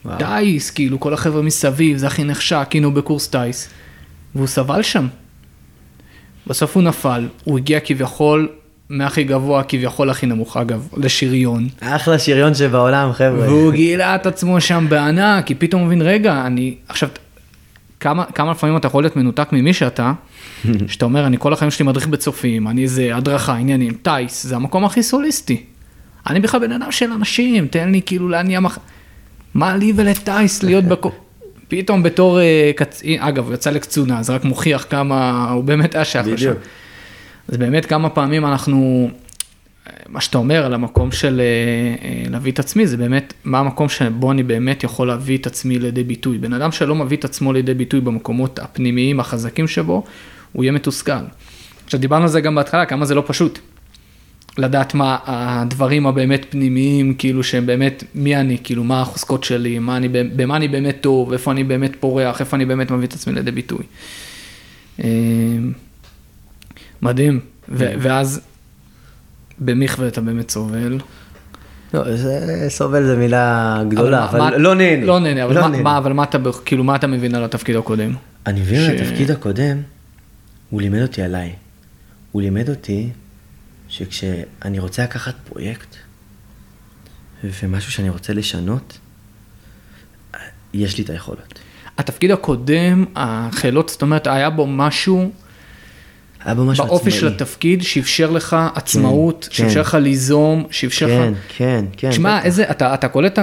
וואו. 0.04 0.18
טיס, 0.18 0.70
כאילו, 0.70 1.00
כל 1.00 1.14
החבר'ה 1.14 1.42
מסביב, 1.42 1.96
זה 1.96 2.06
הכי 2.06 2.24
נחשק, 2.24 2.68
הנה 2.74 2.86
הוא 2.86 2.94
בקורס 2.94 3.28
טיס. 3.28 3.68
והוא 4.34 4.46
סבל 4.46 4.82
שם. 4.82 5.06
בסוף 6.46 6.74
הוא 6.76 6.82
נפל, 6.82 7.28
הוא 7.44 7.58
הגיע 7.58 7.80
כביכול 7.80 8.48
מהכי 8.88 9.24
גבוה, 9.24 9.62
כביכול 9.62 10.10
הכי 10.10 10.26
נמוך, 10.26 10.56
אגב, 10.56 10.88
לשריון. 10.96 11.68
אחלה 11.80 12.18
שריון 12.18 12.54
שבעולם, 12.54 13.12
חבר'ה. 13.12 13.48
והוא 13.48 13.72
גילה 13.72 14.14
את 14.14 14.26
עצמו 14.26 14.60
שם 14.60 14.86
בענק, 14.88 15.46
כי 15.46 15.54
פתאום 15.54 15.80
הוא 15.80 15.86
מבין, 15.86 16.02
רגע, 16.02 16.46
אני, 16.46 16.74
עכשיו, 16.88 17.08
כמה, 18.00 18.24
כמה 18.24 18.50
לפעמים 18.50 18.76
אתה 18.76 18.86
יכול 18.86 19.02
להיות 19.02 19.16
מנותק 19.16 19.48
ממי 19.52 19.72
שאתה, 19.72 20.12
שאתה 20.86 21.04
אומר, 21.04 21.26
אני 21.26 21.36
כל 21.38 21.52
החיים 21.52 21.70
שלי 21.70 21.86
מדריך 21.86 22.06
בצופים, 22.06 22.68
אני 22.68 22.82
איזה 22.82 23.16
הדרכה, 23.16 23.54
עניינים, 23.54 23.92
טייס, 24.02 24.46
זה 24.46 24.56
המקום 24.56 24.84
הכי 24.84 25.02
סוליסטי. 25.02 25.62
אני 26.26 26.40
בכלל 26.40 26.60
בן 26.60 26.72
אדם 26.72 26.92
של 26.92 27.12
אנשים, 27.12 27.66
תן 27.66 27.92
לי 27.92 28.00
כאילו 28.06 28.28
להניע 28.28 28.60
מח... 28.60 28.78
מה 29.54 29.76
לי 29.76 29.92
ולטייס 29.96 30.62
להיות 30.62 30.84
בקו... 30.84 31.12
פתאום 31.68 32.02
בתור 32.02 32.40
אה, 32.40 32.70
קצין, 32.76 33.22
אגב, 33.22 33.46
הוא 33.46 33.54
יצא 33.54 33.70
לקצונה, 33.70 34.22
זה 34.22 34.34
רק 34.34 34.44
מוכיח 34.44 34.86
כמה 34.90 35.48
הוא 35.50 35.64
באמת 35.64 35.94
היה 35.94 36.04
שייך 36.04 36.26
לשם. 36.26 36.52
אז 37.48 37.56
באמת 37.56 37.86
כמה 37.86 38.10
פעמים 38.10 38.46
אנחנו, 38.46 39.10
מה 40.08 40.20
שאתה 40.20 40.38
אומר 40.38 40.66
על 40.66 40.74
המקום 40.74 41.12
של 41.12 41.40
אה, 41.40 42.08
אה, 42.08 42.30
להביא 42.30 42.52
את 42.52 42.58
עצמי, 42.58 42.86
זה 42.86 42.96
באמת 42.96 43.32
מה 43.44 43.58
המקום 43.58 43.88
שבו 43.88 44.32
אני 44.32 44.42
באמת 44.42 44.84
יכול 44.84 45.08
להביא 45.08 45.38
את 45.38 45.46
עצמי 45.46 45.78
לידי 45.78 46.04
ביטוי. 46.04 46.38
בן 46.38 46.52
אדם 46.52 46.72
שלא 46.72 46.94
מביא 46.94 47.16
את 47.16 47.24
עצמו 47.24 47.52
לידי 47.52 47.74
ביטוי 47.74 48.00
במקומות 48.00 48.58
הפנימיים 48.58 49.20
החזקים 49.20 49.68
שבו, 49.68 50.04
הוא 50.54 50.64
יהיה 50.64 50.72
מתוסכל. 50.72 51.12
עכשיו 51.84 52.00
דיברנו 52.00 52.22
על 52.22 52.28
זה 52.28 52.40
גם 52.40 52.54
בהתחלה, 52.54 52.86
כמה 52.86 53.04
זה 53.06 53.14
לא 53.14 53.22
פשוט. 53.26 53.58
לדעת 54.58 54.94
מה 54.94 55.18
הדברים 55.26 56.06
הבאמת 56.06 56.46
פנימיים, 56.50 57.14
כאילו 57.14 57.42
שהם 57.44 57.66
באמת, 57.66 58.04
מי 58.14 58.36
אני, 58.36 58.58
כאילו 58.64 58.84
מה 58.84 59.00
החוזקות 59.00 59.44
שלי, 59.44 59.78
מה 59.78 59.96
אני, 59.96 60.08
במה 60.08 60.56
אני 60.56 60.68
באמת 60.68 60.96
טוב, 61.00 61.32
איפה 61.32 61.50
אני 61.52 61.64
באמת 61.64 61.92
פורח, 62.00 62.40
איפה 62.40 62.56
אני 62.56 62.64
באמת 62.64 62.90
מביא 62.90 63.06
את 63.06 63.12
עצמי 63.12 63.32
לידי 63.34 63.50
ביטוי. 63.50 63.82
אה, 65.04 65.08
מדהים, 67.02 67.40
ו- 67.68 67.92
ואז 67.98 68.40
במכווה 69.58 70.08
אתה 70.08 70.20
באמת 70.20 70.50
סובל. 70.50 70.98
לא, 71.94 72.16
זה 72.16 72.66
סובל 72.68 73.04
זה 73.06 73.16
מילה 73.16 73.82
גדולה, 73.88 74.24
אבל, 74.24 74.38
מה- 74.38 74.56
לא 74.58 74.74
נהנה. 74.74 75.06
לא 75.06 75.18
נהנה, 75.18 75.44
אבל, 75.44 75.54
לא 75.54 75.60
מה, 75.60 75.68
נהנה. 75.68 75.82
מה, 75.82 75.98
אבל 75.98 76.12
מה 76.12 76.22
אתה, 76.22 76.38
כאילו 76.64 76.84
מה 76.84 76.96
אתה 76.96 77.06
מבין 77.06 77.34
על 77.34 77.44
התפקיד 77.44 77.76
הקודם? 77.76 78.12
אני 78.46 78.60
מבין 78.60 78.80
ש- 78.80 78.88
על 78.88 78.96
התפקיד 78.96 79.30
הקודם, 79.30 79.76
הוא 80.74 80.82
לימד 80.82 81.02
אותי 81.02 81.22
עליי. 81.22 81.52
הוא 82.32 82.42
לימד 82.42 82.68
אותי 82.68 83.08
שכשאני 83.88 84.78
רוצה 84.78 85.02
לקחת 85.02 85.34
פרויקט, 85.44 85.96
ומשהו 87.44 87.92
שאני 87.92 88.08
רוצה 88.08 88.32
לשנות, 88.32 88.98
יש 90.72 90.98
לי 90.98 91.04
את 91.04 91.10
היכולות. 91.10 91.58
התפקיד 91.98 92.30
הקודם, 92.30 93.04
החילות, 93.16 93.88
זאת 93.88 94.02
אומרת, 94.02 94.26
היה 94.26 94.50
בו 94.50 94.66
משהו 94.66 95.30
היה 96.44 96.54
בו 96.54 96.64
משהו 96.64 96.84
עצמאי. 96.84 96.98
באופי 96.98 97.10
של 97.10 97.28
התפקיד 97.28 97.82
שאפשר 97.82 98.30
לך 98.30 98.56
עצמאות, 98.74 99.48
כן. 99.50 99.56
שאפשר 99.56 99.80
לך 99.80 99.94
ליזום, 99.94 100.64
שאפשר 100.70 101.08
כן, 101.08 101.32
לך... 101.32 101.38
כן, 101.56 101.84
כן. 101.96 102.10
תשמע, 102.10 102.36
בטח. 102.36 102.46
איזה, 102.46 102.70
אתה, 102.70 102.94
אתה 102.94 103.08
קולט, 103.08 103.38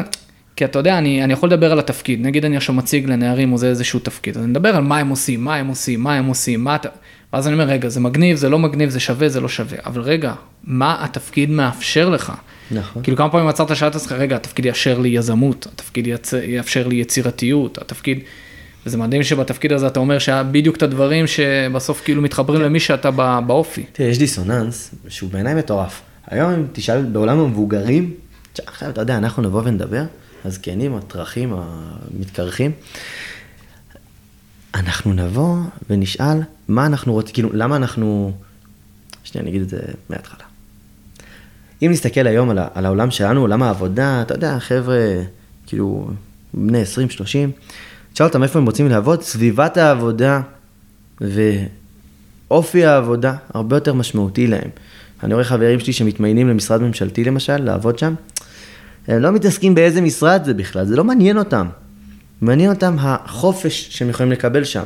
כי 0.55 0.65
אתה 0.65 0.79
יודע, 0.79 0.97
אני, 0.97 1.23
אני 1.23 1.33
יכול 1.33 1.49
לדבר 1.49 1.71
על 1.71 1.79
התפקיד, 1.79 2.21
נגיד 2.21 2.45
אני 2.45 2.57
עכשיו 2.57 2.75
מציג 2.75 3.05
לנערים 3.05 3.53
או 3.53 3.57
זה 3.57 3.67
איזשהו 3.67 3.99
תפקיד, 3.99 4.37
אז 4.37 4.43
אני 4.43 4.51
מדבר 4.51 4.75
על 4.75 4.83
מה 4.83 4.97
הם 4.97 5.09
עושים, 5.09 5.43
מה 5.43 5.55
הם 5.55 5.67
עושים, 5.67 6.01
מה 6.01 6.15
הם 6.15 6.25
עושים, 6.25 6.63
מה 6.63 6.75
אתה... 6.75 6.89
ואז 7.33 7.47
אני 7.47 7.53
אומר, 7.53 7.65
רגע, 7.65 7.89
זה 7.89 7.99
מגניב, 7.99 8.37
זה 8.37 8.49
לא 8.49 8.59
מגניב, 8.59 8.89
זה 8.89 8.99
שווה, 8.99 9.29
זה 9.29 9.39
לא 9.41 9.49
שווה, 9.49 9.77
אבל 9.85 10.01
רגע, 10.01 10.33
מה 10.63 11.03
התפקיד 11.03 11.49
מאפשר 11.49 12.09
לך? 12.09 12.33
נכון. 12.71 13.03
כאילו 13.03 13.17
כמה 13.17 13.29
פעמים 13.29 13.47
עצרת 13.47 13.75
שאלת 13.75 13.95
עצמך, 13.95 14.11
רגע, 14.11 14.35
התפקיד 14.35 14.65
יאפשר 14.65 14.99
לי 14.99 15.09
יזמות, 15.09 15.67
התפקיד 15.73 16.07
יצ... 16.07 16.33
יאפשר 16.33 16.87
לי 16.87 16.95
יצירתיות, 16.95 17.77
התפקיד, 17.77 18.19
וזה 18.85 18.97
מדהים 18.97 19.23
שבתפקיד 19.23 19.71
הזה 19.73 19.87
אתה 19.87 19.99
אומר 19.99 20.19
שהיה 20.19 20.43
בדיוק 20.43 20.77
את 20.77 20.83
הדברים 20.83 21.27
שבסוף 21.27 22.01
כאילו 22.05 22.21
מתחברים 22.21 22.61
למי 22.61 22.79
שאתה 22.79 23.11
בא- 23.11 23.39
באופי. 23.47 23.83
תראה, 23.93 24.09
יש 24.09 24.17
דיסוננס 24.17 24.95
שהוא 25.07 25.29
בעיניי 25.31 25.53
מטורף. 25.55 26.01
היום 26.27 26.51
אם 26.53 26.63
תשאל 26.73 27.01
בעולם 27.01 27.39
המבוגרים, 27.39 28.13
עכשיו 28.65 28.89
אתה 28.89 29.01
יודע, 29.01 29.17
אנחנו 29.17 29.43
נבוא 29.43 29.61
ונדבר, 29.65 30.03
הזקנים, 30.45 30.95
הטרחים, 30.95 31.53
המתקרחים, 31.53 32.71
אנחנו 34.75 35.13
נבוא 35.13 35.57
ונשאל 35.89 36.37
מה 36.67 36.85
אנחנו 36.85 37.13
רוצים, 37.13 37.33
כאילו, 37.33 37.49
למה 37.53 37.75
אנחנו... 37.75 38.33
שנייה, 39.23 39.43
אני 39.43 39.49
אגיד 39.49 39.61
את 39.61 39.69
זה 39.69 39.79
מההתחלה. 40.09 40.45
אם 41.81 41.91
נסתכל 41.91 42.27
היום 42.27 42.49
על, 42.49 42.59
על 42.73 42.85
העולם 42.85 43.11
שלנו, 43.11 43.41
עולם 43.41 43.63
העבודה, 43.63 44.21
אתה 44.21 44.33
יודע, 44.33 44.59
חבר'ה, 44.59 44.97
כאילו, 45.67 46.09
בני 46.53 46.83
20-30, 46.83 46.85
תשאל 48.13 48.27
אותם 48.27 48.43
איפה 48.43 48.59
הם 48.59 48.65
רוצים 48.65 48.89
לעבוד, 48.89 49.21
סביבת 49.21 49.77
העבודה 49.77 50.41
ואופי 51.21 52.85
העבודה 52.85 53.35
הרבה 53.53 53.75
יותר 53.75 53.93
משמעותי 53.93 54.47
להם. 54.47 54.69
אני 55.23 55.33
רואה 55.33 55.45
חברים 55.45 55.79
שלי 55.79 55.93
שמתמיינים 55.93 56.49
למשרד 56.49 56.81
ממשלתי 56.81 57.23
למשל, 57.23 57.57
לעבוד 57.57 57.99
שם, 57.99 58.13
הם 59.07 59.21
לא 59.21 59.31
מתעסקים 59.31 59.75
באיזה 59.75 60.01
משרד 60.01 60.41
זה 60.45 60.53
בכלל, 60.53 60.85
זה 60.85 60.95
לא 60.95 61.03
מעניין 61.03 61.37
אותם. 61.37 61.67
מעניין 62.41 62.69
אותם 62.69 62.95
החופש 62.99 63.87
שהם 63.89 64.09
יכולים 64.09 64.31
לקבל 64.31 64.63
שם. 64.63 64.83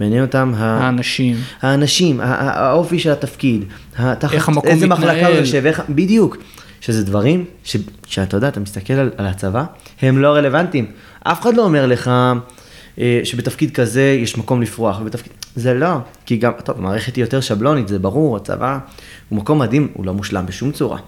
מעניין 0.00 0.22
אותם. 0.22 0.52
האנשים. 0.56 1.36
האנשים, 1.62 2.20
האופי 2.20 2.98
של 2.98 3.10
התפקיד, 3.10 3.64
התחת, 3.96 4.34
איך 4.34 4.48
המקום 4.48 4.70
איזה 4.70 4.86
מחלקה 4.86 5.12
מתנהל. 5.12 5.32
הוא 5.32 5.40
יושב, 5.40 5.66
איך, 5.66 5.82
בדיוק. 5.88 6.36
שזה 6.80 7.04
דברים 7.04 7.44
ש, 7.64 7.76
שאתה 8.06 8.36
יודע, 8.36 8.48
אתה 8.48 8.60
מסתכל 8.60 8.92
על, 8.92 9.10
על 9.16 9.26
הצבא, 9.26 9.64
הם 10.02 10.18
לא 10.18 10.28
רלוונטיים. 10.28 10.86
אף 11.22 11.42
אחד 11.42 11.54
לא 11.54 11.64
אומר 11.64 11.86
לך 11.86 12.10
אה, 12.98 13.20
שבתפקיד 13.24 13.70
כזה 13.70 14.18
יש 14.22 14.38
מקום 14.38 14.62
לפרוח, 14.62 15.00
ובתפקיד... 15.00 15.32
זה 15.56 15.74
לא, 15.74 15.96
כי 16.26 16.36
גם, 16.36 16.52
טוב, 16.64 16.78
המערכת 16.78 17.16
היא 17.16 17.24
יותר 17.24 17.40
שבלונית, 17.40 17.88
זה 17.88 17.98
ברור, 17.98 18.36
הצבא 18.36 18.78
הוא 19.28 19.38
מקום 19.38 19.58
מדהים, 19.58 19.88
הוא 19.94 20.06
לא 20.06 20.14
מושלם 20.14 20.46
בשום 20.46 20.72
צורה. 20.72 20.98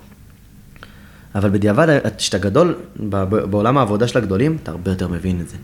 אבל 1.34 1.50
בדיעבד, 1.50 1.98
כשאתה 2.18 2.38
גדול, 2.38 2.74
בעולם 3.50 3.78
העבודה 3.78 4.08
של 4.08 4.18
הגדולים, 4.18 4.56
אתה 4.62 4.70
הרבה 4.70 4.90
יותר 4.90 5.08
מבין 5.08 5.40
את 5.40 5.48
זה. 5.48 5.56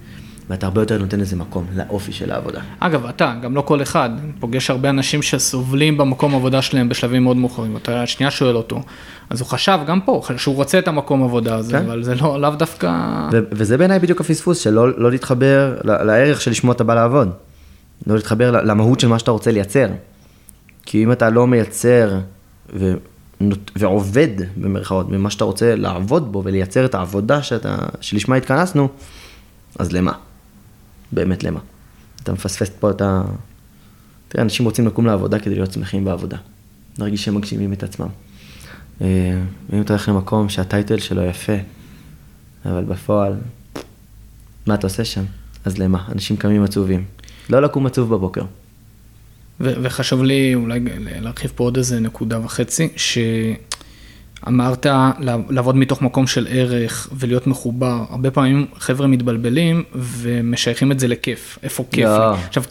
ואתה 0.50 0.66
הרבה 0.66 0.82
יותר 0.82 0.98
נותן 0.98 1.20
לזה 1.20 1.36
מקום, 1.36 1.66
לאופי 1.76 2.12
של 2.12 2.32
העבודה. 2.32 2.60
אגב, 2.80 3.06
אתה, 3.06 3.34
גם 3.42 3.54
לא 3.54 3.60
כל 3.60 3.82
אחד, 3.82 4.10
פוגש 4.40 4.70
הרבה 4.70 4.90
אנשים 4.90 5.22
שסובלים 5.22 5.98
במקום 5.98 6.34
עבודה 6.34 6.62
שלהם 6.62 6.88
בשלבים 6.88 7.24
מאוד 7.24 7.36
מאוחרים, 7.36 7.76
אתה 7.76 8.06
שנייה 8.06 8.30
שואל 8.30 8.56
אותו, 8.56 8.82
אז 9.30 9.40
הוא 9.40 9.48
חשב 9.48 9.78
גם 9.86 10.00
פה, 10.00 10.22
שהוא 10.36 10.54
רוצה 10.54 10.78
את 10.78 10.88
המקום 10.88 11.24
עבודה 11.24 11.56
הזה, 11.56 11.78
כן. 11.78 11.84
אבל 11.84 12.02
זה 12.02 12.14
לא, 12.14 12.40
לאו 12.40 12.50
דווקא... 12.50 12.92
ו- 13.32 13.38
וזה 13.52 13.78
בעיניי 13.78 13.98
בדיוק 13.98 14.20
הפספוס 14.20 14.58
של 14.58 14.70
לא, 14.70 15.10
להתחבר 15.10 15.76
לערך 15.84 16.40
של 16.40 16.50
לשמו 16.50 16.72
אתה 16.72 16.84
בא 16.84 16.94
לעבוד. 16.94 17.30
לא 18.06 18.14
להתחבר 18.14 18.50
למהות 18.50 19.00
של 19.00 19.08
מה 19.08 19.18
שאתה 19.18 19.30
רוצה 19.30 19.50
לייצר. 19.52 19.86
כי 20.86 21.04
אם 21.04 21.12
אתה 21.12 21.30
לא 21.30 21.46
מייצר 21.46 22.18
ו- 22.74 22.94
ועובד 23.76 24.28
במרכאות 24.56 25.08
במה 25.08 25.30
שאתה 25.30 25.44
רוצה 25.44 25.76
לעבוד 25.76 26.32
בו 26.32 26.42
ולייצר 26.44 26.84
את 26.84 26.94
העבודה 26.94 27.42
שאתה, 27.42 27.76
שלשמה 28.00 28.36
התכנסנו, 28.36 28.88
אז 29.78 29.92
למה? 29.92 30.12
באמת 31.14 31.44
למה? 31.44 31.60
אתה 32.22 32.32
מפספס 32.32 32.70
פה 32.80 32.90
את 32.90 33.00
ה... 33.00 33.22
תראה, 34.28 34.44
אנשים 34.44 34.66
רוצים 34.66 34.86
לקום 34.86 35.06
לעבודה 35.06 35.38
כדי 35.38 35.54
להיות 35.54 35.72
שמחים 35.72 36.04
בעבודה. 36.04 36.36
להרגיש 36.98 37.24
שהם 37.24 37.34
מגשימים 37.34 37.72
את 37.72 37.82
עצמם. 37.82 38.08
אה, 39.00 39.40
אם 39.72 39.80
אתה 39.80 39.92
הולך 39.92 40.08
למקום 40.08 40.48
שהטייטל 40.48 40.98
שלו 40.98 41.22
יפה, 41.22 41.56
אבל 42.64 42.84
בפועל, 42.84 43.34
מה 44.66 44.74
אתה 44.74 44.86
עושה 44.86 45.04
שם? 45.04 45.24
אז 45.64 45.78
למה? 45.78 46.04
אנשים 46.12 46.36
קמים 46.36 46.62
עצובים. 46.62 47.04
לא 47.50 47.62
לקום 47.62 47.86
עצוב 47.86 48.14
בבוקר. 48.14 48.42
ו- 49.60 49.74
וחשוב 49.82 50.22
לי 50.22 50.54
אולי 50.54 50.80
להרחיב 51.20 51.52
פה 51.54 51.64
עוד 51.64 51.76
איזה 51.76 52.00
נקודה 52.00 52.44
וחצי, 52.44 52.88
שאמרת 54.44 54.86
לעבוד 55.50 55.76
מתוך 55.76 56.02
מקום 56.02 56.26
של 56.26 56.46
ערך 56.50 57.08
ולהיות 57.12 57.46
מחובר, 57.46 58.04
הרבה 58.10 58.30
פעמים 58.30 58.66
חבר'ה 58.78 59.06
מתבלבלים 59.06 59.82
ומשייכים 59.94 60.92
את 60.92 61.00
זה 61.00 61.08
לכיף, 61.08 61.58
איפה 61.62 61.84
כיף. 61.90 62.08
לי. 62.08 62.44
עכשיו, 62.46 62.64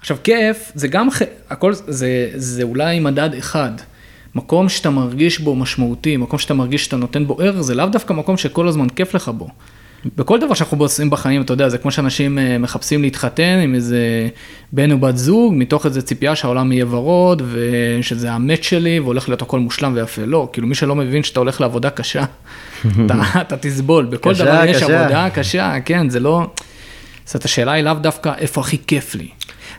עכשיו 0.00 0.16
כיף 0.24 0.72
זה 0.74 0.88
גם, 0.88 1.08
הכל 1.50 1.72
זה, 1.74 2.30
זה 2.34 2.62
אולי 2.62 3.00
מדד 3.00 3.34
אחד. 3.34 3.70
מקום 4.34 4.68
שאתה 4.68 4.90
מרגיש 4.90 5.40
בו 5.40 5.56
משמעותי, 5.56 6.16
מקום 6.16 6.38
שאתה 6.38 6.54
מרגיש 6.54 6.84
שאתה 6.84 6.96
נותן 6.96 7.26
בו 7.26 7.40
ערך, 7.40 7.60
זה 7.60 7.74
לאו 7.74 7.86
דווקא 7.86 8.12
מקום 8.12 8.36
שכל 8.36 8.68
הזמן 8.68 8.88
כיף 8.88 9.14
לך 9.14 9.28
בו. 9.28 9.48
בכל 10.16 10.40
דבר 10.40 10.54
שאנחנו 10.54 10.78
עושים 10.78 11.10
בחיים, 11.10 11.42
אתה 11.42 11.52
יודע, 11.52 11.68
זה 11.68 11.78
כמו 11.78 11.90
שאנשים 11.90 12.38
אה, 12.38 12.58
מחפשים 12.58 13.02
להתחתן 13.02 13.60
עם 13.62 13.74
איזה 13.74 14.28
בן 14.72 14.92
או 14.92 14.98
בת 14.98 15.16
זוג, 15.16 15.54
מתוך 15.56 15.86
איזה 15.86 16.02
ציפייה 16.02 16.36
שהעולם 16.36 16.72
יהיה 16.72 16.86
ורוד, 16.90 17.42
ושזה 17.52 18.32
המת 18.32 18.64
שלי, 18.64 19.00
והולך 19.00 19.28
להיות 19.28 19.42
הכל 19.42 19.58
מושלם 19.60 19.92
ויפה. 19.94 20.22
לא, 20.24 20.48
כאילו 20.52 20.66
מי 20.66 20.74
שלא 20.74 20.94
מבין 20.94 21.22
שאתה 21.22 21.40
הולך 21.40 21.60
לעבודה 21.60 21.90
קשה, 21.90 22.24
אתה, 23.06 23.22
אתה 23.40 23.56
תסבול. 23.56 24.04
בכל 24.04 24.34
קשה, 24.34 24.44
דבר 24.44 24.64
יש 24.64 24.76
קשה. 24.76 25.00
עבודה 25.00 25.30
קשה, 25.30 25.74
כן, 25.84 26.08
זה 26.08 26.20
לא... 26.20 26.46
זאת 27.24 27.44
השאלה 27.44 27.72
היא 27.72 27.84
לאו 27.84 27.94
דווקא 27.94 28.32
איפה 28.38 28.60
הכי 28.60 28.78
כיף 28.86 29.14
לי. 29.14 29.28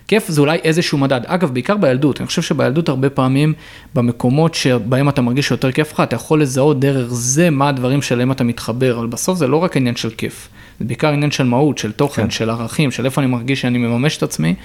כיף 0.07 0.27
זה 0.27 0.41
אולי 0.41 0.57
איזשהו 0.63 0.97
מדד. 0.97 1.21
אגב, 1.25 1.53
בעיקר 1.53 1.77
בילדות, 1.77 2.19
אני 2.21 2.27
חושב 2.27 2.41
שבילדות 2.41 2.89
הרבה 2.89 3.09
פעמים, 3.09 3.53
במקומות 3.95 4.53
שבהם 4.53 5.09
אתה 5.09 5.21
מרגיש 5.21 5.47
שיותר 5.47 5.71
כיף 5.71 5.93
לך, 5.93 5.99
אתה 5.99 6.15
יכול 6.15 6.41
לזהות 6.41 6.79
דרך 6.79 7.13
זה 7.13 7.49
מה 7.49 7.69
הדברים 7.69 8.01
שלהם 8.01 8.31
אתה 8.31 8.43
מתחבר, 8.43 8.99
אבל 8.99 9.07
בסוף 9.07 9.37
זה 9.37 9.47
לא 9.47 9.57
רק 9.57 9.77
עניין 9.77 9.95
של 9.95 10.09
כיף, 10.09 10.49
זה 10.79 10.85
בעיקר 10.85 11.07
עניין 11.07 11.31
של 11.31 11.43
מהות, 11.43 11.77
של 11.77 11.91
תוכן, 11.91 12.23
כן. 12.23 12.29
של 12.29 12.49
ערכים, 12.49 12.91
של 12.91 13.05
איפה 13.05 13.21
אני 13.21 13.31
מרגיש 13.31 13.61
שאני 13.61 13.77
מממש 13.77 14.17
את 14.17 14.23
עצמי. 14.23 14.55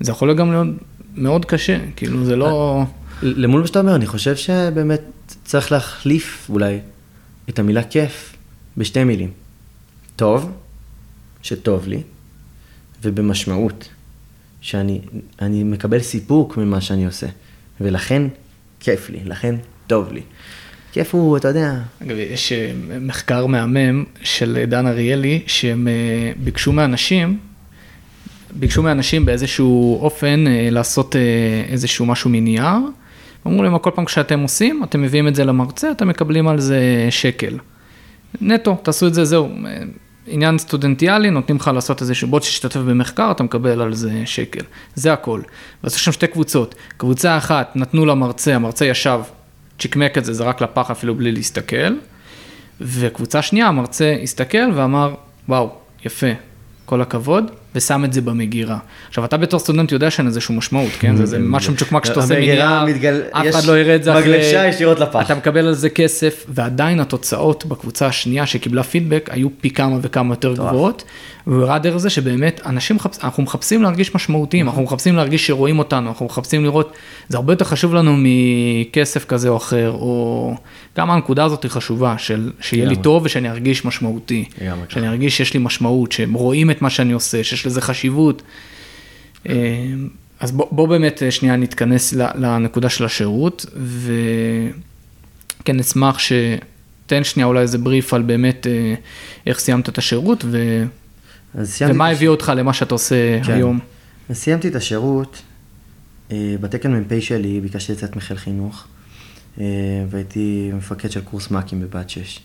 זה 0.00 0.12
יכול 0.12 0.34
גם 0.34 0.50
להיות 0.50 0.68
מאוד 1.14 1.44
קשה, 1.44 1.78
כאילו 1.96 2.24
זה 2.24 2.36
לא... 2.36 2.82
למול 3.22 3.60
מה 3.60 3.66
שאתה 3.66 3.80
אומר, 3.80 3.94
אני 3.94 4.06
חושב 4.06 4.36
שבאמת 4.36 5.00
צריך 5.44 5.72
להחליף 5.72 6.46
אולי 6.50 6.78
את 7.48 7.58
המילה 7.58 7.82
כיף 7.82 8.36
בשתי 8.76 9.04
מילים. 9.04 9.30
טוב, 10.16 10.52
שטוב 11.42 11.88
לי, 11.88 12.02
ובמשמעות, 13.02 13.88
שאני 14.66 15.00
אני 15.40 15.64
מקבל 15.64 16.00
סיפוק 16.00 16.56
ממה 16.56 16.80
שאני 16.80 17.06
עושה, 17.06 17.26
ולכן 17.80 18.22
כיף 18.80 19.10
לי, 19.10 19.18
לכן 19.24 19.54
טוב 19.86 20.12
לי. 20.12 20.20
כיף 20.92 21.14
הוא, 21.14 21.36
אתה 21.36 21.48
יודע, 21.48 21.80
אגב, 22.02 22.16
יש 22.16 22.52
אה, 22.52 22.72
מחקר 23.00 23.46
מהמם 23.46 24.04
של 24.22 24.64
דן 24.68 24.86
אריאלי, 24.86 25.42
שהם 25.46 25.88
אה, 25.88 26.32
ביקשו 26.44 26.72
מאנשים 26.72 27.38
ביקשו 28.58 28.82
מאנשים 28.82 29.24
באיזשהו 29.24 29.98
אופן 30.00 30.44
אה, 30.46 30.68
לעשות 30.70 31.16
אה, 31.16 31.20
איזשהו 31.68 32.06
משהו 32.06 32.30
מנייר. 32.30 32.76
אמרו 33.46 33.62
להם, 33.62 33.78
כל 33.78 33.90
פעם 33.94 34.04
כשאתם 34.04 34.40
עושים, 34.40 34.84
אתם 34.84 35.02
מביאים 35.02 35.28
את 35.28 35.34
זה 35.34 35.44
למרצה, 35.44 35.90
אתם 35.90 36.08
מקבלים 36.08 36.48
על 36.48 36.60
זה 36.60 37.06
שקל. 37.10 37.58
נטו, 38.40 38.76
תעשו 38.82 39.06
את 39.06 39.14
זה, 39.14 39.24
זהו. 39.24 39.48
עניין 40.26 40.58
סטודנטיאלי, 40.58 41.30
נותנים 41.30 41.56
לך 41.56 41.70
לעשות 41.74 42.02
איזשהו, 42.02 42.28
בוא 42.28 42.40
תשתתף 42.40 42.80
במחקר, 42.80 43.30
אתה 43.30 43.42
מקבל 43.42 43.80
על 43.80 43.94
זה 43.94 44.22
שקל. 44.24 44.60
זה 44.94 45.12
הכל. 45.12 45.40
ואז 45.84 45.94
יש 45.94 46.04
שם 46.04 46.12
שתי 46.12 46.26
קבוצות. 46.26 46.74
קבוצה 46.96 47.38
אחת, 47.38 47.72
נתנו 47.74 48.06
למרצה, 48.06 48.54
המרצה 48.54 48.86
ישב, 48.86 49.20
צ'יקמק 49.78 50.18
את 50.18 50.24
זה, 50.24 50.32
זרק 50.32 50.60
לפח 50.60 50.90
אפילו 50.90 51.14
בלי 51.14 51.32
להסתכל. 51.32 51.94
וקבוצה 52.80 53.42
שנייה, 53.42 53.68
המרצה 53.68 54.16
הסתכל 54.22 54.70
ואמר, 54.74 55.14
וואו, 55.48 55.70
יפה, 56.04 56.26
כל 56.86 57.00
הכבוד, 57.00 57.50
ושם 57.76 58.04
את 58.04 58.12
זה 58.12 58.20
במגירה. 58.20 58.78
עכשיו, 59.08 59.24
אתה 59.24 59.36
בתור 59.36 59.60
סטודנט 59.60 59.92
יודע 59.92 60.10
שאין 60.10 60.26
איזשהו 60.26 60.54
משמעות, 60.54 60.92
כן? 60.98 61.16
זה, 61.16 61.26
זה 61.26 61.38
משהו 61.56 61.72
מצ'וקמק 61.72 62.02
כשאתה 62.02 62.20
עושה 62.20 62.38
מגירה, 62.38 62.84
מתגל... 62.84 63.22
אף 63.32 63.46
אחד 63.48 63.64
לא 63.64 63.78
יראה 63.78 63.96
את 63.96 64.04
זה 64.04 64.12
אחרי... 64.12 64.22
מגלשה 64.22 64.66
ישירות 64.66 65.00
לפח. 65.00 65.20
אתה 65.26 65.34
מקבל 65.34 65.66
על 65.66 65.74
זה 65.74 65.88
כסף, 65.88 66.46
ועדיין 66.48 67.00
התוצאות 67.00 67.66
בקבוצה 67.66 68.06
השנייה 68.06 68.46
שקיבלה 68.46 68.82
פידבק 68.82 69.28
היו 69.32 69.48
פי 69.60 69.70
כמה 69.70 69.98
וכמה 70.02 70.32
יותר 70.32 70.54
גבוהות, 70.54 71.04
דרך 71.82 71.96
זה 71.96 72.10
שבאמת 72.10 72.60
אנשים 72.66 72.96
מחפש, 72.96 73.24
אנחנו 73.24 73.42
מחפשים 73.42 73.82
להרגיש 73.82 74.14
משמעותיים, 74.14 74.68
אנחנו 74.68 74.82
מחפשים 74.82 75.16
להרגיש 75.16 75.46
שרואים 75.46 75.78
אותנו, 75.78 76.08
אנחנו 76.08 76.26
מחפשים 76.26 76.64
לראות, 76.64 76.92
זה 77.28 77.36
הרבה 77.36 77.52
יותר 77.52 77.64
חשוב 77.64 77.94
לנו 77.94 78.16
מכסף 78.18 79.24
כזה 79.24 79.48
או 79.48 79.56
אחר, 79.56 79.90
או 79.90 80.54
גם 80.96 81.10
הנקודה 81.10 81.44
הזאת 81.44 81.62
היא 81.62 81.70
חשובה, 81.70 82.18
של 82.18 82.50
שיהיה 82.60 82.86
לי 82.86 82.96
טוב 82.96 83.22
ושאני 83.24 83.50
ארגיש 83.50 83.84
משמעותי, 83.84 84.44
שאני 84.88 85.08
ארגיש 85.08 85.36
שיש 85.36 85.54
לי 85.54 85.60
משמעות, 85.60 86.12
שהם 86.12 86.34
רואים 86.34 86.70
את 86.70 86.82
מה 86.82 86.90
שאני 86.90 87.12
עושה, 87.12 87.44
שיש 87.44 87.65
לזה 87.66 87.80
חשיבות. 87.80 88.42
אה, 89.48 89.54
אז 90.40 90.52
בוא, 90.52 90.66
בוא 90.70 90.88
באמת 90.88 91.22
אה, 91.22 91.30
שנייה 91.30 91.56
נתכנס 91.56 92.12
לנקודה 92.12 92.88
של 92.88 93.04
השירות, 93.04 93.66
וכן 93.76 95.76
נשמח 95.76 96.18
שתן 96.18 97.24
שנייה 97.24 97.46
אולי 97.46 97.60
איזה 97.60 97.78
בריף 97.78 98.14
על 98.14 98.22
באמת 98.22 98.66
אה, 98.66 98.94
איך 99.46 99.58
סיימת 99.58 99.88
את 99.88 99.98
השירות, 99.98 100.44
ו... 100.44 100.84
ומה 101.80 102.08
הביא 102.08 102.28
אותך 102.28 102.52
למה 102.56 102.72
שאתה 102.72 102.94
עושה 102.94 103.40
כן. 103.44 103.52
היום. 103.52 103.78
סיימתי 104.32 104.68
את 104.68 104.74
השירות, 104.74 105.42
בתקן 106.32 106.94
מ"פ 106.94 107.20
שלי 107.20 107.60
ביקשתי 107.60 107.92
לצאת 107.92 108.16
מחיל 108.16 108.36
חינוך, 108.36 108.84
והייתי 110.10 110.70
מפקד 110.74 111.10
של 111.10 111.20
קורס 111.20 111.50
מ"כים 111.50 111.80
בבת 111.80 112.10
6. 112.10 112.40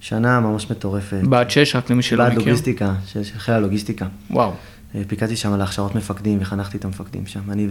שנה 0.00 0.40
ממש 0.40 0.70
מטורפת. 0.70 1.20
בה"ד 1.28 1.50
6, 1.50 1.76
רק 1.76 1.90
למי 1.90 2.02
שלא 2.02 2.24
מכיר. 2.24 2.38
בה"ד 2.38 2.46
לוגיסטיקה, 2.46 2.94
של 3.06 3.22
חיל 3.38 3.54
הלוגיסטיקה. 3.54 4.06
וואו. 4.30 4.52
אה, 4.94 5.02
פיקדתי 5.08 5.36
שם 5.36 5.52
על 5.52 5.62
הכשרות 5.62 5.94
מפקדים 5.94 6.38
וחנכתי 6.40 6.76
את 6.76 6.84
המפקדים 6.84 7.26
שם, 7.26 7.50
אני 7.50 7.68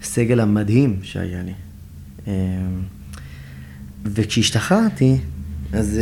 והסגל 0.00 0.40
המדהים 0.40 0.98
שהיה 1.02 1.42
לי. 1.42 1.52
אה, 2.28 2.32
וכשהשתחררתי, 4.04 5.18
אז 5.72 6.00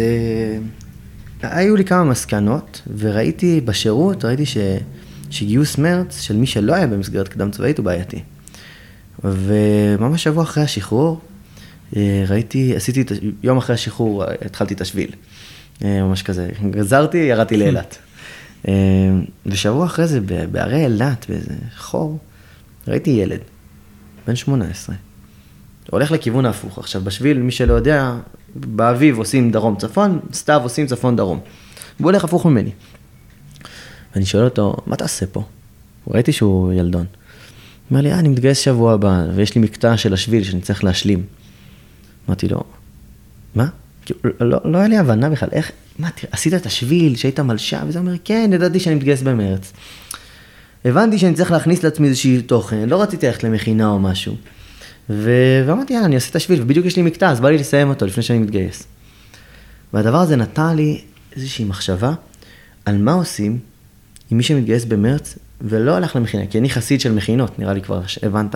uh, 1.43 1.47
היו 1.47 1.77
לי 1.77 1.85
כמה 1.85 2.05
מסקנות, 2.05 2.83
וראיתי 2.99 3.61
בשירות, 3.61 4.25
ראיתי 4.25 4.47
ש, 4.47 4.57
שגיוס 5.31 5.79
מרץ 5.79 6.21
של 6.21 6.37
מי 6.37 6.47
שלא 6.47 6.75
היה 6.75 6.87
במסגרת 6.87 7.29
קדם 7.29 7.51
צבאית 7.51 7.79
הוא 7.79 7.85
בעייתי. 7.85 8.23
וממש 9.25 10.25
שבוע 10.25 10.43
אחרי 10.43 10.63
השחרור, 10.63 11.21
ראיתי, 12.29 12.77
עשיתי, 12.77 13.05
יום 13.43 13.59
אחרי 13.59 13.75
השחרור 13.75 14.25
התחלתי 14.45 14.75
את 14.75 14.81
השביל. 14.81 15.11
ממש 15.83 16.23
כזה, 16.23 16.49
גזרתי, 16.71 17.19
ירדתי 17.19 17.57
לאילת. 17.57 17.99
אה, 18.69 18.73
ושבוע 19.47 19.87
אחרי 19.87 20.07
זה, 20.07 20.21
בערי 20.53 20.85
אילת, 20.85 21.27
באיזה 21.29 21.55
חור, 21.77 22.19
ראיתי 22.89 23.11
ילד, 23.11 23.41
בן 24.27 24.37
18, 24.37 24.97
הולך 25.91 26.11
לכיוון 26.11 26.47
ההפוך. 26.47 26.79
עכשיו, 26.79 27.03
בשביל, 27.05 27.39
מי 27.39 27.53
שלא 27.53 27.73
יודע, 27.75 28.15
באביב 28.55 29.19
עושים 29.19 29.51
דרום 29.51 29.77
צפון, 29.77 30.21
סתיו 30.33 30.61
עושים 30.63 30.87
צפון 30.87 31.17
דרום. 31.17 31.41
והוא 32.01 32.11
הולך 32.11 32.25
הפוך 32.25 32.47
ממני. 32.47 32.71
ואני 34.15 34.27
שואל 34.27 34.45
אותו, 34.45 34.77
מה 34.87 34.97
תעשה 34.97 35.27
פה? 35.27 35.43
ראיתי 36.09 36.33
שהוא 36.33 36.73
ילדון. 36.73 37.01
הוא 37.01 37.07
אומר 37.91 38.01
לי, 38.01 38.13
אה, 38.13 38.19
אני 38.19 38.29
מתגייס 38.29 38.59
שבוע 38.59 38.93
הבא, 38.93 39.23
ויש 39.35 39.55
לי 39.55 39.61
מקטע 39.61 39.97
של 39.97 40.15
השביל 40.15 40.45
שאני 40.45 40.61
צריך 40.61 40.85
להשלים. 40.85 41.23
אמרתי 42.29 42.49
לו, 42.49 42.63
מה? 43.55 43.67
כאילו, 44.05 44.21
לא, 44.41 44.59
לא 44.65 44.79
היה 44.79 44.89
לי 44.89 44.97
הבנה 44.97 45.31
בכלל, 45.31 45.49
איך, 45.53 45.73
מה, 45.99 46.11
תראה, 46.11 46.29
עשית 46.33 46.55
את 46.55 46.67
השביל 46.67 47.17
שהיית 47.17 47.41
מלשה? 47.41 47.83
וזה 47.89 47.99
אומר, 47.99 48.15
כן, 48.25 48.51
ידעתי 48.53 48.81
שאני 48.81 48.95
מתגייס 48.95 49.23
במרץ. 49.23 49.73
הבנתי 50.85 51.19
שאני 51.19 51.35
צריך 51.35 51.51
להכניס 51.51 51.83
לעצמי 51.83 52.09
איזשהו 52.09 52.43
תוכן, 52.47 52.89
לא 52.89 53.03
רציתי 53.03 53.27
ללכת 53.27 53.45
למכינה 53.45 53.89
או 53.89 53.99
משהו. 53.99 54.37
ו... 55.11 55.31
ואמרתי, 55.67 55.93
יאללה, 55.93 56.07
אני 56.07 56.15
אעשה 56.15 56.31
את 56.31 56.37
השביל, 56.37 56.63
ובדיוק 56.63 56.87
יש 56.87 56.97
לי 56.97 57.03
מקטע, 57.03 57.31
אז 57.31 57.41
בא 57.41 57.49
לי 57.49 57.59
לסיים 57.59 57.89
אותו 57.89 58.07
לפני 58.07 58.23
שאני 58.23 58.39
מתגייס. 58.39 58.87
והדבר 59.93 60.19
הזה 60.19 60.37
נתן 60.37 60.77
לי 60.77 61.01
איזושהי 61.37 61.65
מחשבה 61.65 62.13
על 62.85 62.99
מה 62.99 63.13
עושים 63.13 63.59
עם 64.31 64.37
מי 64.37 64.43
שמתגייס 64.43 64.85
במרץ 64.85 65.39
ולא 65.61 65.97
הלך 65.97 66.17
למכינה, 66.17 66.47
כי 66.47 66.59
אני 66.59 66.71
חסיד 66.71 67.01
של 67.01 67.13
מכינות, 67.13 67.59
נראה 67.59 67.73
לי 67.73 67.83
כבר 67.83 68.01
הבנת. 68.23 68.55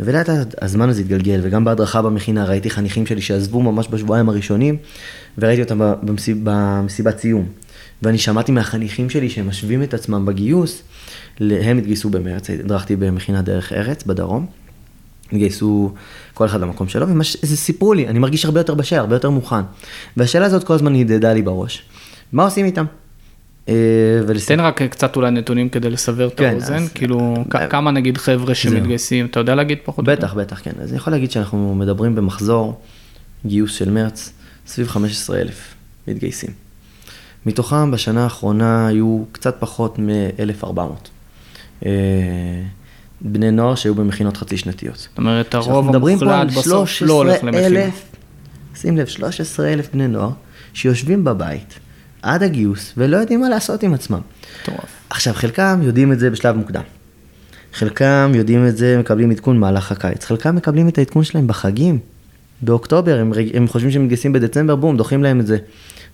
ולאט 0.00 0.28
לאט 0.28 0.54
הזמן 0.62 0.88
הזה 0.88 1.00
התגלגל, 1.00 1.40
וגם 1.42 1.64
בהדרכה 1.64 2.02
במכינה 2.02 2.44
ראיתי 2.44 2.70
חניכים 2.70 3.06
שלי 3.06 3.20
שעזבו 3.20 3.62
ממש 3.62 3.88
בשבועיים 3.90 4.28
הראשונים, 4.28 4.76
וראיתי 5.38 5.62
אותם 5.62 5.78
במסיב, 6.02 6.40
במסיבת 6.42 7.18
סיום. 7.18 7.46
ואני 8.02 8.18
שמעתי 8.18 8.52
מהחניכים 8.52 9.10
שלי 9.10 9.30
שהם 9.30 9.48
משווים 9.48 9.82
את 9.82 9.94
עצמם 9.94 10.26
בגיוס, 10.26 10.82
הם 11.40 11.78
התגייסו 11.78 12.10
במרץ, 12.10 12.50
הדרכתי 12.50 12.96
במכינה 12.96 13.42
דרך 13.42 13.72
ארץ 13.72 14.04
בדרום. 14.04 14.46
התגייסו 15.32 15.92
כל 16.34 16.46
אחד 16.46 16.60
למקום 16.60 16.88
שלו, 16.88 17.08
ומה 17.08 17.24
זה 17.42 17.56
סיפרו 17.56 17.94
לי, 17.94 18.08
אני 18.08 18.18
מרגיש 18.18 18.44
הרבה 18.44 18.60
יותר 18.60 18.74
בשל, 18.74 18.96
הרבה 18.96 19.16
יותר 19.16 19.30
מוכן. 19.30 19.60
והשאלה 20.16 20.46
הזאת 20.46 20.64
כל 20.64 20.74
הזמן 20.74 20.94
הדהדה 20.94 21.32
לי 21.32 21.42
בראש. 21.42 21.82
מה 22.32 22.44
עושים 22.44 22.66
איתם? 22.66 22.84
אה, 23.68 23.74
תן 24.46 24.60
רק 24.60 24.82
קצת 24.82 25.16
אולי 25.16 25.30
נתונים 25.30 25.68
כדי 25.68 25.90
לסבר 25.90 26.28
את 26.28 26.38
כן, 26.38 26.50
האוזן, 26.52 26.88
כאילו 26.94 27.34
אה, 27.54 27.66
כמה 27.66 27.90
נגיד 27.90 28.18
חבר'ה 28.18 28.54
שמתגייסים, 28.54 29.26
אתה 29.26 29.40
יודע 29.40 29.54
להגיד 29.54 29.78
פחות? 29.84 30.04
בטח, 30.04 30.34
בטח, 30.34 30.60
כן. 30.62 30.72
אז 30.82 30.88
אני 30.90 30.96
יכול 30.96 31.12
להגיד 31.12 31.30
שאנחנו 31.30 31.74
מדברים 31.74 32.14
במחזור 32.14 32.80
גיוס 33.46 33.74
של 33.74 33.90
מרץ, 33.90 34.32
סביב 34.66 34.88
15 34.88 35.40
אלף 35.40 35.74
מתגייסים. 36.08 36.50
מתוכם 37.46 37.90
בשנה 37.90 38.24
האחרונה 38.24 38.86
היו 38.86 39.24
קצת 39.32 39.56
פחות 39.58 39.98
מ-1,400. 39.98 40.68
אה, 41.86 41.90
בני 43.20 43.50
נוער 43.50 43.74
שהיו 43.74 43.94
במכינות 43.94 44.36
חצי 44.36 44.56
שנתיות. 44.56 44.96
זאת 44.96 45.18
אומרת, 45.18 45.54
הרוב 45.54 45.96
המוחלט 45.96 46.48
בסוף 46.58 47.02
לא 47.02 47.12
הולך 47.12 47.44
למכינה. 47.44 47.80
שים 48.74 48.96
לב, 48.96 49.06
13 49.06 49.72
אלף 49.72 49.88
בני 49.92 50.08
נוער 50.08 50.30
שיושבים 50.74 51.24
בבית. 51.24 51.78
עד 52.22 52.42
הגיוס, 52.42 52.92
ולא 52.96 53.16
יודעים 53.16 53.40
מה 53.40 53.48
לעשות 53.48 53.82
עם 53.82 53.94
עצמם. 53.94 54.20
מטורף. 54.62 54.88
עכשיו, 55.10 55.34
חלקם 55.34 55.80
יודעים 55.82 56.12
את 56.12 56.18
זה 56.18 56.30
בשלב 56.30 56.56
מוקדם. 56.56 56.82
חלקם 57.72 58.32
יודעים 58.34 58.66
את 58.66 58.76
זה, 58.76 58.98
מקבלים 58.98 59.30
עדכון 59.30 59.56
במהלך 59.56 59.92
הקיץ. 59.92 60.24
חלקם 60.24 60.56
מקבלים 60.56 60.88
את 60.88 60.98
העדכון 60.98 61.24
שלהם 61.24 61.46
בחגים, 61.46 61.98
באוקטובר, 62.62 63.18
הם, 63.18 63.32
הם 63.54 63.68
חושבים 63.68 63.90
שהם 63.90 64.02
מתגייסים 64.02 64.32
בדצמבר, 64.32 64.76
בום, 64.76 64.96
דוחים 64.96 65.22
להם 65.22 65.40
את 65.40 65.46
זה. 65.46 65.58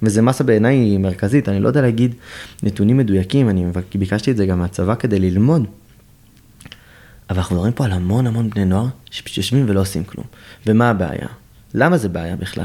וזה 0.03 0.23
מסה 0.23 0.45
בעיניי 0.45 0.97
מרכזית, 0.99 1.49
אני 1.49 1.61
לא 1.61 1.69
יודע 1.69 1.81
להגיד 1.81 2.15
נתונים 2.63 2.97
מדויקים, 2.97 3.49
אני 3.49 3.65
ביקשתי 3.95 4.31
את 4.31 4.37
זה 4.37 4.47
גם 4.47 4.59
מהצבא 4.59 4.95
כדי 4.95 5.19
ללמוד. 5.19 5.67
אבל 7.31 7.39
אנחנו 7.39 7.55
מדברים 7.55 7.73
פה 7.73 7.85
על 7.85 7.93
המון 7.93 8.27
המון 8.27 8.51
בני 8.51 8.65
נוער 8.65 8.87
שפשוט 9.11 9.37
יושבים 9.37 9.65
ולא 9.69 9.81
עושים 9.81 10.05
כלום. 10.05 10.27
ומה 10.67 10.91
הבעיה? 10.91 11.29
למה 11.75 11.99
זה 11.99 12.09
בעיה 12.09 12.37
בכלל? 12.37 12.65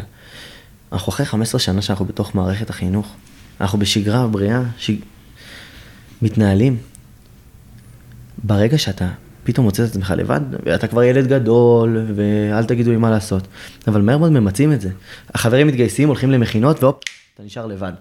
אנחנו 0.92 1.10
אחרי 1.10 1.26
15 1.26 1.60
שנה 1.60 1.82
שאנחנו 1.82 2.06
בתוך 2.06 2.36
מערכת 2.36 2.70
החינוך. 2.70 3.16
אנחנו 3.62 3.80
בשגרה 3.80 4.28
בריאה, 4.28 4.62
ש... 4.78 4.92
מתנהלים. 6.22 6.78
ברגע 8.44 8.78
שאתה 8.78 9.10
פתאום 9.44 9.66
מוצא 9.66 9.84
את 9.84 9.90
עצמך 9.90 10.14
לבד, 10.18 10.42
ואתה 10.66 10.88
כבר 10.88 11.04
ילד 11.04 11.28
גדול, 11.28 12.06
ואל 12.16 12.66
תגידו 12.66 12.92
לי 12.92 12.98
מה 12.98 13.10
לעשות. 13.10 13.48
אבל 13.88 14.02
מהר 14.02 14.18
מאוד 14.18 14.32
ממצים 14.32 14.74
את 14.74 14.82
זה. 14.82 14.90
החברים 15.34 15.68
מתגייסים, 15.68 16.08
הולכים 16.08 16.32
למכינות, 16.32 16.84
והופ, 16.84 17.04
אתה 17.36 17.44
נשאר 17.44 17.66
לבד. 17.66 17.92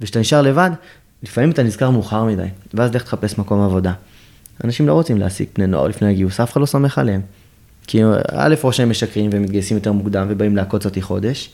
וכשאתה 0.00 0.20
נשאר 0.20 0.42
לבד, 0.42 0.70
לפעמים 1.22 1.50
אתה 1.50 1.62
נזכר 1.62 1.90
מאוחר 1.90 2.24
מדי, 2.24 2.46
ואז 2.74 2.94
לך 2.94 3.02
תחפש 3.02 3.38
מקום 3.38 3.60
עבודה. 3.60 3.92
אנשים 4.64 4.86
לא 4.86 4.92
רוצים 4.92 5.18
להעסיק 5.18 5.50
בני 5.54 5.66
נוער 5.66 5.88
לפני 5.88 6.08
הגיוס, 6.08 6.40
אף 6.40 6.52
אחד 6.52 6.60
לא 6.60 6.66
סומך 6.66 6.98
עליהם. 6.98 7.20
כי 7.86 8.02
א', 8.32 8.54
או 8.64 8.72
שהם 8.72 8.90
משקרים 8.90 9.30
ומתגייסים 9.32 9.76
יותר 9.76 9.92
מוקדם 9.92 10.26
ובאים 10.30 10.56
לעקוץ 10.56 10.84
אותי 10.84 11.02
חודש, 11.02 11.50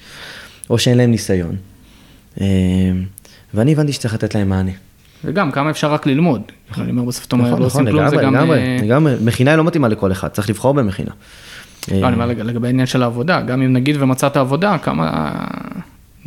או 0.70 0.78
שאין 0.78 0.98
להם 0.98 1.10
ניסיון. 1.10 1.56
אה, 2.40 2.46
ואני 3.54 3.72
הבנתי 3.72 3.92
שצריך 3.92 4.14
לתת 4.14 4.34
להם 4.34 4.48
מענה. 4.48 4.70
וגם, 5.24 5.50
כמה 5.50 5.70
אפשר 5.70 5.92
רק 5.92 6.06
ללמוד. 6.06 6.42
אני 6.78 6.90
אומר 6.90 7.04
בסוף, 7.04 7.26
אתה 7.26 7.36
אומר, 7.36 7.48
נכון, 7.48 7.60
לא 7.60 7.66
עושים 7.66 7.86
כלום, 7.86 8.08
זה 8.08 8.16
גם... 8.16 8.34
לגמרי, 8.34 8.78
לגמרי, 8.82 9.14
מכינה 9.24 9.56
לא 9.56 9.64
מתאימה 9.64 9.88
לכל 9.88 10.12
אחד, 10.12 10.28
צריך 10.28 10.50
לבחור 10.50 10.74
במכינה. 10.74 11.10
לא, 11.92 12.06
אני 12.08 12.14
אומר 12.14 12.26
לגבי 12.26 12.68
העניין 12.68 12.86
של 12.86 13.02
העבודה, 13.02 13.40
גם 13.40 13.62
אם 13.62 13.72
נגיד 13.72 13.96
ומצאת 13.98 14.36
עבודה, 14.36 14.78
כמה... 14.78 15.34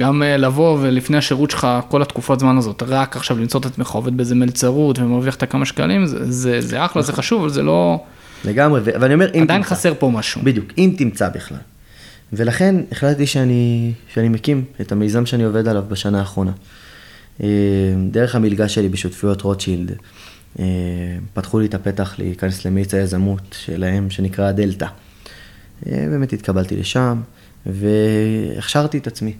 גם 0.01 0.23
אה, 0.23 0.37
לבוא 0.37 0.77
ולפני 0.81 1.17
השירות 1.17 1.51
שלך, 1.51 1.67
כל 1.87 2.01
התקופת 2.01 2.39
זמן 2.39 2.57
הזאת, 2.57 2.83
רק 2.87 3.15
עכשיו 3.15 3.39
למצוא 3.39 3.59
את 3.59 3.65
עצמך 3.65 3.89
עובד 3.89 4.17
באיזה 4.17 4.35
מלצרות 4.35 4.99
ומרוויח 4.99 5.35
את 5.35 5.43
הכמה 5.43 5.65
שקלים, 5.65 6.05
זה, 6.05 6.31
זה, 6.31 6.61
זה 6.61 6.85
אחלה, 6.85 7.01
זה 7.01 7.13
חשוב, 7.13 7.41
אבל 7.41 7.49
זה 7.49 7.63
לא... 7.63 8.03
לגמרי, 8.45 8.81
ואני 8.83 9.13
אומר, 9.13 9.29
אם 9.33 9.41
עדיין 9.41 9.61
תמצא. 9.61 9.75
חסר 9.75 9.93
פה 9.99 10.09
משהו. 10.09 10.41
בדיוק, 10.43 10.65
אם 10.77 10.93
תמצא 10.97 11.29
בכלל. 11.29 11.57
ולכן 12.33 12.75
החלטתי 12.91 13.27
שאני, 13.27 13.93
שאני 14.13 14.29
מקים 14.29 14.65
את 14.81 14.91
המיזם 14.91 15.25
שאני 15.25 15.43
עובד 15.43 15.67
עליו 15.67 15.83
בשנה 15.89 16.19
האחרונה. 16.19 16.51
אה, 17.43 17.47
דרך 18.11 18.35
המלגה 18.35 18.69
שלי 18.69 18.89
בשותפויות 18.89 19.41
רוטשילד, 19.41 19.91
אה, 20.59 20.65
פתחו 21.33 21.59
לי 21.59 21.65
את 21.65 21.73
הפתח 21.73 22.15
להיכנס 22.19 22.65
למאיץ 22.65 22.93
היזמות 22.93 23.55
שלהם, 23.59 24.09
שנקרא 24.09 24.51
דלתא. 24.51 24.87
אה, 25.87 26.05
באמת 26.09 26.33
התקבלתי 26.33 26.75
לשם, 26.75 27.21
והכשרתי 27.65 28.97
את 28.97 29.07
עצמי. 29.07 29.33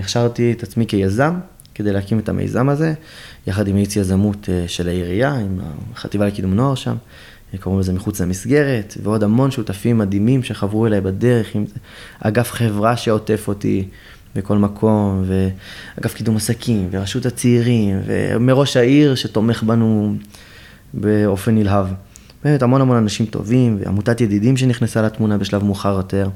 הכשרתי 0.00 0.52
את 0.52 0.62
עצמי 0.62 0.86
כיזם, 0.86 1.34
כדי 1.74 1.92
להקים 1.92 2.18
את 2.18 2.28
המיזם 2.28 2.68
הזה, 2.68 2.94
יחד 3.46 3.68
עם 3.68 3.74
מאיץ 3.74 3.96
יזמות 3.96 4.48
של 4.66 4.88
העירייה, 4.88 5.34
עם 5.34 5.60
החטיבה 5.94 6.26
לקידום 6.26 6.54
נוער 6.54 6.74
שם, 6.74 6.96
קוראים 7.58 7.80
לזה 7.80 7.92
מחוץ 7.92 8.20
למסגרת, 8.20 8.96
ועוד 9.02 9.22
המון 9.22 9.50
שותפים 9.50 9.98
מדהימים 9.98 10.42
שחברו 10.42 10.86
אליי 10.86 11.00
בדרך, 11.00 11.54
עם 11.54 11.64
אגף 12.20 12.52
חברה 12.52 12.96
שעוטף 12.96 13.44
אותי 13.48 13.88
בכל 14.34 14.58
מקום, 14.58 15.24
ואגף 15.26 16.14
קידום 16.14 16.36
עסקים, 16.36 16.88
ורשות 16.90 17.26
הצעירים, 17.26 18.00
ומראש 18.06 18.76
העיר 18.76 19.14
שתומך 19.14 19.62
בנו 19.62 20.14
באופן 20.94 21.54
נלהב. 21.54 21.86
באמת 22.44 22.62
המון 22.62 22.80
המון 22.80 22.96
אנשים 22.96 23.26
טובים, 23.26 23.78
ועמותת 23.80 24.20
ידידים 24.20 24.56
שנכנסה 24.56 25.02
לתמונה 25.02 25.38
בשלב 25.38 25.64
מאוחר 25.64 25.92
יותר. 25.92 26.28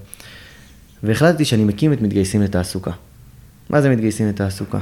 והחלטתי 1.02 1.44
שאני 1.44 1.64
מקים 1.64 1.92
את 1.92 2.02
מתגייסים 2.02 2.42
לתעסוקה. 2.42 2.90
מה 3.70 3.82
זה 3.82 3.90
מתגייסים 3.90 4.28
לתעסוקה? 4.28 4.78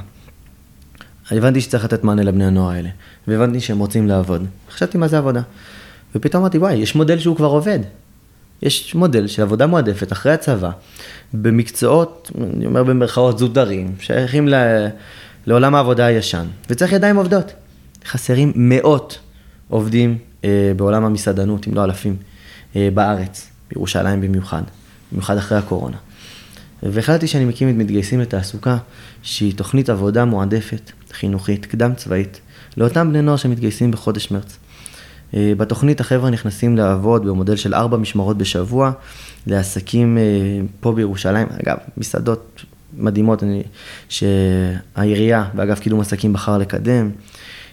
הבנתי 1.30 1.60
שצריך 1.60 1.84
לתת 1.84 2.04
מענה 2.04 2.22
לבני 2.22 2.44
הנוער 2.44 2.70
האלה, 2.70 2.88
והבנתי 3.28 3.60
שהם 3.60 3.78
רוצים 3.78 4.08
לעבוד. 4.08 4.46
חשבתי 4.70 4.98
מה 4.98 5.08
זה 5.08 5.18
עבודה. 5.18 5.42
ופתאום 6.18 6.42
אמרתי, 6.42 6.58
וואי, 6.58 6.74
יש 6.74 6.94
מודל 6.94 7.18
שהוא 7.18 7.36
כבר 7.36 7.46
עובד. 7.46 7.78
יש 8.62 8.94
מודל 8.94 9.26
של 9.26 9.42
עבודה 9.42 9.66
מועדפת 9.66 10.12
אחרי 10.12 10.32
הצבא, 10.32 10.70
במקצועות, 11.32 12.30
אני 12.56 12.66
אומר 12.66 12.84
במרכאות 12.84 13.38
זוטרים, 13.38 13.94
שייכים 14.00 14.48
ל... 14.48 14.54
לעולם 15.46 15.74
העבודה 15.74 16.06
הישן, 16.06 16.46
וצריך 16.70 16.92
ידיים 16.92 17.16
עובדות. 17.16 17.52
חסרים 18.06 18.52
מאות 18.56 19.18
עובדים 19.68 20.18
אה, 20.44 20.72
בעולם 20.76 21.04
המסעדנות, 21.04 21.68
אם 21.68 21.74
לא 21.74 21.84
אלפים, 21.84 22.16
אה, 22.76 22.88
בארץ, 22.94 23.50
בירושלים 23.70 24.20
במיוחד, 24.20 24.62
במיוחד 25.12 25.36
אחרי 25.36 25.58
הקורונה. 25.58 25.96
והחלטתי 26.82 27.26
שאני 27.26 27.44
מקים 27.44 27.68
את 27.68 27.74
מתגייסים 27.74 28.20
לתעסוקה, 28.20 28.76
שהיא 29.22 29.54
תוכנית 29.56 29.90
עבודה 29.90 30.24
מועדפת, 30.24 30.92
חינוכית, 31.12 31.66
קדם 31.66 31.94
צבאית, 31.94 32.40
לאותם 32.76 33.08
בני 33.10 33.22
נוער 33.22 33.36
שמתגייסים 33.36 33.90
בחודש 33.90 34.30
מרץ. 34.30 34.58
אה, 35.34 35.52
בתוכנית 35.56 36.00
החבר'ה 36.00 36.30
נכנסים 36.30 36.76
לעבוד 36.76 37.26
במודל 37.26 37.56
של 37.56 37.74
ארבע 37.74 37.96
משמרות 37.96 38.38
בשבוע, 38.38 38.92
לעסקים 39.46 40.18
אה, 40.18 40.22
פה 40.80 40.92
בירושלים, 40.92 41.46
אגב, 41.62 41.76
מסעדות 41.96 42.64
מדהימות 42.96 43.42
אני, 43.42 43.62
שהעירייה 44.08 45.44
באגף 45.54 45.80
קידום 45.80 46.00
עסקים 46.00 46.32
בחר 46.32 46.58
לקדם. 46.58 47.10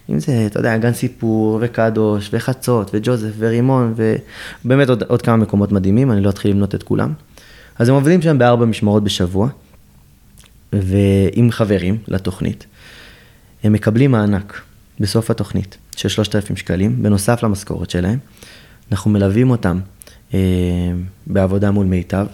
אם 0.09 0.19
זה, 0.19 0.45
אתה 0.45 0.59
יודע, 0.59 0.77
גן 0.77 0.93
סיפור, 0.93 1.59
וקדוש, 1.61 2.29
וחצות, 2.33 2.91
וג'וזף, 2.93 3.31
ורימון, 3.37 3.93
ובאמת 4.65 4.89
עוד, 4.89 5.03
עוד 5.03 5.21
כמה 5.21 5.37
מקומות 5.37 5.71
מדהימים, 5.71 6.11
אני 6.11 6.21
לא 6.21 6.29
אתחיל 6.29 6.51
למנות 6.51 6.75
את 6.75 6.83
כולם. 6.83 7.13
אז 7.79 7.89
הם 7.89 7.95
עובדים 7.95 8.21
שם 8.21 8.37
בארבע 8.37 8.65
משמרות 8.65 9.03
בשבוע, 9.03 9.49
ועם 10.73 11.51
חברים 11.51 11.97
לתוכנית. 12.07 12.65
הם 13.63 13.73
מקבלים 13.73 14.11
מענק 14.11 14.61
בסוף 14.99 15.31
התוכנית 15.31 15.77
של 15.95 16.09
3,000 16.09 16.57
שקלים, 16.57 17.03
בנוסף 17.03 17.43
למשכורת 17.43 17.89
שלהם. 17.89 18.19
אנחנו 18.91 19.11
מלווים 19.11 19.51
אותם 19.51 19.79
אה, 20.33 20.39
בעבודה 21.27 21.71
מול 21.71 21.85
מיטב, 21.85 22.27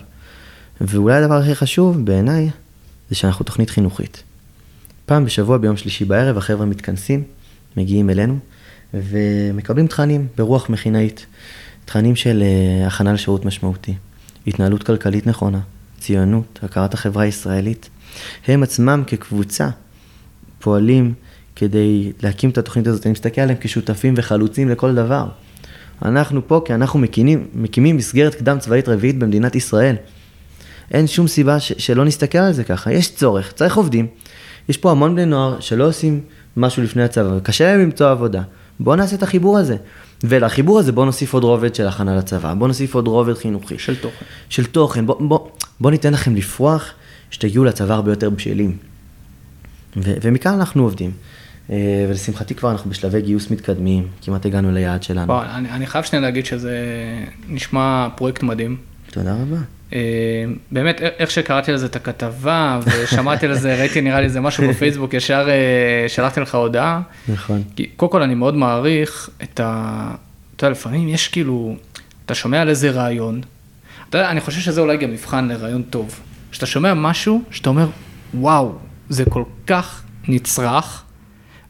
ואולי 0.81 1.15
הדבר 1.15 1.37
הכי 1.37 1.55
חשוב 1.55 2.05
בעיניי, 2.05 2.49
זה 3.09 3.15
שאנחנו 3.15 3.45
תוכנית 3.45 3.69
חינוכית. 3.69 4.23
פעם 5.05 5.25
בשבוע 5.25 5.57
ביום 5.57 5.77
שלישי 5.77 6.05
בערב 6.05 6.37
החבר'ה 6.37 6.65
מתכנסים, 6.65 7.23
מגיעים 7.77 8.09
אלינו, 8.09 8.39
ומקבלים 8.93 9.87
תכנים 9.87 10.27
ברוח 10.37 10.69
מכינאית. 10.69 11.25
תכנים 11.85 12.15
של 12.15 12.43
אה, 12.43 12.87
הכנה 12.87 13.13
לשירות 13.13 13.45
משמעותי, 13.45 13.93
התנהלות 14.47 14.83
כלכלית 14.83 15.27
נכונה, 15.27 15.59
ציונות, 15.99 16.59
הכרת 16.63 16.93
החברה 16.93 17.23
הישראלית. 17.23 17.89
הם 18.47 18.63
עצמם 18.63 19.03
כקבוצה 19.07 19.69
פועלים 20.59 21.13
כדי 21.61 22.11
להקים 22.23 22.49
את 22.49 22.57
התוכנית 22.57 22.87
הזאת. 22.87 23.05
אני 23.05 23.11
מסתכל 23.11 23.41
עליהם 23.41 23.57
כשותפים 23.61 24.13
וחלוצים 24.17 24.69
לכל 24.69 24.95
דבר. 24.95 25.25
אנחנו 26.05 26.47
פה 26.47 26.61
כי 26.65 26.73
אנחנו 26.73 26.99
מקימים, 26.99 27.47
מקימים 27.53 27.97
מסגרת 27.97 28.35
קדם 28.35 28.59
צבאית 28.59 28.89
רביעית 28.89 29.19
במדינת 29.19 29.55
ישראל. 29.55 29.95
אין 30.91 31.07
שום 31.07 31.27
סיבה 31.27 31.59
ש- 31.59 31.73
שלא 31.77 32.05
נסתכל 32.05 32.37
על 32.37 32.53
זה 32.53 32.63
ככה, 32.63 32.93
יש 32.93 33.15
צורך, 33.15 33.51
צריך 33.51 33.77
עובדים. 33.77 34.07
יש 34.69 34.77
פה 34.77 34.91
המון 34.91 35.15
בני 35.15 35.25
נוער 35.25 35.59
שלא 35.59 35.87
עושים 35.87 36.21
משהו 36.57 36.83
לפני 36.83 37.03
הצבא, 37.03 37.33
וקשה 37.37 37.71
להם 37.71 37.79
למצוא 37.81 38.09
עבודה. 38.09 38.41
בואו 38.79 38.95
נעשה 38.95 39.15
את 39.15 39.23
החיבור 39.23 39.57
הזה. 39.57 39.75
ולחיבור 40.23 40.79
הזה 40.79 40.91
בואו 40.91 41.05
נוסיף 41.05 41.33
עוד 41.33 41.43
רובד 41.43 41.75
של 41.75 41.87
הכנה 41.87 42.15
לצבא, 42.15 42.53
בואו 42.53 42.67
נוסיף 42.67 42.95
עוד 42.95 43.07
רובד 43.07 43.33
חינוכי. 43.37 43.79
של 43.79 43.95
תוכן. 43.95 44.25
של 44.49 44.65
תוכן, 44.65 45.05
בואו 45.05 45.27
בוא, 45.27 45.47
בוא 45.79 45.91
ניתן 45.91 46.13
לכם 46.13 46.35
לפרוח, 46.35 46.91
שתגיעו 47.31 47.65
לצבא 47.65 47.93
הרבה 47.93 48.11
יותר 48.11 48.29
בשלים. 48.29 48.77
ו- 49.97 50.13
ומכאן 50.21 50.53
אנחנו 50.53 50.83
עובדים. 50.83 51.11
אה, 51.71 52.05
ולשמחתי 52.09 52.55
כבר 52.55 52.71
אנחנו 52.71 52.89
בשלבי 52.89 53.21
גיוס 53.21 53.51
מתקדמים, 53.51 54.07
כמעט 54.21 54.45
הגענו 54.45 54.71
ליעד 54.71 55.03
שלנו. 55.03 55.33
וואו, 55.33 55.45
אני, 55.55 55.69
אני 55.69 55.87
חייב 55.87 56.05
שנייה 56.05 56.21
להגיד 56.21 56.45
שזה 56.45 56.77
נשמע 57.47 58.07
פרויקט 58.15 58.43
מדהים. 58.43 58.77
תודה 59.11 59.33
רבה. 59.33 59.57
אה, 59.93 60.45
באמת, 60.71 61.01
איך 61.01 61.31
שקראתי 61.31 61.71
לזה 61.71 61.85
את 61.85 61.95
הכתבה 61.95 62.79
ושמעתי 62.85 63.45
על 63.45 63.53
זה, 63.53 63.75
ראיתי 63.79 64.01
נראה 64.01 64.19
לי 64.19 64.25
איזה 64.25 64.41
משהו 64.41 64.69
בפייסבוק, 64.69 65.13
ישר 65.13 65.47
אה, 65.49 66.09
שלחתי 66.09 66.39
לך 66.39 66.55
הודעה. 66.55 67.01
נכון. 67.27 67.63
כי 67.75 67.85
קודם 67.95 68.11
כל 68.11 68.21
אני 68.21 68.35
מאוד 68.35 68.55
מעריך 68.55 69.29
את 69.43 69.59
ה... 69.59 70.11
אתה 70.55 70.65
יודע, 70.65 70.71
לפעמים 70.71 71.07
יש 71.07 71.27
כאילו, 71.27 71.75
אתה 72.25 72.35
שומע 72.35 72.61
על 72.61 72.69
איזה 72.69 72.91
רעיון, 72.91 73.41
אתה 74.09 74.17
יודע, 74.17 74.29
אני 74.29 74.41
חושב 74.41 74.61
שזה 74.61 74.81
אולי 74.81 74.97
גם 74.97 75.11
מבחן 75.11 75.47
לרעיון 75.47 75.83
טוב. 75.83 76.19
כשאתה 76.51 76.65
שומע 76.65 76.93
משהו 76.93 77.41
שאתה 77.51 77.69
אומר, 77.69 77.87
וואו, 78.33 78.75
זה 79.09 79.25
כל 79.25 79.43
כך 79.67 80.03
נצרך, 80.27 81.03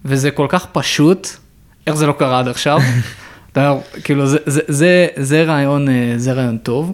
וזה 0.06 0.32
כל 0.32 0.46
כך 0.50 0.66
פשוט, 0.72 1.28
איך 1.88 1.96
זה 1.96 2.08
לא 2.08 2.14
קרה 2.14 2.40
עד 2.40 2.48
עכשיו? 2.48 2.80
אתה 3.52 3.74
כאילו, 4.04 4.28
זה, 4.28 4.38
זה, 4.46 4.62
זה, 4.68 5.08
זה 5.16 5.44
רעיון, 5.44 5.90
אה, 5.90 6.14
זה 6.18 6.34
רעיון 6.34 6.58
טוב. 6.58 6.94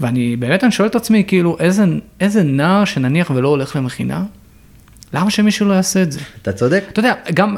ואני 0.00 0.36
באמת, 0.36 0.64
אני 0.64 0.72
שואל 0.72 0.88
את 0.88 0.94
עצמי, 0.94 1.24
כאילו, 1.26 1.56
איזה, 1.60 1.84
איזה 2.20 2.42
נער 2.42 2.84
שנניח 2.84 3.30
ולא 3.34 3.48
הולך 3.48 3.76
למכינה, 3.76 4.24
למה 5.14 5.30
שמישהו 5.30 5.66
לא 5.66 5.74
יעשה 5.74 6.02
את 6.02 6.12
זה? 6.12 6.20
אתה 6.42 6.52
צודק. 6.52 6.84
אתה 6.92 6.98
יודע, 7.00 7.14
גם, 7.34 7.56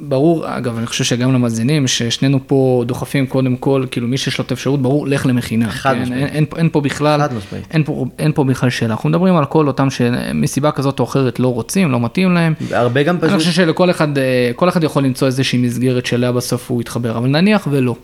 ברור, 0.00 0.56
אגב, 0.56 0.78
אני 0.78 0.86
חושב 0.86 1.04
שגם 1.04 1.34
למאזינים, 1.34 1.86
ששנינו 1.86 2.40
פה 2.46 2.84
דוחפים 2.86 3.26
קודם 3.26 3.56
כל, 3.56 3.84
כאילו 3.90 4.08
מי 4.08 4.18
שיש 4.18 4.38
לו 4.38 4.44
את 4.44 4.50
האפשרות, 4.50 4.82
ברור, 4.82 5.06
לך 5.06 5.26
למכינה. 5.26 5.70
חד 5.70 5.94
כן? 5.94 6.02
משמעית. 6.02 6.22
אין, 6.22 6.34
אין, 6.34 6.46
אין 6.56 6.68
פה 6.72 6.80
בכלל, 6.80 7.20
חד 7.20 7.34
משמעית. 7.34 7.66
אין 7.70 7.84
פה, 7.84 8.06
אין 8.18 8.32
פה 8.32 8.44
בכלל 8.44 8.70
שאלה. 8.70 8.90
אנחנו 8.90 9.08
מדברים 9.08 9.36
על 9.36 9.44
כל 9.44 9.66
אותם 9.66 9.90
שמסיבה 9.90 10.70
כזאת 10.70 11.00
או 11.00 11.04
אחרת 11.04 11.40
לא 11.40 11.54
רוצים, 11.54 11.92
לא 11.92 12.00
מתאים 12.00 12.34
להם. 12.34 12.54
הרבה 12.70 13.02
גם 13.02 13.14
אני 13.14 13.22
פשוט, 13.22 13.38
חושב 13.38 13.52
שלכל 13.52 13.90
אחד, 13.90 14.18
אה, 14.18 14.50
כל 14.56 14.68
אחד 14.68 14.84
יכול 14.84 15.04
למצוא 15.04 15.26
איזושהי 15.26 15.58
מסגרת 15.58 16.06
שאליה 16.06 16.32
בסוף 16.32 16.70
הוא 16.70 16.80
יתחבר, 16.80 17.18
אבל 17.18 17.28
נניח 17.28 17.68
ולא. 17.70 17.96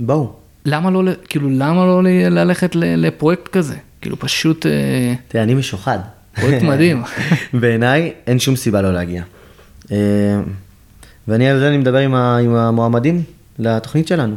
בואו. 0.00 0.32
למה 0.66 0.90
לא, 0.90 1.12
כאילו, 1.28 1.48
למה 1.50 1.86
לא 1.86 2.02
ללכת 2.30 2.76
לפרויקט 2.76 3.48
כזה? 3.48 3.74
כאילו, 4.00 4.18
פשוט 4.18 4.66
אה, 4.66 5.14
תראה, 5.28 5.44
אני 5.44 5.54
משוחד. 5.54 5.98
פרויקט 6.40 6.62
מדהים. 6.70 7.02
בעיניי 7.52 8.12
אין 8.26 8.38
שום 8.38 8.56
סיבה 8.56 8.82
לא 8.82 8.92
להגיע. 8.92 9.22
אה, 9.92 9.96
ואני 11.28 11.48
על 11.50 11.58
זה 11.58 11.68
אני 11.68 11.76
מדבר 11.76 11.98
עם, 11.98 12.14
ה, 12.14 12.36
עם 12.38 12.54
המועמדים 12.54 13.22
לתוכנית 13.58 14.08
שלנו. 14.08 14.22
אני 14.32 14.36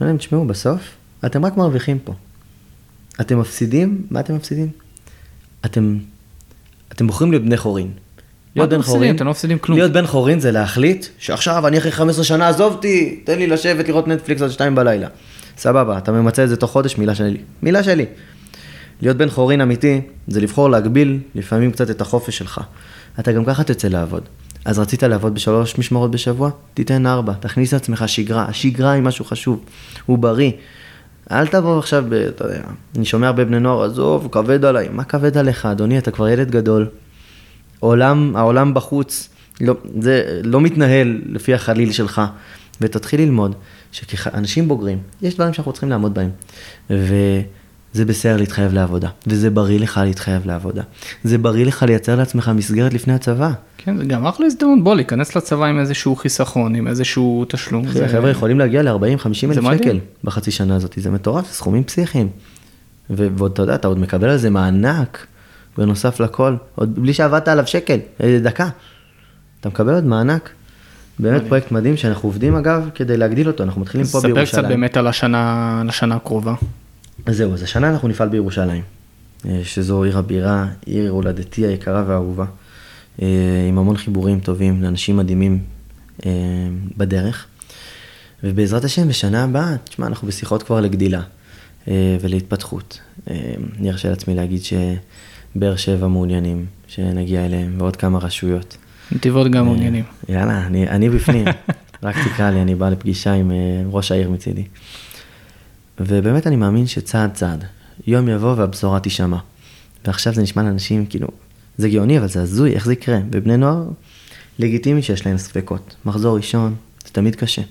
אומר 0.00 0.08
להם, 0.08 0.16
תשמעו, 0.16 0.46
בסוף 0.46 0.80
אתם 1.26 1.44
רק 1.44 1.56
מרוויחים 1.56 1.98
פה. 1.98 2.12
אתם 3.20 3.40
מפסידים, 3.40 4.06
מה 4.10 4.20
אתם 4.20 4.34
מפסידים? 4.36 4.68
אתם, 5.64 5.98
אתם 6.92 7.06
בוחרים 7.06 7.30
להיות 7.30 7.44
בני 7.44 7.56
חורין. 7.56 7.90
להיות 8.56 8.68
אתם 8.68 8.76
בן? 8.76 8.82
חורין, 8.82 9.16
אתם 9.16 9.24
לא 9.24 9.30
מפסידים 9.30 9.58
כלום. 9.58 9.78
להיות 9.78 9.92
בן 9.92 10.06
חורין 10.06 10.40
זה 10.40 10.50
להחליט 10.50 11.06
שעכשיו 11.18 11.66
אני 11.66 11.78
אחרי 11.78 11.92
15 11.92 12.24
שנה 12.24 12.48
עזוב 12.48 12.72
אותי, 12.72 13.20
תן 13.24 13.38
לי 13.38 13.46
לשבת 13.46 13.88
לראות 13.88 14.08
נטפליקס 14.08 14.42
עד 14.42 14.50
שתיים 14.50 14.74
בלילה. 14.74 15.08
סבבה, 15.58 15.98
אתה 15.98 16.12
ממצה 16.12 16.44
את 16.44 16.48
זה 16.48 16.56
תוך 16.56 16.70
חודש, 16.70 16.98
מילה 16.98 17.14
שלי. 17.14 17.38
מילה 17.62 17.82
שלי. 17.82 18.06
להיות 19.02 19.16
בן 19.16 19.30
חורין 19.30 19.60
אמיתי, 19.60 20.00
זה 20.28 20.40
לבחור 20.40 20.70
להגביל 20.70 21.18
לפעמים 21.34 21.70
קצת 21.70 21.90
את 21.90 22.00
החופש 22.00 22.38
שלך. 22.38 22.60
אתה 23.20 23.32
גם 23.32 23.44
ככה 23.44 23.64
תצא 23.64 23.88
לעבוד. 23.88 24.22
אז 24.64 24.78
רצית 24.78 25.02
לעבוד 25.02 25.34
בשלוש 25.34 25.78
משמרות 25.78 26.10
בשבוע? 26.10 26.50
תיתן 26.74 27.06
ארבע, 27.06 27.32
תכניס 27.32 27.72
לעצמך 27.72 28.04
שגרה. 28.08 28.44
השגרה 28.48 28.92
היא 28.92 29.02
משהו 29.02 29.24
חשוב, 29.24 29.64
הוא 30.06 30.18
בריא. 30.18 30.50
אל 31.30 31.46
תבוא 31.46 31.78
עכשיו, 31.78 32.04
ב- 32.08 32.12
אתה 32.12 32.44
יודע, 32.44 32.60
אני 32.96 33.04
שומע 33.04 33.26
הרבה 33.26 33.44
בני 33.44 33.60
נוער, 33.60 33.84
עזוב, 33.84 34.28
כבד 34.32 34.64
עליי. 34.64 34.88
מה 34.92 35.04
כבד 35.04 35.38
עליך, 35.38 35.66
אדוני, 35.66 35.98
אתה 35.98 36.10
כבר 36.10 36.28
ילד 36.28 36.50
גדול. 36.50 36.88
עולם, 37.80 38.36
העולם 38.36 38.74
בחוץ, 38.74 39.28
לא, 39.60 39.74
זה 40.00 40.40
לא 40.44 40.60
מתנהל 40.60 41.20
לפי 41.26 41.54
החליל 41.54 41.92
שלך. 41.92 42.22
ותתחיל 42.80 43.20
ללמוד 43.20 43.54
שכאנשים 43.92 44.68
בוגרים, 44.68 44.98
יש 45.22 45.34
דברים 45.34 45.52
שאנחנו 45.52 45.72
צריכים 45.72 45.90
לעמוד 45.90 46.14
בהם. 46.14 46.30
וזה 47.94 48.04
בסדר 48.04 48.36
להתחייב 48.36 48.72
לעבודה, 48.72 49.08
וזה 49.26 49.50
בריא 49.50 49.78
לך 49.78 50.00
להתחייב 50.04 50.46
לעבודה. 50.46 50.82
זה 51.24 51.38
בריא 51.38 51.66
לך 51.66 51.82
לייצר 51.82 52.16
לעצמך 52.16 52.50
מסגרת 52.54 52.94
לפני 52.94 53.12
הצבא. 53.12 53.50
כן, 53.78 53.96
זה 53.96 54.04
גם 54.04 54.26
אחלה 54.26 54.46
הזדמנות, 54.46 54.84
בוא, 54.84 54.94
להיכנס 54.94 55.36
לצבא 55.36 55.64
עם 55.64 55.78
איזשהו 55.78 56.16
חיסכון, 56.16 56.74
עם 56.74 56.88
איזשהו 56.88 57.44
תשלום. 57.48 57.86
אחי, 57.86 58.04
החבר'ה 58.04 58.30
יכולים 58.30 58.58
להגיע 58.58 58.82
ל-40-50 58.82 59.26
אלף. 59.26 59.78
שקל 59.78 59.98
בחצי 60.24 60.50
שנה 60.50 60.76
הזאת, 60.76 60.94
זה 60.96 61.10
מטורף, 61.10 61.46
זה 61.48 61.54
סכומים 61.54 61.84
פסיכיים. 61.84 62.28
ועוד 63.10 63.50
אתה 63.52 63.62
יודע, 63.62 63.74
אתה 63.74 63.88
עוד 63.88 63.98
מקבל 63.98 64.28
על 64.28 64.36
זה 64.36 64.50
מענק, 64.50 65.26
בנוסף 65.78 66.20
לכל, 66.20 66.56
עוד 66.74 66.94
בלי 66.94 67.14
שעבדת 67.14 67.48
עליו 67.48 67.66
שקל, 67.66 67.98
אה, 68.22 68.38
דקה. 68.42 68.68
אתה 69.60 69.68
מקבל 69.68 69.94
עוד 69.94 70.04
מענק. 70.04 70.50
באמת. 71.18 71.42
פרויקט 71.48 71.72
מדהים 71.72 71.96
שאנחנו 71.96 72.28
עובדים 72.28 72.56
אגב 72.56 72.88
כדי 72.94 73.16
להגדיל 73.16 73.48
אותו, 73.48 73.64
אנחנו 73.64 73.80
מתחילים 73.80 74.06
פה 74.06 74.18
ספר 74.18 74.28
קצת 74.28 74.34
בירושלים. 74.34 74.68
באמת 74.68 74.96
על 74.96 75.06
השנה, 75.06 75.78
על 75.80 75.88
השנה 75.88 76.14
הקרובה. 76.14 76.54
אז 77.26 77.36
זהו, 77.36 77.54
אז 77.54 77.62
השנה 77.62 77.90
אנחנו 77.90 78.08
נפעל 78.08 78.28
בירושלים, 78.28 78.82
אה, 79.48 79.60
שזו 79.64 80.04
עיר 80.04 80.18
הבירה, 80.18 80.66
עיר 80.86 81.10
הולדתי 81.10 81.66
היקרה 81.66 82.04
והאהובה, 82.06 82.44
אה, 83.22 83.26
עם 83.68 83.78
המון 83.78 83.96
חיבורים 83.96 84.40
טובים 84.40 84.82
לאנשים 84.82 85.16
מדהימים 85.16 85.62
אה, 86.26 86.30
בדרך. 86.96 87.46
ובעזרת 88.44 88.84
השם, 88.84 89.08
בשנה 89.08 89.44
הבאה, 89.44 89.76
תשמע, 89.84 90.06
אנחנו 90.06 90.28
בשיחות 90.28 90.62
כבר 90.62 90.80
לגדילה 90.80 91.22
ולהתפתחות. 92.20 93.00
אני 93.78 93.90
ארשה 93.90 94.10
לעצמי 94.10 94.34
להגיד 94.34 94.60
שבאר 94.64 95.76
שבע 95.76 96.06
מעוניינים 96.06 96.66
שנגיע 96.86 97.46
אליהם, 97.46 97.74
ועוד 97.78 97.96
כמה 97.96 98.18
רשויות. 98.18 98.76
נתיבות 99.12 99.50
גם 99.50 99.64
מעוניינים. 99.64 100.04
יאללה, 100.28 100.66
אני, 100.66 100.88
אני 100.88 101.08
בפנים. 101.08 101.44
רק 102.02 102.16
תקרא 102.28 102.50
לי, 102.50 102.62
אני 102.62 102.74
בא 102.74 102.88
לפגישה 102.88 103.32
עם 103.32 103.52
ראש 103.90 104.12
העיר 104.12 104.30
מצידי. 104.30 104.64
ובאמת 106.00 106.46
אני 106.46 106.56
מאמין 106.56 106.86
שצעד 106.86 107.34
צעד, 107.34 107.64
יום 108.06 108.28
יבוא 108.28 108.54
והבשורה 108.56 109.00
תישמע. 109.00 109.38
ועכשיו 110.06 110.34
זה 110.34 110.42
נשמע 110.42 110.62
לאנשים 110.62 111.06
כאילו, 111.06 111.28
זה 111.78 111.88
גאוני, 111.88 112.18
אבל 112.18 112.28
זה 112.28 112.42
הזוי, 112.42 112.74
איך 112.74 112.86
זה 112.86 112.92
יקרה? 112.92 113.18
בבני 113.30 113.56
נוער, 113.56 113.84
לגיטימי 114.58 115.02
שיש 115.02 115.26
להם 115.26 115.38
ספקות. 115.38 115.96
מחזור 116.04 116.36
ראשון, 116.36 116.74
זה 117.06 117.12
תמיד 117.12 117.36
קשה. 117.36 117.62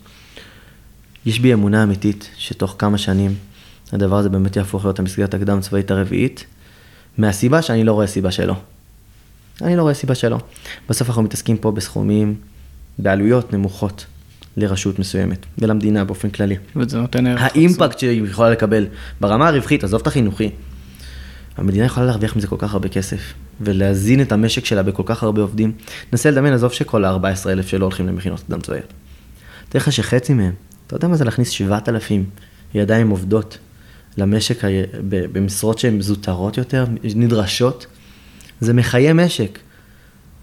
יש 1.25 1.39
בי 1.39 1.53
אמונה 1.53 1.83
אמיתית 1.83 2.29
שתוך 2.37 2.75
כמה 2.77 2.97
שנים 2.97 3.35
הדבר 3.91 4.17
הזה 4.17 4.29
באמת 4.29 4.55
יהפוך 4.55 4.85
להיות 4.85 4.99
המסגרת 4.99 5.33
הקדם 5.33 5.61
צבאית 5.61 5.91
הרביעית, 5.91 6.45
מהסיבה 7.17 7.61
שאני 7.61 7.83
לא 7.83 7.93
רואה 7.93 8.07
סיבה 8.07 8.31
שלא. 8.31 8.55
אני 9.61 9.75
לא 9.75 9.81
רואה 9.81 9.93
סיבה 9.93 10.15
שלא. 10.15 10.39
בסוף 10.89 11.09
אנחנו 11.09 11.23
מתעסקים 11.23 11.57
פה 11.57 11.71
בסכומים, 11.71 12.35
בעלויות 12.99 13.53
נמוכות 13.53 14.05
לרשות 14.57 14.99
מסוימת, 14.99 15.45
ולמדינה 15.57 16.03
באופן 16.03 16.29
כללי. 16.29 16.55
וזה 16.75 16.97
נותן 16.97 17.27
ערך. 17.27 17.41
האימפקט 17.41 17.99
שהיא 17.99 18.23
יכולה 18.23 18.49
לקבל 18.49 18.85
ברמה 19.21 19.47
הרווחית, 19.47 19.83
עזוב 19.83 20.01
את 20.01 20.07
החינוכי, 20.07 20.49
המדינה 21.57 21.85
יכולה 21.85 22.05
להרוויח 22.05 22.35
מזה 22.35 22.47
כל 22.47 22.55
כך 22.59 22.73
הרבה 22.73 22.89
כסף, 22.89 23.33
ולהזין 23.61 24.21
את 24.21 24.31
המשק 24.31 24.65
שלה 24.65 24.83
בכל 24.83 25.03
כך 25.05 25.23
הרבה 25.23 25.41
עובדים. 25.41 25.71
נסה 26.13 26.31
לדמיין, 26.31 26.53
עזוב 26.53 26.71
שכל 26.71 27.05
ה-14,000 27.05 27.63
שלא 27.67 27.85
הולכים 27.85 28.07
למכינות 28.07 28.43
קדם 28.47 28.61
צבאיות. 28.61 28.93
תאר 29.69 29.81
לך 29.81 29.91
שחצי 29.91 30.33
מהם, 30.33 30.51
אתה 30.87 30.95
יודע 30.95 31.07
מה 31.07 31.15
זה 31.15 31.25
להכניס 31.25 31.49
7,000 31.49 32.23
ידיים 32.75 33.09
עובדות 33.09 33.57
למשק 34.17 34.65
ה- 34.65 34.67
במשרות 35.09 35.79
שהן 35.79 36.01
זוטרות 36.01 36.57
יותר, 36.57 36.85
נדרשות? 37.03 37.85
זה 38.61 38.73
מחיי 38.73 39.13
משק. 39.13 39.59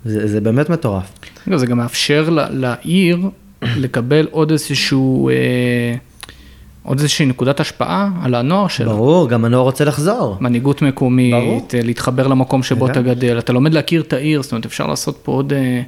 זה, 0.05 0.29
זה 0.29 0.41
באמת 0.41 0.71
מטורף. 0.71 1.13
אגב, 1.49 1.59
זה 1.59 1.67
גם 1.67 1.79
מאפשר 1.79 2.29
לעיר 2.51 3.19
לקבל 3.63 4.29
עוד 4.31 4.51
איזשהו, 4.51 5.29
אה, 5.29 5.95
עוד 6.83 6.99
איזושהי 6.99 7.27
נקודת 7.27 7.61
השפעה 7.61 8.11
על 8.23 8.35
הנוער 8.35 8.69
שלו. 8.69 8.97
ברור, 8.97 9.29
גם 9.29 9.45
הנוער 9.45 9.63
רוצה 9.63 9.85
לחזור. 9.85 10.37
מנהיגות 10.41 10.83
מקומית, 10.83 11.35
ברור. 11.35 11.69
אה, 11.75 11.83
להתחבר 11.83 12.27
למקום 12.27 12.63
שבו 12.63 12.87
אתה 12.87 13.01
לגמרי. 13.01 13.15
גדל, 13.15 13.39
אתה 13.39 13.53
לומד 13.53 13.75
להכיר 13.75 14.01
את 14.01 14.13
העיר, 14.13 14.43
זאת 14.43 14.53
אומרת 14.53 14.67
אפשר 14.67 14.87
לעשות 14.87 15.21
פה 15.23 15.33
עוד, 15.33 15.53
אה, 15.53 15.83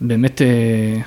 באמת 0.00 0.42
אה, 0.42 1.00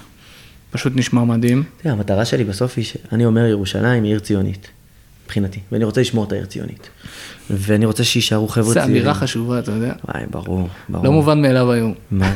פשוט 0.72 0.94
נשמע 0.96 1.24
מדהים. 1.24 1.64
תראה, 1.82 1.94
המטרה 1.94 2.26
שלי 2.26 2.44
בסוף 2.44 2.78
היא 2.78 2.86
שאני 2.86 3.26
אומר 3.26 3.46
ירושלים 3.46 4.04
היא 4.04 4.12
עיר 4.12 4.20
ציונית, 4.20 4.68
מבחינתי, 5.26 5.60
ואני 5.72 5.84
רוצה 5.84 6.02
לשמור 6.02 6.26
את 6.26 6.32
העיר 6.32 6.46
ציונית. 6.46 6.90
ואני 7.50 7.86
רוצה 7.86 8.04
שיישארו 8.04 8.48
חבר'ה 8.48 8.68
זו 8.68 8.74
צעירים. 8.74 8.96
אמירה 8.96 9.14
חשובה, 9.14 9.60
אתה 9.60 9.72
יודע. 9.72 9.94
וואי, 10.08 10.26
ברור, 10.32 10.70
ברור. 10.90 11.06
לא 11.06 11.12
מובן 11.12 11.42
מאליו 11.42 11.72
היום. 11.72 11.94
מה? 12.12 12.34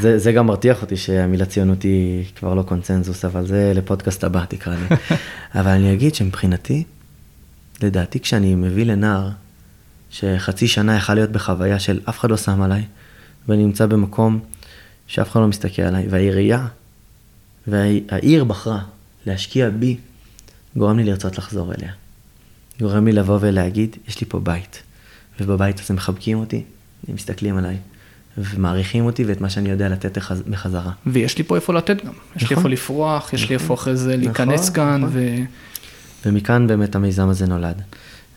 זה, 0.00 0.18
זה 0.18 0.32
גם 0.32 0.46
מרתיח 0.46 0.82
אותי 0.82 0.96
שהמילה 0.96 1.44
ציונות 1.44 1.82
היא 1.82 2.24
כבר 2.36 2.54
לא 2.54 2.62
קונצנזוס, 2.62 3.24
אבל 3.24 3.46
זה 3.46 3.72
לפודקאסט 3.74 4.24
הבא 4.24 4.44
תקרא 4.48 4.74
לי. 4.74 4.96
אבל 5.60 5.70
אני 5.70 5.92
אגיד 5.92 6.14
שמבחינתי, 6.14 6.84
לדעתי 7.82 8.20
כשאני 8.20 8.54
מביא 8.54 8.86
לנער 8.86 9.28
שחצי 10.10 10.68
שנה 10.68 10.96
יכל 10.96 11.14
להיות 11.14 11.30
בחוויה 11.30 11.78
של 11.78 12.00
אף 12.08 12.18
אחד 12.18 12.30
לא 12.30 12.36
שם 12.36 12.62
עליי, 12.62 12.84
ואני 13.48 13.64
נמצא 13.64 13.86
במקום 13.86 14.40
שאף 15.06 15.30
אחד 15.30 15.40
לא 15.40 15.48
מסתכל 15.48 15.82
עליי, 15.82 16.06
והעירייה 16.10 16.66
והעיר 17.66 18.44
בחרה 18.44 18.80
להשקיע 19.26 19.70
בי, 19.70 19.96
גורם 20.76 20.98
לי 20.98 21.04
לרצות 21.04 21.38
לחזור 21.38 21.72
אליה. 21.78 21.92
גורם 22.80 23.06
לי 23.06 23.12
לבוא 23.12 23.38
ולהגיד, 23.40 23.96
יש 24.08 24.20
לי 24.20 24.26
פה 24.26 24.40
בית, 24.40 24.82
ובבית 25.40 25.80
הזה 25.80 25.94
מחבקים 25.94 26.38
אותי, 26.38 26.62
הם 27.08 27.14
מסתכלים 27.14 27.56
עליי, 27.56 27.76
ומעריכים 28.38 29.04
אותי 29.04 29.24
ואת 29.24 29.40
מה 29.40 29.50
שאני 29.50 29.70
יודע 29.70 29.88
לתת 29.88 30.18
בחזרה. 30.50 30.92
ויש 31.06 31.38
לי 31.38 31.44
פה 31.44 31.56
איפה 31.56 31.74
לתת 31.74 32.04
גם, 32.04 32.12
יש 32.36 32.42
לי 32.42 32.46
נכון. 32.46 32.56
איפה 32.56 32.68
לפרוח, 32.68 33.32
יש 33.32 33.48
לי 33.48 33.54
איפה 33.54 33.74
אחרי 33.74 33.96
זה 33.96 34.16
להיכנס 34.16 34.60
נכון, 34.62 34.74
כאן, 34.74 35.00
נכון. 35.00 35.10
ו... 35.12 35.20
ומכאן 36.26 36.66
באמת 36.66 36.94
המיזם 36.94 37.28
הזה 37.28 37.46
נולד. 37.46 37.82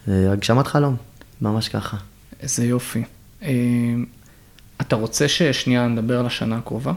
הגשמת 0.07 0.67
חלום, 0.67 0.95
ממש 1.41 1.69
ככה. 1.69 1.97
איזה 2.39 2.65
יופי. 2.65 3.03
אה, 3.43 3.49
אתה 4.81 4.95
רוצה 4.95 5.27
ששנייה 5.27 5.87
נדבר 5.87 6.19
על 6.19 6.25
השנה 6.25 6.57
הקרובה? 6.57 6.93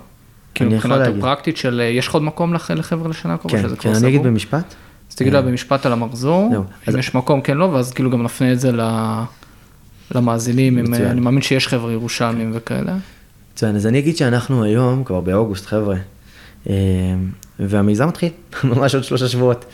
כאילו 0.54 0.70
אני 0.70 0.78
יכול 0.78 0.90
מבחינת 0.90 1.06
להגיד. 1.08 1.24
הפרקטית 1.24 1.56
של, 1.56 1.80
יש 1.92 2.08
לך 2.08 2.14
עוד 2.14 2.22
מקום 2.22 2.54
לח- 2.54 2.70
לחבר'ה 2.70 3.08
לשנה 3.08 3.34
הקרובה? 3.34 3.62
כן, 3.62 3.76
כן, 3.76 3.94
אני 3.94 4.08
אגיד? 4.08 4.22
במשפט. 4.22 4.74
אז 5.10 5.14
תגיד 5.14 5.32
לה 5.32 5.38
אה, 5.38 5.44
במשפט 5.44 5.86
על 5.86 5.92
המחזור, 5.92 6.52
אם 6.88 6.98
יש 6.98 7.14
מקום 7.14 7.40
כן 7.40 7.56
לא, 7.56 7.64
ואז 7.64 7.92
כאילו 7.92 8.10
גם 8.10 8.22
נפנה 8.22 8.52
את 8.52 8.60
זה 8.60 8.70
למאזינים. 10.10 10.94
אני 10.94 11.20
מאמין 11.20 11.42
שיש 11.42 11.68
חבר'ה 11.68 11.92
ירושלמים 11.92 12.50
וכאלה. 12.54 12.96
מצוין, 13.52 13.76
אז 13.76 13.86
אני 13.86 13.98
אגיד 13.98 14.16
שאנחנו 14.16 14.64
היום, 14.64 15.04
כבר 15.04 15.20
באוגוסט, 15.20 15.66
חבר'ה, 15.66 15.96
אה, 16.68 16.74
והמיזם 17.58 18.08
מתחיל, 18.08 18.30
ממש 18.64 18.94
עוד 18.94 19.04
שלושה 19.04 19.28
שבועות. 19.28 19.64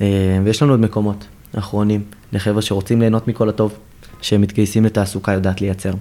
אה, 0.00 0.06
ויש 0.44 0.62
לנו 0.62 0.72
עוד 0.72 0.80
מקומות 0.80 1.24
אחרונים 1.58 2.02
לחבר'ה 2.32 2.62
שרוצים 2.62 3.00
ליהנות 3.00 3.28
מכל 3.28 3.48
הטוב, 3.48 3.78
שהם 4.20 4.40
מתגייסים 4.40 4.84
לתעסוקה, 4.84 5.32
יודעת 5.32 5.60
לייצר. 5.60 5.92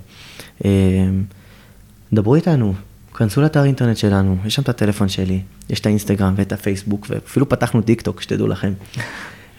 דברו 2.13 2.36
איתנו, 2.36 2.74
כנסו 3.14 3.41
לאתר 3.41 3.64
אינטרנט 3.64 3.97
שלנו, 3.97 4.38
יש 4.45 4.55
שם 4.55 4.61
את 4.61 4.70
הטלפון 4.70 5.09
שלי, 5.09 5.41
יש 5.70 5.80
את 5.80 5.86
האינסטגרם 5.86 6.34
ואת 6.38 6.51
הפייסבוק, 6.51 7.07
ואפילו 7.09 7.49
פתחנו 7.49 7.82
טיק 7.82 8.01
טוק, 8.01 8.22
שתדעו 8.22 8.47
לכם. 8.47 8.74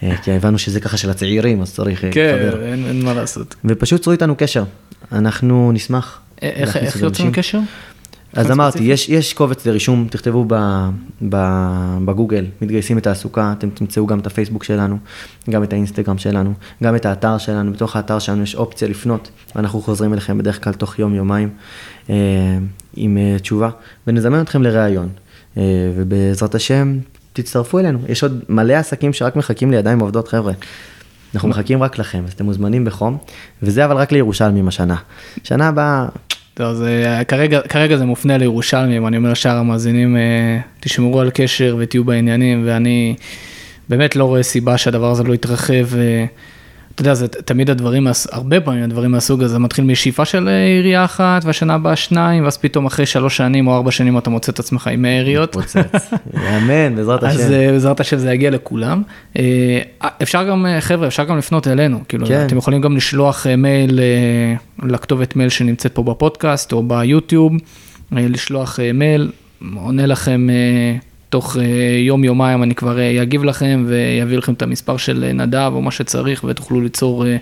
אה, 0.02 0.16
כי 0.22 0.32
הבנו 0.32 0.58
שזה 0.58 0.80
ככה 0.80 0.96
של 0.96 1.10
הצעירים, 1.10 1.62
אז 1.62 1.74
צריך 1.74 2.04
אה, 2.04 2.12
כן, 2.12 2.38
להתחבר. 2.40 2.62
אין 2.62 2.86
אין 2.86 3.04
מה 3.04 3.14
לעשות. 3.14 3.54
ופשוט 3.64 4.02
צרו 4.02 4.12
איתנו 4.12 4.34
קשר, 4.38 4.64
אנחנו 5.12 5.72
נשמח. 5.72 6.20
אה, 6.42 6.48
איך 6.48 7.00
יוצאים. 7.00 7.32
קשר? 7.32 7.58
אז 8.36 8.50
אמרתי? 8.50 8.82
יש, 8.82 9.08
יש 9.08 9.32
קובץ 9.32 9.66
לרישום, 9.66 10.06
תכתבו 10.10 10.44
ב, 10.48 10.54
ב, 11.28 11.36
בגוגל, 12.04 12.46
מתגייסים 12.62 12.96
לתעסוקה, 12.96 13.54
אתם 13.58 13.70
תמצאו 13.70 14.06
גם 14.06 14.18
את 14.18 14.26
הפייסבוק 14.26 14.64
שלנו, 14.64 14.98
גם 15.50 15.62
את 15.62 15.72
האינסטגרם 15.72 16.18
שלנו, 16.18 16.52
גם 16.82 16.96
את 16.96 17.06
האתר 17.06 17.38
שלנו, 17.38 17.72
בתוך 17.72 17.96
האתר 17.96 18.18
שלנו 18.18 18.42
יש 18.42 18.54
אופציה 18.54 18.88
לפנות, 18.88 19.30
ואנחנו 19.56 19.82
חוזרים 19.82 20.12
אליכם 20.12 20.38
בדרך 20.38 20.64
כלל 20.64 20.72
תוך 20.72 20.98
יום-יומיים 20.98 21.50
אה, 22.10 22.14
עם 22.96 23.18
אה, 23.18 23.38
תשובה, 23.38 23.70
ונזמן 24.06 24.40
אתכם 24.40 24.62
לראיון, 24.62 25.08
אה, 25.56 25.62
ובעזרת 25.96 26.54
השם, 26.54 26.98
תצטרפו 27.32 27.78
אלינו, 27.78 27.98
יש 28.08 28.22
עוד 28.22 28.42
מלא 28.48 28.72
עסקים 28.72 29.12
שרק 29.12 29.36
מחכים 29.36 29.70
לידיים 29.70 30.00
עובדות, 30.00 30.28
חבר'ה. 30.28 30.52
אנחנו 31.34 31.48
מחכים 31.48 31.82
רק 31.82 31.98
לכם, 31.98 32.22
אז 32.26 32.32
אתם 32.32 32.44
מוזמנים 32.44 32.84
בחום, 32.84 33.18
וזה 33.62 33.84
אבל 33.84 33.96
רק 33.96 34.12
לירושלמים 34.12 34.68
השנה. 34.68 34.96
שנה 35.44 35.68
הבאה, 35.68 36.06
טוב, 36.54 36.66
אז 36.66 36.82
אה, 36.82 37.24
כרגע, 37.24 37.60
כרגע 37.60 37.96
זה 37.96 38.04
מופנה 38.04 38.38
לירושלמים, 38.38 39.06
אני 39.06 39.16
אומר 39.16 39.32
לשאר 39.32 39.56
המאזינים, 39.56 40.16
אה, 40.16 40.60
תשמרו 40.80 41.20
על 41.20 41.30
קשר 41.34 41.76
ותהיו 41.78 42.04
בעניינים, 42.04 42.62
ואני 42.66 43.14
באמת 43.88 44.16
לא 44.16 44.24
רואה 44.24 44.42
סיבה 44.42 44.78
שהדבר 44.78 45.10
הזה 45.10 45.22
לא 45.22 45.34
יתרחב. 45.34 45.86
אתה 46.94 47.02
יודע, 47.02 47.14
זה 47.14 47.28
תמיד 47.28 47.70
הדברים, 47.70 48.06
הרבה 48.32 48.60
פעמים 48.60 48.84
הדברים 48.84 49.10
מהסוג 49.10 49.42
הזה 49.42 49.58
מתחיל 49.58 49.84
משאיפה 49.84 50.24
של 50.24 50.48
אה, 50.48 50.64
עירייה 50.64 51.04
אחת, 51.04 51.44
והשנה 51.44 51.74
הבאה 51.74 51.96
שניים, 51.96 52.44
ואז 52.44 52.56
פתאום 52.56 52.86
אחרי 52.86 53.06
שלוש 53.06 53.36
שנים 53.36 53.66
או 53.66 53.74
ארבע 53.76 53.90
שנים 53.90 54.18
אתה 54.18 54.30
מוצא 54.30 54.52
את 54.52 54.58
עצמך 54.58 54.86
עם 54.86 55.04
עיריות. 55.04 55.52
פוצץ. 55.52 55.76
אמן, 56.56 56.94
בעזרת 56.96 57.24
אז 57.24 57.40
השם. 57.40 57.52
אה, 57.52 57.72
בעזרת 57.72 58.00
השם 58.00 58.18
זה 58.18 58.32
יגיע 58.32 58.50
לכולם. 58.50 59.02
אה, 59.38 59.80
אפשר 60.22 60.44
גם, 60.44 60.66
חבר'ה, 60.80 61.06
אפשר 61.06 61.24
גם 61.24 61.38
לפנות 61.38 61.68
אלינו, 61.68 62.00
כאילו, 62.08 62.26
כן. 62.26 62.46
אתם 62.46 62.56
יכולים 62.56 62.80
גם 62.80 62.96
לשלוח 62.96 63.46
מייל 63.58 64.00
לכתובת 64.82 65.36
מייל 65.36 65.48
שנמצאת 65.48 65.94
פה 65.94 66.02
בפודקאסט 66.02 66.72
או 66.72 66.82
ביוטיוב, 66.82 67.52
לשלוח 68.12 68.78
מייל, 68.94 69.30
עונה 69.76 70.06
לכם 70.06 70.46
תוך 71.34 71.56
אה, 71.56 71.62
יום-יומיים, 71.98 72.62
אני 72.62 72.74
כבר 72.74 72.98
אה, 72.98 73.22
אגיב 73.22 73.44
לכם 73.44 73.84
ויביא 73.88 74.38
לכם 74.38 74.52
את 74.52 74.62
המספר 74.62 74.96
של 74.96 75.24
אה, 75.24 75.32
נדב 75.32 75.70
או 75.74 75.82
מה 75.82 75.90
שצריך 75.90 76.44
ותוכלו 76.48 76.80
ליצור, 76.80 77.26
אה, 77.26 77.36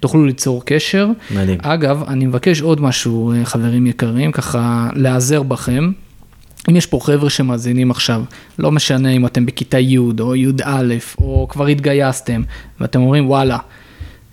תוכלו 0.00 0.26
ליצור 0.26 0.62
קשר. 0.64 1.08
מדהים. 1.30 1.58
אגב, 1.62 2.02
אני 2.08 2.26
מבקש 2.26 2.60
עוד 2.60 2.80
משהו, 2.80 3.32
אה, 3.32 3.44
חברים 3.44 3.86
יקרים, 3.86 4.32
ככה 4.32 4.90
להיעזר 4.94 5.42
בכם. 5.42 5.92
אם 6.70 6.76
יש 6.76 6.86
פה 6.86 6.98
חבר'ה 7.02 7.30
שמאזינים 7.30 7.90
עכשיו, 7.90 8.22
לא 8.58 8.72
משנה 8.72 9.10
אם 9.10 9.26
אתם 9.26 9.46
בכיתה 9.46 9.78
י' 9.78 9.98
או 9.98 10.36
י"א, 10.36 10.94
או 11.18 11.46
כבר 11.50 11.66
התגייסתם, 11.66 12.42
ואתם 12.80 13.00
אומרים, 13.00 13.28
וואלה, 13.28 13.58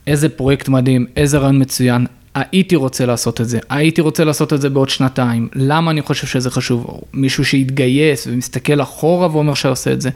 איזה 0.07 0.29
פרויקט 0.29 0.69
מדהים, 0.69 1.05
איזה 1.17 1.37
רעיון 1.37 1.61
מצוין, 1.61 2.05
הייתי 2.51 2.75
רוצה 2.75 3.05
לעשות 3.05 3.41
את 3.41 3.49
זה, 3.49 3.59
הייתי 3.69 4.01
רוצה 4.01 4.23
לעשות 4.23 4.53
את 4.53 4.61
זה 4.61 4.69
בעוד 4.69 4.89
שנתיים, 4.89 5.47
למה 5.55 5.91
אני 5.91 6.01
חושב 6.01 6.27
שזה 6.27 6.51
חשוב? 6.51 7.01
מישהו 7.13 7.45
שהתגייס 7.45 8.27
ומסתכל 8.31 8.81
אחורה 8.81 9.27
ואומר 9.31 9.53
שעושה 9.53 9.93
את 9.93 10.01
זה. 10.01 10.09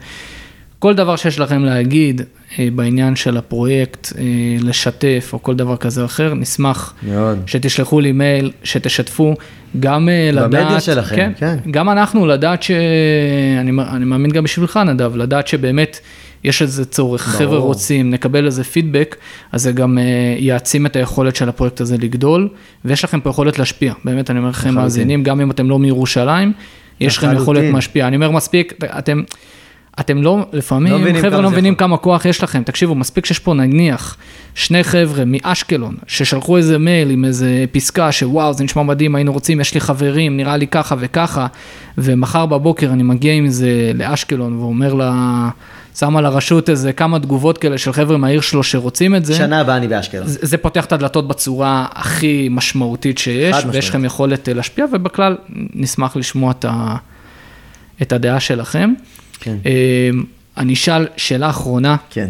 כל 0.78 0.94
דבר 0.94 1.16
שיש 1.16 1.38
לכם 1.38 1.64
להגיד 1.64 2.22
אה, 2.58 2.68
בעניין 2.74 3.16
של 3.16 3.36
הפרויקט, 3.36 4.12
אה, 4.18 4.22
לשתף 4.60 5.30
או 5.32 5.42
כל 5.42 5.54
דבר 5.54 5.76
כזה 5.76 6.00
או 6.00 6.06
אחר, 6.06 6.34
נשמח 6.34 6.94
מאוד. 7.02 7.38
שתשלחו 7.46 8.00
לי 8.00 8.12
מייל, 8.12 8.50
שתשתפו, 8.64 9.34
גם 9.80 10.08
אה, 10.08 10.30
לדעת, 10.32 10.50
במדיה 10.50 10.80
שלכם, 10.80 11.32
כן. 11.36 11.56
גם 11.70 11.90
אנחנו 11.90 12.26
לדעת 12.26 12.62
ש... 12.62 12.70
אני, 13.60 13.70
אני 13.92 14.04
מאמין 14.04 14.30
גם 14.30 14.44
בשבילך 14.44 14.76
נדב, 14.76 15.16
לדעת 15.16 15.48
שבאמת 15.48 16.00
יש 16.44 16.62
איזה 16.62 16.84
צורך, 16.84 17.26
ברור. 17.26 17.38
חבר'ה 17.38 17.58
רוצים, 17.58 18.10
נקבל 18.10 18.46
איזה 18.46 18.64
פידבק, 18.64 19.16
אז 19.52 19.62
זה 19.62 19.72
גם 19.72 19.98
אה, 19.98 20.36
יעצים 20.38 20.86
את 20.86 20.96
היכולת 20.96 21.36
של 21.36 21.48
הפרויקט 21.48 21.80
הזה 21.80 21.96
לגדול, 21.98 22.48
ויש 22.84 23.04
לכם 23.04 23.20
פה 23.20 23.30
יכולת 23.30 23.58
להשפיע, 23.58 23.92
באמת 24.04 24.30
אני 24.30 24.38
אומר 24.38 24.50
לכם. 24.50 24.74
מאזינים, 24.74 25.22
גם 25.22 25.40
אם 25.40 25.50
אתם 25.50 25.70
לא 25.70 25.78
מירושלים, 25.78 26.52
יש 27.00 27.18
לכם 27.18 27.36
יכולת. 27.36 27.74
להשפיע, 27.74 28.06
אני 28.06 28.16
אומר 28.16 28.30
מספיק, 28.30 28.74
אתם... 28.98 29.22
אתם 30.00 30.22
לא, 30.22 30.46
לפעמים, 30.52 31.04
לא 31.04 31.20
חבר'ה 31.20 31.40
לא 31.40 31.50
מבינים. 31.50 31.74
כמה 31.74 31.96
כוח 31.96 32.24
יש 32.24 32.42
לכם. 32.42 32.62
תקשיבו, 32.62 32.94
מספיק 32.94 33.26
שיש 33.26 33.38
פה 33.38 33.54
נניח 33.54 34.16
שני 34.54 34.84
חבר'ה 34.84 35.24
מאשקלון, 35.26 35.96
ששלחו 36.06 36.56
איזה 36.56 36.78
מייל 36.78 37.10
עם 37.10 37.24
איזה 37.24 37.64
פסקה 37.72 38.12
שוואו, 38.12 38.52
זה 38.52 38.64
נשמע 38.64 38.82
מדהים, 38.82 39.14
היינו 39.14 39.32
רוצים, 39.32 39.60
יש 39.60 39.74
לי 39.74 39.80
חברים, 39.80 40.36
נראה 40.36 40.56
לי 40.56 40.66
ככה 40.66 40.94
וככה, 40.98 41.46
ומחר 41.98 42.46
בבוקר 42.46 42.92
אני 42.92 43.02
מגיע 43.02 43.32
עם 43.32 43.48
זה 43.48 43.92
לאשקלון 43.94 44.58
ואומר 44.58 44.94
לה, 44.94 45.48
שם 45.98 46.16
על 46.16 46.26
הרשות 46.26 46.70
איזה 46.70 46.92
כמה 46.92 47.18
תגובות 47.20 47.58
כאלה 47.58 47.78
של 47.78 47.92
חבר'ה 47.92 48.16
מהעיר 48.16 48.40
שלו 48.40 48.62
שרוצים 48.62 49.14
את 49.14 49.24
זה. 49.24 49.34
שנה 49.34 49.60
הבאה 49.60 49.76
אני 49.76 49.88
באשקלון. 49.88 50.26
זה 50.26 50.38
זה 50.42 50.56
פותח 50.58 50.84
את 50.84 50.92
הדלתות 50.92 51.28
בצורה 51.28 51.86
הכי 51.92 52.48
משמעותית 52.50 53.18
שיש, 53.18 53.56
ויש. 53.72 53.88
לכם 53.88 54.04
יכולת 54.04 54.48
אה, 54.48 54.54
להשפיע, 54.54 54.84
ובכלל 54.92 55.36
נשמח 55.74 56.16
לשמוע 56.16 56.50
את, 56.50 56.64
ה, 56.68 56.96
את 58.02 58.12
הדעה 58.12 58.40
שלכם. 58.40 58.94
כן. 59.40 59.56
אה, 59.66 60.10
אני 60.56 60.72
אשאל 60.74 61.06
שאלה 61.16 61.50
אחרונה, 61.50 61.96
כן. 62.10 62.28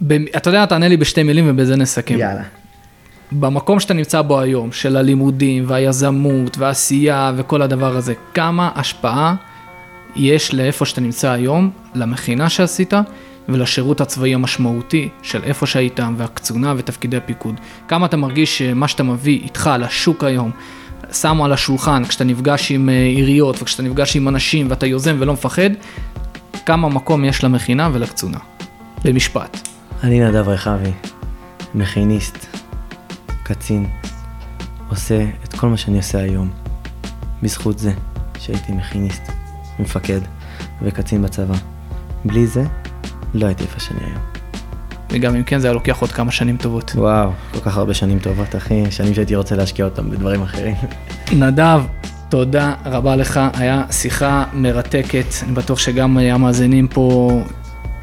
במ- 0.00 0.24
אתה 0.36 0.50
יודע, 0.50 0.66
תענה 0.66 0.88
לי 0.88 0.96
בשתי 0.96 1.22
מילים 1.22 1.44
ובזה 1.48 1.76
נסכם. 1.76 2.18
יאללה. 2.18 2.42
במקום 3.32 3.80
שאתה 3.80 3.94
נמצא 3.94 4.22
בו 4.22 4.40
היום, 4.40 4.72
של 4.72 4.96
הלימודים 4.96 5.64
והיזמות 5.66 6.58
והעשייה 6.58 7.32
וכל 7.36 7.62
הדבר 7.62 7.96
הזה, 7.96 8.14
כמה 8.34 8.70
השפעה 8.74 9.34
יש 10.18 10.54
לאיפה 10.54 10.84
שאתה 10.84 11.00
נמצא 11.00 11.30
היום, 11.30 11.70
למכינה 11.94 12.48
שעשית 12.48 12.92
ולשירות 13.48 14.00
הצבאי 14.00 14.34
המשמעותי 14.34 15.08
של 15.22 15.44
איפה 15.44 15.66
שהיית 15.66 16.00
והקצונה 16.16 16.74
ותפקידי 16.76 17.16
הפיקוד. 17.16 17.54
כמה 17.88 18.06
אתה 18.06 18.16
מרגיש 18.16 18.58
שמה 18.58 18.88
שאתה 18.88 19.02
מביא 19.02 19.40
איתך 19.42 19.70
לשוק 19.78 20.24
היום, 20.24 20.50
שמו 21.12 21.44
על 21.44 21.52
השולחן 21.52 22.04
כשאתה 22.04 22.24
נפגש 22.24 22.70
עם 22.70 22.88
אה, 22.88 22.94
עיריות 22.94 23.62
וכשאתה 23.62 23.82
נפגש 23.82 24.16
עם 24.16 24.28
אנשים 24.28 24.70
ואתה 24.70 24.86
יוזם 24.86 25.16
ולא 25.18 25.32
מפחד, 25.32 25.70
כמה 26.66 26.88
מקום 26.88 27.24
יש 27.24 27.44
למכינה 27.44 27.90
ולקצונה. 27.92 28.38
במשפט. 29.04 29.68
אני 30.02 30.20
נדב 30.20 30.48
רחבי, 30.48 30.92
מכיניסט, 31.74 32.46
קצין, 33.42 33.86
עושה 34.88 35.26
את 35.44 35.52
כל 35.52 35.68
מה 35.68 35.76
שאני 35.76 35.96
עושה 35.96 36.18
היום, 36.18 36.50
בזכות 37.42 37.78
זה 37.78 37.92
שהייתי 38.38 38.72
מכיניסט, 38.72 39.22
מפקד 39.78 40.20
וקצין 40.82 41.22
בצבא. 41.22 41.54
בלי 42.24 42.46
זה, 42.46 42.64
לא 43.34 43.46
הייתי 43.46 43.62
איפה 43.62 43.80
שאני 43.80 44.00
היום. 44.00 44.22
וגם 45.10 45.34
אם 45.34 45.42
כן 45.42 45.58
זה 45.58 45.66
היה 45.66 45.74
לוקח 45.74 46.00
עוד 46.00 46.12
כמה 46.12 46.32
שנים 46.32 46.56
טובות. 46.56 46.92
וואו, 46.94 47.30
כל 47.52 47.60
כך 47.60 47.76
הרבה 47.76 47.94
שנים 47.94 48.18
טובות, 48.18 48.56
אחי, 48.56 48.90
שנים 48.90 49.14
שהייתי 49.14 49.36
רוצה 49.36 49.56
להשקיע 49.56 49.84
אותם 49.84 50.10
בדברים 50.10 50.42
אחרים. 50.42 50.74
נדב, 51.32 51.82
תודה 52.28 52.74
רבה 52.84 53.16
לך, 53.16 53.40
היה 53.54 53.84
שיחה 53.90 54.44
מרתקת, 54.52 55.26
אני 55.42 55.52
בטוח 55.52 55.78
שגם 55.78 56.18
המאזינים 56.18 56.88
פה 56.88 57.30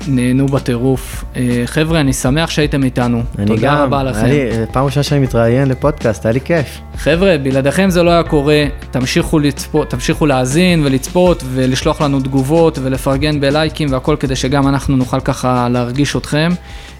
נהנו 0.07 0.45
בטירוף. 0.45 1.23
אה, 1.35 1.63
חבר'ה, 1.65 1.99
אני 1.99 2.13
שמח 2.13 2.49
שהייתם 2.49 2.83
איתנו, 2.83 3.23
אני 3.39 3.45
תודה 3.45 3.61
גם, 3.61 3.77
רבה 3.77 4.03
לכם. 4.03 4.25
לי, 4.25 4.51
אה, 4.51 4.63
פעם 4.71 4.85
ראשונה 4.85 5.03
שאני 5.03 5.19
מתראיין 5.19 5.67
לפודקאסט, 5.67 6.25
היה 6.25 6.33
לי 6.33 6.41
כיף. 6.41 6.81
חבר'ה, 6.97 7.37
בלעדיכם 7.43 7.89
זה 7.89 8.03
לא 8.03 8.11
היה 8.11 8.23
קורה, 8.23 8.63
תמשיכו, 8.91 9.39
לצפות, 9.39 9.89
תמשיכו 9.89 10.25
להאזין 10.25 10.85
ולצפות 10.85 11.43
ולשלוח 11.53 12.01
לנו 12.01 12.19
תגובות 12.19 12.79
ולפרגן 12.83 13.39
בלייקים 13.39 13.91
והכל 13.91 14.15
כדי 14.19 14.35
שגם 14.35 14.67
אנחנו 14.67 14.97
נוכל 14.97 15.19
ככה 15.19 15.69
להרגיש 15.69 16.15
אתכם. 16.15 16.49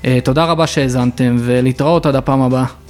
אה, 0.05 0.19
תודה 0.23 0.45
רבה 0.45 0.67
שהאזנתם 0.67 1.35
ולהתראות 1.39 2.05
עד 2.05 2.15
הפעם 2.15 2.41
הבאה. 2.41 2.84